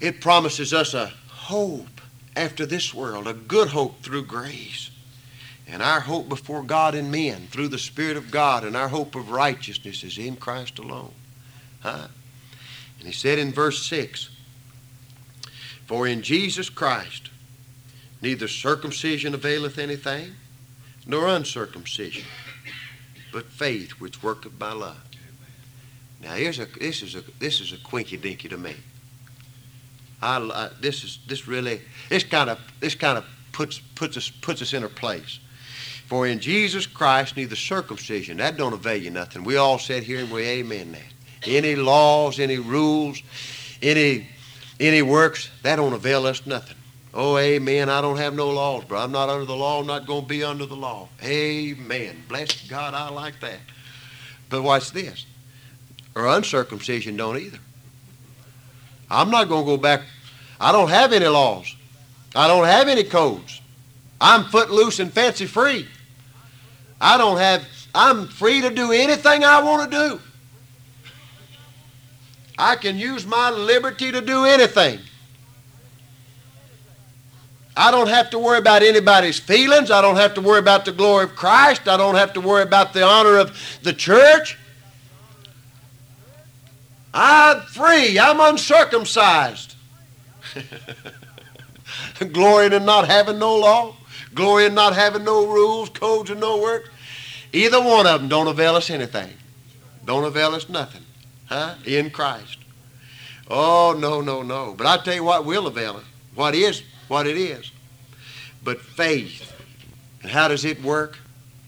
it 0.00 0.20
promises 0.20 0.72
us 0.72 0.94
a 0.94 1.12
hope 1.28 2.00
after 2.34 2.66
this 2.66 2.92
world, 2.92 3.28
a 3.28 3.34
good 3.34 3.68
hope 3.68 4.02
through 4.02 4.24
grace. 4.24 4.90
And 5.66 5.82
our 5.82 6.00
hope 6.00 6.28
before 6.28 6.62
God 6.62 6.94
and 6.94 7.10
men 7.10 7.46
through 7.50 7.68
the 7.68 7.78
Spirit 7.78 8.16
of 8.16 8.30
God 8.30 8.64
and 8.64 8.76
our 8.76 8.88
hope 8.88 9.14
of 9.14 9.30
righteousness 9.30 10.02
is 10.02 10.18
in 10.18 10.36
Christ 10.36 10.78
alone. 10.78 11.12
Huh? 11.80 12.08
He 13.04 13.12
said 13.12 13.38
in 13.38 13.52
verse 13.52 13.84
6 13.86 14.30
For 15.86 16.06
in 16.06 16.22
Jesus 16.22 16.70
Christ 16.70 17.30
neither 18.22 18.48
circumcision 18.48 19.34
availeth 19.34 19.78
anything, 19.78 20.32
nor 21.06 21.28
uncircumcision, 21.28 22.24
but 23.32 23.44
faith 23.46 23.92
which 23.92 24.22
worketh 24.22 24.58
by 24.58 24.72
love. 24.72 25.02
Now 26.22 26.32
here's 26.32 26.58
a 26.58 26.66
this 26.66 27.02
is 27.02 27.14
a 27.14 27.22
this 27.38 27.60
is 27.60 27.72
a 27.72 27.76
quinky 27.78 28.16
dinky 28.16 28.48
to 28.48 28.56
me. 28.56 28.74
I, 30.22 30.38
I, 30.38 30.70
this 30.80 31.04
is 31.04 31.18
this 31.28 31.46
really 31.46 31.82
this 32.08 32.24
kind 32.24 32.48
of 32.48 32.58
this 32.80 32.94
kind 32.94 33.18
of 33.18 33.26
puts 33.52 33.78
puts 33.78 34.16
us 34.16 34.30
puts 34.30 34.62
us 34.62 34.72
in 34.72 34.84
a 34.84 34.88
place. 34.88 35.38
For 36.06 36.26
in 36.26 36.40
Jesus 36.40 36.86
Christ 36.86 37.36
neither 37.36 37.56
circumcision 37.56 38.38
that 38.38 38.56
don't 38.56 38.72
avail 38.72 38.96
you 38.96 39.10
nothing. 39.10 39.44
We 39.44 39.56
all 39.56 39.78
said 39.78 40.02
here 40.02 40.20
and 40.20 40.30
we 40.30 40.44
amen 40.44 40.92
that 40.92 41.13
any 41.46 41.76
laws, 41.76 42.38
any 42.38 42.58
rules, 42.58 43.22
any 43.82 44.26
any 44.80 45.02
works, 45.02 45.50
that 45.62 45.76
don't 45.76 45.92
avail 45.92 46.26
us 46.26 46.46
nothing. 46.46 46.76
Oh, 47.12 47.38
amen. 47.38 47.88
I 47.88 48.00
don't 48.00 48.16
have 48.16 48.34
no 48.34 48.50
laws, 48.50 48.84
bro. 48.84 48.98
I'm 48.98 49.12
not 49.12 49.28
under 49.28 49.44
the 49.44 49.54
law. 49.54 49.80
I'm 49.80 49.86
not 49.86 50.04
going 50.04 50.22
to 50.22 50.28
be 50.28 50.42
under 50.42 50.66
the 50.66 50.74
law. 50.74 51.08
Amen. 51.22 52.24
Bless 52.28 52.66
God, 52.68 52.92
I 52.92 53.08
like 53.10 53.38
that. 53.40 53.60
But 54.50 54.62
watch 54.62 54.90
this. 54.90 55.24
Or 56.16 56.26
uncircumcision 56.26 57.16
don't 57.16 57.38
either. 57.38 57.60
I'm 59.08 59.30
not 59.30 59.48
going 59.48 59.64
to 59.64 59.70
go 59.70 59.76
back. 59.76 60.02
I 60.60 60.72
don't 60.72 60.88
have 60.88 61.12
any 61.12 61.26
laws. 61.26 61.76
I 62.34 62.48
don't 62.48 62.66
have 62.66 62.88
any 62.88 63.04
codes. 63.04 63.60
I'm 64.20 64.44
footloose 64.46 64.98
and 64.98 65.12
fancy 65.12 65.46
free. 65.46 65.86
I 67.00 67.16
don't 67.16 67.38
have 67.38 67.64
I'm 67.94 68.26
free 68.26 68.60
to 68.62 68.70
do 68.70 68.90
anything 68.90 69.44
I 69.44 69.62
want 69.62 69.90
to 69.90 69.96
do. 69.96 70.20
I 72.58 72.76
can 72.76 72.96
use 72.96 73.26
my 73.26 73.50
liberty 73.50 74.12
to 74.12 74.20
do 74.20 74.44
anything. 74.44 75.00
I 77.76 77.90
don't 77.90 78.08
have 78.08 78.30
to 78.30 78.38
worry 78.38 78.58
about 78.58 78.82
anybody's 78.82 79.38
feelings. 79.38 79.90
I 79.90 80.00
don't 80.00 80.16
have 80.16 80.34
to 80.34 80.40
worry 80.40 80.60
about 80.60 80.84
the 80.84 80.92
glory 80.92 81.24
of 81.24 81.34
Christ. 81.34 81.88
I 81.88 81.96
don't 81.96 82.14
have 82.14 82.32
to 82.34 82.40
worry 82.40 82.62
about 82.62 82.92
the 82.92 83.02
honor 83.02 83.36
of 83.36 83.78
the 83.82 83.92
church. 83.92 84.56
I'm 87.12 87.60
free. 87.62 88.18
I'm 88.18 88.38
uncircumcised. 88.40 89.74
glory 92.32 92.74
in 92.74 92.84
not 92.84 93.08
having 93.08 93.38
no 93.38 93.56
law. 93.56 93.96
Glory 94.34 94.66
in 94.66 94.74
not 94.74 94.94
having 94.94 95.24
no 95.24 95.46
rules, 95.46 95.88
codes, 95.90 96.30
and 96.30 96.40
no 96.40 96.60
works. 96.60 96.88
Either 97.52 97.80
one 97.80 98.06
of 98.06 98.20
them 98.20 98.28
don't 98.28 98.48
avail 98.48 98.74
us 98.74 98.90
anything. 98.90 99.32
Don't 100.04 100.24
avail 100.24 100.54
us 100.54 100.68
nothing. 100.68 101.02
Huh? 101.46 101.74
In 101.84 102.10
Christ. 102.10 102.58
Oh, 103.48 103.94
no, 103.98 104.20
no, 104.20 104.42
no. 104.42 104.74
But 104.76 104.86
I 104.86 104.96
tell 104.98 105.14
you 105.14 105.24
what 105.24 105.44
will 105.44 105.66
avail 105.66 105.96
us. 105.96 106.04
What 106.34 106.54
is 106.54 106.82
what 107.08 107.26
it 107.26 107.36
is. 107.36 107.70
But 108.62 108.80
faith. 108.80 109.52
And 110.22 110.30
how 110.30 110.48
does 110.48 110.64
it 110.64 110.82
work? 110.82 111.18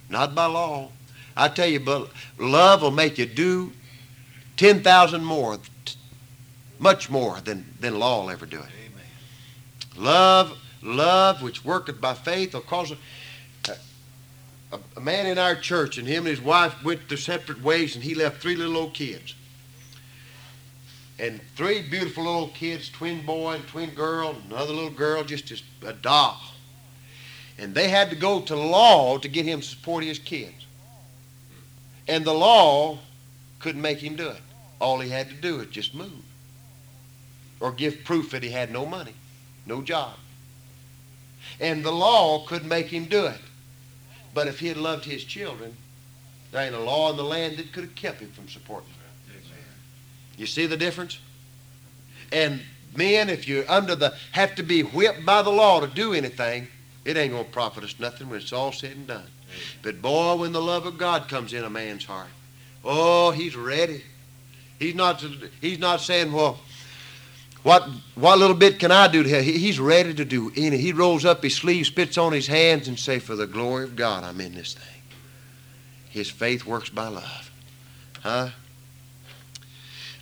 Not 0.09 0.35
by 0.35 0.47
law. 0.47 0.91
I 1.37 1.49
tell 1.49 1.67
you, 1.67 1.81
but 1.81 2.09
love 2.39 2.83
will 2.83 2.91
make 2.91 3.19
you 3.19 3.27
do 3.27 3.73
10,000 4.57 5.23
more, 5.23 5.59
much 6.79 7.11
more 7.11 7.41
than, 7.41 7.75
than 7.81 7.99
law 7.99 8.23
will 8.23 8.31
ever 8.31 8.47
do 8.47 8.59
it. 8.59 8.71
Amen. 8.87 10.03
Love, 10.05 10.57
love 10.83 11.43
which 11.43 11.65
worketh 11.65 12.01
by 12.01 12.15
faith 12.15 12.55
will 12.55 12.63
cause 12.63 12.93
a, 12.93 13.77
a, 14.73 14.79
a 14.97 15.01
man 15.01 15.27
in 15.27 15.37
our 15.37 15.55
church 15.55 15.99
and 15.99 16.09
him 16.09 16.21
and 16.21 16.29
his 16.29 16.41
wife 16.41 16.83
went 16.83 17.07
their 17.11 17.19
separate 17.19 17.63
ways 17.63 17.95
and 17.95 18.03
he 18.03 18.15
left 18.15 18.41
three 18.41 18.57
little 18.57 18.79
old 18.79 18.95
kids 18.95 19.35
and 21.19 21.41
three 21.55 21.83
beautiful 21.83 22.25
little 22.25 22.49
kids, 22.49 22.91
twin 22.91 23.25
boy 23.25 23.55
and 23.55 23.67
twin 23.67 23.91
girl, 23.91 24.37
another 24.49 24.73
little 24.73 24.91
girl, 24.91 25.25
just 25.25 25.51
as 25.51 25.63
a 25.85 25.93
doll. 25.93 26.41
And 27.59 27.75
they 27.75 27.89
had 27.89 28.11
to 28.11 28.17
go 28.17 28.41
to 28.43 28.57
law 28.57 29.17
to 29.19 29.29
get 29.29 29.47
him 29.47 29.61
to 29.61 29.67
support 29.67 30.05
his 30.05 30.19
kids. 30.19 30.67
And 32.07 32.25
the 32.25 32.35
law 32.35 32.99
couldn't 33.59 33.81
make 33.81 33.99
him 33.99 34.15
do 34.17 34.29
it. 34.29 34.43
All 34.79 35.01
he 35.01 35.09
had 35.09 35.31
to 35.31 35.35
do 35.35 35.59
was 35.59 35.69
just 35.69 35.95
move. 35.95 36.23
Or 37.61 37.73
give 37.73 38.05
proof 38.05 38.31
that 38.33 38.43
he 38.43 38.51
had 38.51 38.71
no 38.71 38.85
money, 38.85 39.15
no 39.65 39.81
job. 39.81 40.15
And 41.59 41.83
the 41.83 41.93
law 41.93 42.45
couldn't 42.47 42.69
make 42.69 42.89
him 42.89 43.07
do 43.07 43.27
it. 43.27 43.41
But 44.35 44.49
if 44.49 44.61
he 44.61 44.69
had 44.69 44.77
loved 44.77 45.07
his 45.07 45.25
children, 45.25 45.75
there 46.53 46.63
ain't 46.63 46.75
a 46.75 46.81
law 46.81 47.11
in 47.11 47.17
the 47.17 47.25
land 47.25 47.57
that 47.57 47.73
could 47.73 47.85
have 47.85 47.95
kept 47.95 48.21
him 48.21 48.31
from 48.33 48.49
supporting. 48.49 48.91
You 50.37 50.47
see 50.47 50.67
the 50.67 50.77
difference? 50.77 51.19
And 52.33 52.61
men, 52.95 53.31
if 53.31 53.49
you're 53.49 53.71
under 53.71 53.95
the, 53.95 54.15
have 54.33 54.55
to 54.57 54.63
be 54.63 54.83
whipped 54.83 55.25
by 55.25 55.43
the 55.43 55.51
law 55.51 55.81
to 55.81 55.87
do 55.87 56.13
anything, 56.13 56.69
it 57.05 57.17
ain't 57.17 57.33
going 57.33 57.45
to 57.45 57.51
profit 57.51 57.85
us 57.85 57.99
nothing 57.99 58.29
when 58.29 58.41
it's 58.41 58.53
all 58.53 58.73
said 58.73 58.97
and 58.97 59.07
done. 59.07 59.27
But 59.83 60.03
boy, 60.03 60.37
when 60.37 60.53
the 60.53 60.61
love 60.61 60.87
of 60.87 60.99
God 60.99 61.29
comes 61.29 61.53
in 61.53 61.65
a 61.65 61.71
man's 61.71 62.05
heart, 62.05 62.29
oh, 62.85 63.31
he's 63.31 63.57
ready. 63.57 64.03
He's 64.79 64.95
not, 64.95 65.25
he's 65.61 65.79
not 65.79 66.01
saying, 66.01 66.33
well, 66.33 66.59
what, 67.63 67.89
what 68.15 68.39
little 68.39 68.57
bit 68.57 68.79
can 68.79 68.93
I 68.93 69.09
do 69.09 69.23
to 69.23 69.29
help? 69.29 69.43
He's 69.43 69.81
ready 69.81 70.15
to 70.15 70.25
do 70.25 70.53
any. 70.57 70.77
He 70.77 70.93
rolls 70.93 71.25
up 71.25 71.43
his 71.43 71.55
sleeves, 71.55 71.89
spits 71.89 72.19
on 72.19 72.33
his 72.33 72.47
hands, 72.47 72.87
and 72.87 72.99
say, 72.99 73.19
for 73.19 73.35
the 73.35 73.47
glory 73.47 73.85
of 73.85 73.97
God, 73.97 74.23
I'm 74.23 74.41
in 74.41 74.55
this 74.55 74.75
thing. 74.75 75.03
His 76.11 76.31
faith 76.31 76.65
works 76.65 76.91
by 76.91 77.09
love. 77.09 77.51
Huh? 78.21 78.51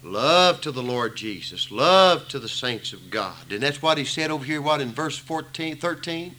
Love 0.05 0.61
to 0.61 0.71
the 0.71 0.83
Lord 0.83 1.17
Jesus. 1.17 1.71
Love 1.71 2.29
to 2.29 2.39
the 2.39 2.49
saints 2.49 2.93
of 2.93 3.11
God. 3.11 3.51
And 3.51 3.63
that's 3.63 3.81
what 3.81 3.97
he 3.97 4.05
said 4.05 4.31
over 4.31 4.45
here, 4.45 4.61
what, 4.61 4.83
in 4.83 4.93
verse 4.93 5.17
14, 5.17 5.77
13 5.79 6.37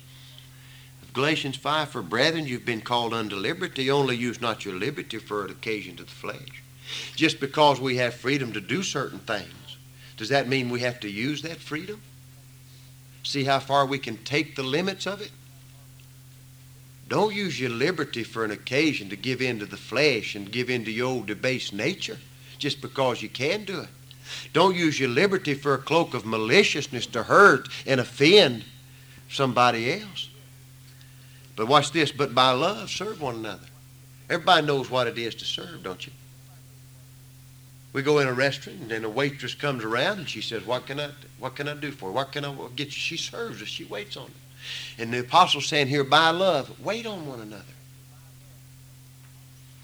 of 1.02 1.14
Galatians 1.14 1.58
5, 1.58 1.90
For 1.90 2.04
brethren, 2.04 2.46
you've 2.46 2.64
been 2.64 2.82
called 2.82 3.12
unto 3.12 3.36
liberty. 3.36 3.90
Only 3.90 4.16
use 4.16 4.40
not 4.40 4.66
your 4.66 4.76
liberty 4.76 5.18
for 5.18 5.46
an 5.46 5.52
occasion 5.52 5.96
to 5.96 6.04
the 6.04 6.12
flesh. 6.12 6.62
Just 7.16 7.40
because 7.40 7.82
we 7.82 7.98
have 7.98 8.14
freedom 8.14 8.54
to 8.54 8.62
do 8.62 8.84
certain 8.84 9.18
things, 9.18 9.78
does 10.16 10.30
that 10.30 10.48
mean 10.48 10.70
we 10.70 10.82
have 10.82 11.00
to 11.00 11.10
use 11.10 11.42
that 11.42 11.58
freedom? 11.58 12.00
See 13.24 13.46
how 13.46 13.60
far 13.60 13.88
we 13.88 13.98
can 13.98 14.18
take 14.18 14.56
the 14.56 14.62
limits 14.62 15.08
of 15.08 15.22
it? 15.22 15.32
Don't 17.08 17.34
use 17.34 17.60
your 17.60 17.72
liberty 17.72 18.24
for 18.24 18.46
an 18.46 18.52
occasion 18.52 19.10
to 19.10 19.16
give 19.16 19.42
in 19.42 19.58
to 19.58 19.66
the 19.66 19.76
flesh 19.76 20.36
and 20.36 20.52
give 20.52 20.70
in 20.70 20.86
to 20.86 20.92
your 20.92 21.08
old 21.08 21.26
debased 21.26 21.74
nature 21.74 22.20
just 22.58 22.82
because 22.82 23.22
you 23.22 23.30
can 23.30 23.64
do 23.64 23.82
it. 23.82 23.90
Don't 24.54 24.76
use 24.76 25.00
your 25.00 25.10
liberty 25.10 25.54
for 25.54 25.74
a 25.74 25.78
cloak 25.78 26.14
of 26.14 26.26
maliciousness 26.26 27.06
to 27.08 27.24
hurt 27.24 27.70
and 27.86 28.00
offend 28.00 28.64
somebody 29.30 30.02
else. 30.02 30.30
But 31.56 31.68
watch 31.68 31.92
this, 31.92 32.12
but 32.12 32.36
by 32.36 32.52
love, 32.52 32.90
serve 32.90 33.22
one 33.22 33.36
another. 33.36 33.68
Everybody 34.30 34.66
knows 34.66 34.90
what 34.90 35.08
it 35.08 35.18
is 35.18 35.36
to 35.36 35.46
serve, 35.46 35.84
don't 35.84 36.06
you? 36.06 36.12
We 37.94 38.02
go 38.02 38.20
in 38.20 38.28
a 38.28 38.34
restaurant 38.34 38.82
and 38.82 38.90
then 38.92 39.06
a 39.06 39.10
waitress 39.10 39.54
comes 39.54 39.84
around 39.84 40.20
and 40.20 40.28
she 40.28 40.42
says, 40.42 40.66
What 40.66 40.86
can 40.86 41.00
I 41.00 41.12
what 41.40 41.56
can 41.56 41.70
I 41.70 41.76
do 41.76 41.92
for 41.92 42.10
you? 42.10 42.16
What 42.16 42.34
can 42.34 42.44
I 42.44 42.54
get 42.76 42.88
you? 42.88 42.92
She 42.92 43.16
serves 43.16 43.62
us, 43.62 43.70
she 43.70 43.86
waits 43.86 44.18
on 44.18 44.26
us. 44.26 44.32
And 44.98 45.14
the 45.14 45.20
apostle's 45.20 45.68
saying 45.68 45.88
here, 45.88 46.04
by 46.04 46.32
love, 46.32 46.84
wait 46.84 47.06
on 47.06 47.26
one 47.26 47.40
another. 47.40 47.64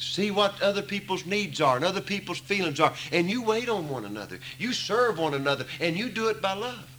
See 0.02 0.32
what 0.32 0.60
other 0.64 0.82
people's 0.82 1.28
needs 1.28 1.62
are 1.62 1.76
and 1.76 1.86
other 1.86 2.02
people's 2.02 2.40
feelings 2.40 2.80
are. 2.80 2.92
And 3.12 3.30
you 3.30 3.44
wait 3.44 3.70
on 3.70 3.88
one 3.88 4.04
another. 4.04 4.40
You 4.58 4.74
serve 4.74 5.20
one 5.20 5.36
another. 5.36 5.66
And 5.80 5.96
you 5.96 6.10
do 6.10 6.30
it 6.30 6.42
by 6.42 6.54
love. 6.54 6.90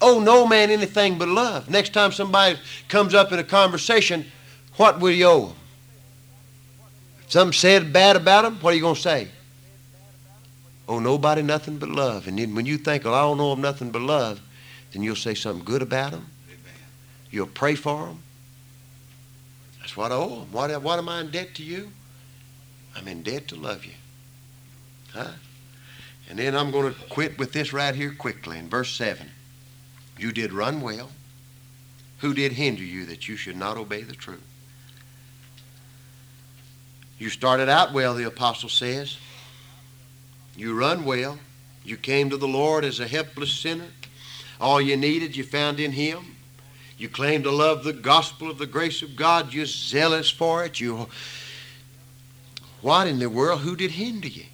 Oh, 0.00 0.18
no 0.18 0.48
man 0.48 0.70
anything 0.70 1.16
but 1.16 1.28
love. 1.28 1.70
Next 1.70 1.94
time 1.94 2.10
somebody 2.10 2.58
comes 2.88 3.14
up 3.14 3.30
in 3.30 3.38
a 3.38 3.44
conversation, 3.44 4.26
what 4.74 4.98
will 4.98 5.12
you 5.12 5.26
owe 5.26 5.46
them? 5.46 5.56
If 7.24 7.32
something 7.32 7.52
said 7.52 7.92
bad 7.92 8.16
about 8.16 8.42
them, 8.42 8.56
what 8.56 8.72
are 8.72 8.76
you 8.76 8.82
going 8.82 8.96
to 8.96 9.00
say? 9.00 9.28
Oh, 10.88 10.98
nobody 10.98 11.40
nothing 11.40 11.78
but 11.78 11.88
love. 11.88 12.26
And 12.26 12.36
then 12.36 12.52
when 12.56 12.66
you 12.66 12.78
think, 12.78 13.04
well, 13.04 13.14
I 13.14 13.22
don't 13.22 13.38
know 13.38 13.52
of 13.52 13.60
nothing 13.60 13.92
but 13.92 14.02
love, 14.02 14.40
then 14.92 15.02
you'll 15.02 15.14
say 15.14 15.34
something 15.34 15.64
good 15.64 15.82
about 15.82 16.10
them. 16.10 16.26
You'll 17.30 17.46
pray 17.46 17.76
for 17.76 18.06
them. 18.06 18.22
What 19.96 20.12
I 20.12 20.14
owe 20.14 20.40
him. 20.42 20.52
What, 20.52 20.82
what 20.82 20.98
am 20.98 21.08
I 21.08 21.20
in 21.20 21.30
debt 21.30 21.54
to 21.56 21.62
you? 21.62 21.90
I'm 22.94 23.08
in 23.08 23.22
debt 23.22 23.48
to 23.48 23.56
love 23.56 23.84
you. 23.84 23.94
Huh? 25.12 25.32
And 26.28 26.38
then 26.38 26.54
I'm 26.54 26.70
going 26.70 26.92
to 26.92 27.00
quit 27.08 27.38
with 27.38 27.52
this 27.52 27.72
right 27.72 27.94
here 27.94 28.12
quickly 28.12 28.58
in 28.58 28.68
verse 28.68 28.94
7. 28.94 29.28
You 30.18 30.32
did 30.32 30.52
run 30.52 30.80
well. 30.80 31.10
Who 32.18 32.34
did 32.34 32.52
hinder 32.52 32.82
you 32.82 33.06
that 33.06 33.28
you 33.28 33.36
should 33.36 33.56
not 33.56 33.76
obey 33.76 34.02
the 34.02 34.14
truth? 34.14 34.42
You 37.18 37.30
started 37.30 37.68
out 37.68 37.92
well, 37.92 38.14
the 38.14 38.24
apostle 38.24 38.68
says. 38.68 39.16
You 40.56 40.78
run 40.78 41.04
well. 41.04 41.38
You 41.84 41.96
came 41.96 42.30
to 42.30 42.36
the 42.36 42.48
Lord 42.48 42.84
as 42.84 43.00
a 43.00 43.06
helpless 43.06 43.52
sinner. 43.52 43.88
All 44.60 44.80
you 44.80 44.96
needed, 44.96 45.36
you 45.36 45.44
found 45.44 45.80
in 45.80 45.92
Him. 45.92 46.35
You 46.98 47.08
claim 47.08 47.42
to 47.42 47.50
love 47.50 47.84
the 47.84 47.92
gospel 47.92 48.50
of 48.50 48.58
the 48.58 48.66
grace 48.66 49.02
of 49.02 49.16
God. 49.16 49.52
You're 49.52 49.66
zealous 49.66 50.30
for 50.30 50.64
it. 50.64 50.80
You, 50.80 51.08
what 52.80 53.06
in 53.06 53.18
the 53.18 53.28
world? 53.28 53.60
Who 53.60 53.76
did 53.76 53.92
hinder 53.92 54.28
you? 54.28 54.44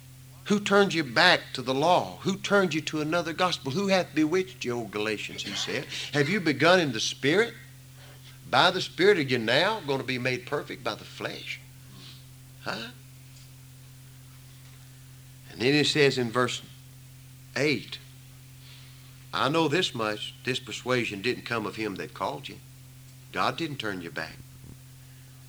Who 0.45 0.59
turned 0.59 0.93
you 0.93 1.05
back 1.05 1.39
to 1.53 1.61
the 1.61 1.73
law? 1.73 2.17
Who 2.21 2.35
turned 2.35 2.73
you 2.73 2.81
to 2.81 2.99
another 2.99 3.31
gospel? 3.31 3.71
Who 3.71 3.87
hath 3.87 4.13
bewitched 4.13 4.65
you, 4.65 4.77
O 4.77 4.83
Galatians, 4.83 5.43
he 5.43 5.53
said. 5.53 5.85
Have 6.13 6.27
you 6.27 6.41
begun 6.41 6.81
in 6.81 6.91
the 6.91 6.99
Spirit? 6.99 7.53
By 8.49 8.69
the 8.71 8.81
Spirit 8.81 9.17
are 9.17 9.21
you 9.21 9.37
now 9.37 9.79
going 9.87 9.99
to 9.99 10.05
be 10.05 10.19
made 10.19 10.45
perfect 10.45 10.83
by 10.83 10.95
the 10.95 11.05
flesh? 11.05 11.61
Huh? 12.63 12.89
And 15.51 15.61
then 15.61 15.73
it 15.73 15.87
says 15.87 16.17
in 16.17 16.29
verse 16.29 16.61
8, 17.55 17.99
I 19.33 19.49
know 19.49 19.67
this 19.67 19.95
much 19.95 20.35
this 20.43 20.59
persuasion 20.59 21.21
didn't 21.21 21.45
come 21.45 21.65
of 21.65 21.75
him 21.75 21.95
that 21.95 22.13
called 22.13 22.47
you. 22.47 22.57
God 23.31 23.57
didn't 23.57 23.77
turn 23.77 24.01
you 24.01 24.11
back. 24.11 24.37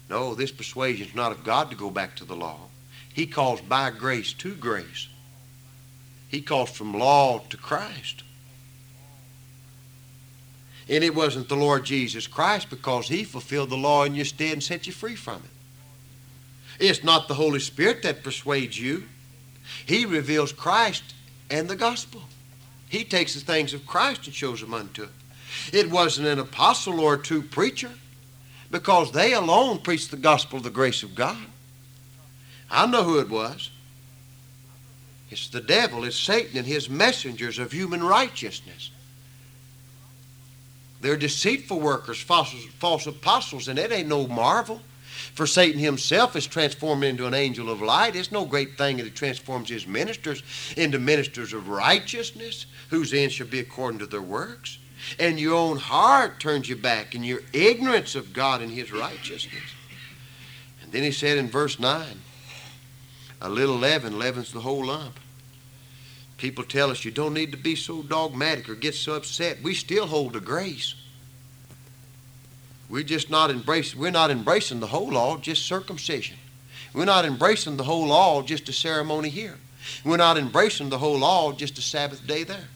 No, 0.09 0.35
this 0.35 0.51
persuasion 0.51 1.07
is 1.07 1.15
not 1.15 1.33
of 1.33 1.45
God 1.45 1.71
to 1.71 1.77
go 1.77 1.91
back 1.91 2.17
to 2.17 2.25
the 2.25 2.37
law. 2.37 2.61
He 3.13 3.27
calls 3.27 3.61
by 3.61 3.91
grace 3.91 4.33
to 4.35 4.55
grace. 4.55 5.09
He 6.29 6.41
calls 6.41 6.71
from 6.71 6.99
law 6.99 7.41
to 7.51 7.57
Christ. 7.57 8.25
And 10.89 11.05
it 11.05 11.15
wasn't 11.15 11.49
the 11.49 11.57
Lord 11.57 11.85
Jesus 11.85 12.27
Christ 12.27 12.71
because 12.71 13.09
he 13.09 13.25
fulfilled 13.25 13.71
the 13.71 13.77
law 13.77 14.05
in 14.05 14.15
your 14.15 14.25
stead 14.25 14.53
and 14.53 14.63
set 14.63 14.87
you 14.87 14.93
free 14.93 15.15
from 15.15 15.37
it. 15.37 16.85
It's 16.87 17.05
not 17.05 17.29
the 17.29 17.35
Holy 17.35 17.61
Spirit 17.61 18.03
that 18.03 18.25
persuades 18.25 18.79
you. 18.79 19.05
He 19.87 20.05
reveals 20.05 20.53
Christ 20.53 21.15
and 21.51 21.69
the 21.69 21.77
gospel. 21.77 22.23
He 22.95 23.03
takes 23.03 23.35
the 23.35 23.41
things 23.41 23.75
of 23.75 23.85
Christ 23.89 24.27
and 24.27 24.35
shows 24.35 24.61
them 24.61 24.73
unto 24.73 25.03
it. 25.03 25.09
It 25.73 25.91
wasn't 25.91 26.29
an 26.29 26.39
apostle 26.39 27.01
or 27.01 27.15
a 27.15 27.19
true 27.19 27.43
preacher, 27.43 27.91
because 28.71 29.11
they 29.11 29.33
alone 29.33 29.81
preach 29.81 30.11
the 30.11 30.17
gospel 30.17 30.59
of 30.59 30.63
the 30.63 30.71
grace 30.71 31.03
of 31.03 31.17
God. 31.17 31.45
I 32.71 32.87
know 32.87 33.03
who 33.03 33.19
it 33.19 33.29
was. 33.29 33.71
It's 35.29 35.49
the 35.49 35.61
devil, 35.61 36.05
it's 36.05 36.17
Satan 36.17 36.57
and 36.57 36.67
his 36.69 36.89
messengers 36.89 37.59
of 37.59 37.73
human 37.73 38.01
righteousness. 38.01 38.93
They're 41.01 41.17
deceitful 41.17 41.81
workers, 41.81 42.21
false, 42.21 42.55
false 42.79 43.09
apostles, 43.09 43.67
and 43.67 43.77
it 43.77 43.91
ain't 43.91 44.07
no 44.07 44.29
marvel. 44.29 44.81
For 45.35 45.47
Satan 45.47 45.81
himself 45.81 46.37
is 46.37 46.47
transformed 46.47 47.05
into 47.05 47.27
an 47.27 47.35
angel 47.35 47.71
of 47.71 47.83
light. 47.83 48.17
It's 48.17 48.33
no 48.33 48.45
great 48.45 48.77
thing 48.77 48.99
that 48.99 49.05
he 49.05 49.11
transforms 49.11 49.69
his 49.69 49.87
ministers 49.87 50.43
into 50.77 50.99
ministers 50.99 51.53
of 51.53 51.69
righteousness, 51.69 52.67
whose 52.91 53.13
end 53.13 53.33
shall 53.33 53.47
be 53.47 53.61
according 53.61 53.99
to 54.01 54.07
their 54.07 54.23
works. 54.23 54.79
And 55.19 55.39
your 55.39 55.55
own 55.55 55.77
heart 55.77 56.41
turns 56.41 56.69
you 56.69 56.77
back 56.77 57.15
in 57.15 57.25
your 57.25 57.41
ignorance 57.53 58.15
of 58.15 58.33
God 58.33 58.63
and 58.63 58.71
his 58.71 58.93
righteousness. 58.93 59.63
And 60.83 60.93
then 60.93 61.03
he 61.03 61.13
said 61.13 61.39
in 61.39 61.49
verse 61.49 61.79
9, 61.79 62.07
a 63.41 63.49
little 63.49 63.77
leaven 63.77 64.19
leavens 64.19 64.53
the 64.53 64.61
whole 64.61 64.87
lump. 64.87 65.21
People 66.39 66.65
tell 66.65 66.91
us 66.91 67.05
you 67.05 67.11
don't 67.11 67.35
need 67.35 67.53
to 67.53 67.59
be 67.59 67.77
so 67.77 68.03
dogmatic 68.03 68.69
or 68.69 68.75
get 68.75 68.95
so 68.95 69.15
upset. 69.15 69.63
We 69.63 69.75
still 69.75 70.07
hold 70.07 70.33
the 70.33 70.41
grace. 70.41 70.95
We're 72.95 73.03
just 73.03 73.29
not 73.29 73.51
embracing, 73.51 73.99
we're 73.99 74.13
not 74.13 74.31
embracing 74.31 74.79
the 74.79 74.87
whole 74.87 75.11
law, 75.11 75.37
just 75.37 75.67
circumcision. 75.67 76.37
We're 76.93 77.07
not 77.07 77.25
embracing 77.25 77.77
the 77.77 77.83
whole 77.83 78.07
law, 78.07 78.41
just 78.41 78.69
a 78.69 78.73
ceremony 78.73 79.31
here. 79.31 79.59
We're 80.05 80.17
not 80.17 80.39
embracing 80.39 80.91
the 80.91 80.99
whole 80.99 81.19
law, 81.19 81.51
just 81.51 81.77
a 81.77 81.83
Sabbath 81.83 82.25
day 82.25 82.45
there. 82.45 82.69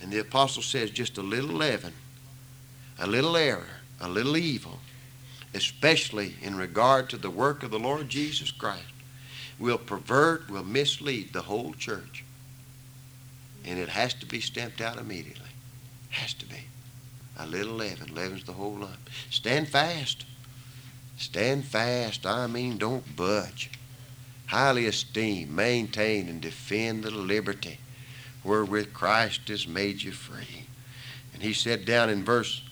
And 0.00 0.10
the 0.10 0.18
apostle 0.18 0.64
says 0.64 0.90
just 0.90 1.16
a 1.16 1.22
little 1.22 1.54
leaven, 1.54 1.92
a 2.98 3.06
little 3.06 3.36
error, 3.36 3.68
a 4.00 4.08
little 4.08 4.36
evil, 4.36 4.80
especially 5.54 6.34
in 6.42 6.56
regard 6.56 7.08
to 7.10 7.16
the 7.16 7.30
work 7.30 7.62
of 7.62 7.70
the 7.70 7.78
Lord 7.78 8.08
Jesus 8.08 8.50
Christ, 8.50 8.82
will 9.60 9.78
pervert, 9.78 10.50
will 10.50 10.64
mislead 10.64 11.32
the 11.32 11.42
whole 11.42 11.72
church. 11.74 12.24
And 13.64 13.78
it 13.78 13.90
has 13.90 14.12
to 14.14 14.26
be 14.26 14.40
stamped 14.40 14.80
out 14.80 14.98
immediately. 14.98 15.50
Has 16.10 16.34
to 16.34 16.46
be. 16.46 16.61
A 17.42 17.46
little 17.46 17.74
leaven 17.74 18.14
leavens 18.14 18.44
the 18.44 18.52
whole 18.52 18.76
lump. 18.76 19.10
Stand 19.28 19.68
fast. 19.68 20.24
Stand 21.18 21.64
fast. 21.64 22.24
I 22.24 22.46
mean, 22.46 22.78
don't 22.78 23.16
budge. 23.16 23.68
Highly 24.46 24.86
esteem, 24.86 25.52
maintain, 25.52 26.28
and 26.28 26.40
defend 26.40 27.02
the 27.02 27.10
liberty 27.10 27.78
wherewith 28.44 28.92
Christ 28.92 29.48
has 29.48 29.66
made 29.66 30.02
you 30.02 30.12
free. 30.12 30.66
And 31.34 31.42
he 31.42 31.52
said 31.52 31.84
down 31.84 32.10
in 32.10 32.24
verse 32.24 32.62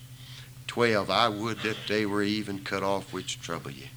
12, 0.68 1.10
I 1.10 1.28
would 1.28 1.58
that 1.60 1.88
they 1.88 2.06
were 2.06 2.22
even 2.22 2.60
cut 2.60 2.84
off 2.84 3.12
which 3.12 3.40
trouble 3.40 3.72
you. 3.72 3.88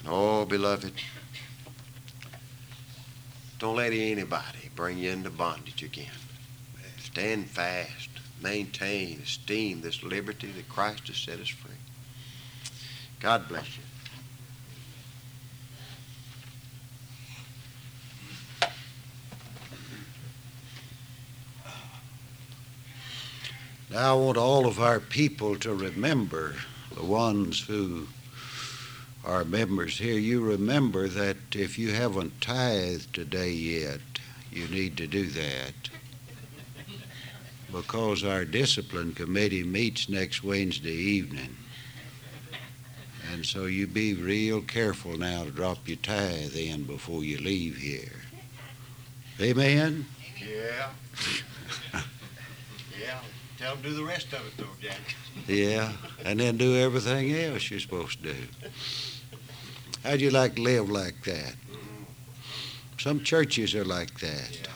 And 0.00 0.08
oh, 0.10 0.44
beloved, 0.46 0.94
don't 3.60 3.76
let 3.76 3.92
anybody 3.92 4.70
bring 4.74 4.98
you 4.98 5.10
into 5.10 5.30
bondage 5.30 5.84
again. 5.84 6.10
Stand 6.98 7.48
fast 7.50 8.08
maintain, 8.42 9.20
esteem 9.22 9.80
this 9.80 10.02
liberty 10.02 10.50
that 10.52 10.68
Christ 10.68 11.08
has 11.08 11.16
set 11.16 11.40
us 11.40 11.48
free. 11.48 11.70
God 13.20 13.48
bless 13.48 13.76
you. 13.76 13.82
Now, 23.90 24.14
I 24.14 24.24
want 24.24 24.38
all 24.38 24.66
of 24.66 24.80
our 24.80 25.00
people 25.00 25.56
to 25.56 25.74
remember, 25.74 26.54
the 26.94 27.04
ones 27.04 27.60
who 27.60 28.08
are 29.24 29.44
members 29.44 29.98
here, 29.98 30.18
you 30.18 30.40
remember 30.40 31.08
that 31.08 31.36
if 31.54 31.78
you 31.78 31.92
haven't 31.92 32.40
tithed 32.40 33.12
today 33.14 33.50
yet, 33.50 34.00
you 34.50 34.66
need 34.68 34.96
to 34.96 35.06
do 35.06 35.26
that 35.26 35.90
because 37.72 38.22
our 38.22 38.44
discipline 38.44 39.12
committee 39.12 39.64
meets 39.64 40.08
next 40.08 40.44
Wednesday 40.44 40.90
evening. 40.92 41.56
And 43.32 43.46
so 43.46 43.64
you 43.64 43.86
be 43.86 44.12
real 44.12 44.60
careful 44.60 45.16
now 45.16 45.44
to 45.44 45.50
drop 45.50 45.88
your 45.88 45.96
tithe 45.96 46.54
in 46.54 46.84
before 46.84 47.24
you 47.24 47.38
leave 47.38 47.78
here. 47.78 48.20
Amen? 49.40 50.04
Yeah. 50.38 50.90
yeah. 53.00 53.18
Tell 53.58 53.74
them 53.74 53.82
to 53.82 53.88
do 53.88 53.94
the 53.94 54.04
rest 54.04 54.32
of 54.34 54.46
it, 54.46 54.52
though, 54.58 54.66
Jack. 54.80 54.98
Yeah, 55.48 55.92
and 56.24 56.38
then 56.38 56.58
do 56.58 56.76
everything 56.76 57.32
else 57.34 57.70
you're 57.70 57.80
supposed 57.80 58.22
to 58.22 58.34
do. 58.34 58.38
How'd 60.04 60.20
you 60.20 60.30
like 60.30 60.56
to 60.56 60.62
live 60.62 60.90
like 60.90 61.24
that? 61.24 61.54
Mm-hmm. 61.54 62.02
Some 62.98 63.24
churches 63.24 63.74
are 63.74 63.84
like 63.84 64.20
that. 64.20 64.58
Yeah. 64.62 64.72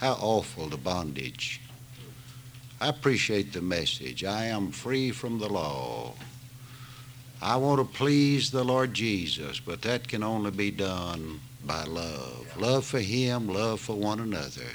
How 0.00 0.12
awful 0.12 0.68
the 0.68 0.78
bondage. 0.78 1.60
I 2.80 2.88
appreciate 2.88 3.52
the 3.52 3.60
message. 3.60 4.24
I 4.24 4.46
am 4.46 4.72
free 4.72 5.10
from 5.10 5.38
the 5.38 5.48
law. 5.48 6.14
I 7.42 7.56
want 7.56 7.80
to 7.80 7.96
please 7.98 8.50
the 8.50 8.64
Lord 8.64 8.94
Jesus, 8.94 9.60
but 9.60 9.82
that 9.82 10.08
can 10.08 10.22
only 10.22 10.52
be 10.52 10.70
done 10.70 11.40
by 11.66 11.84
love. 11.84 12.46
Love 12.56 12.86
for 12.86 13.00
Him, 13.00 13.48
love 13.48 13.80
for 13.80 13.94
one 13.94 14.20
another. 14.20 14.72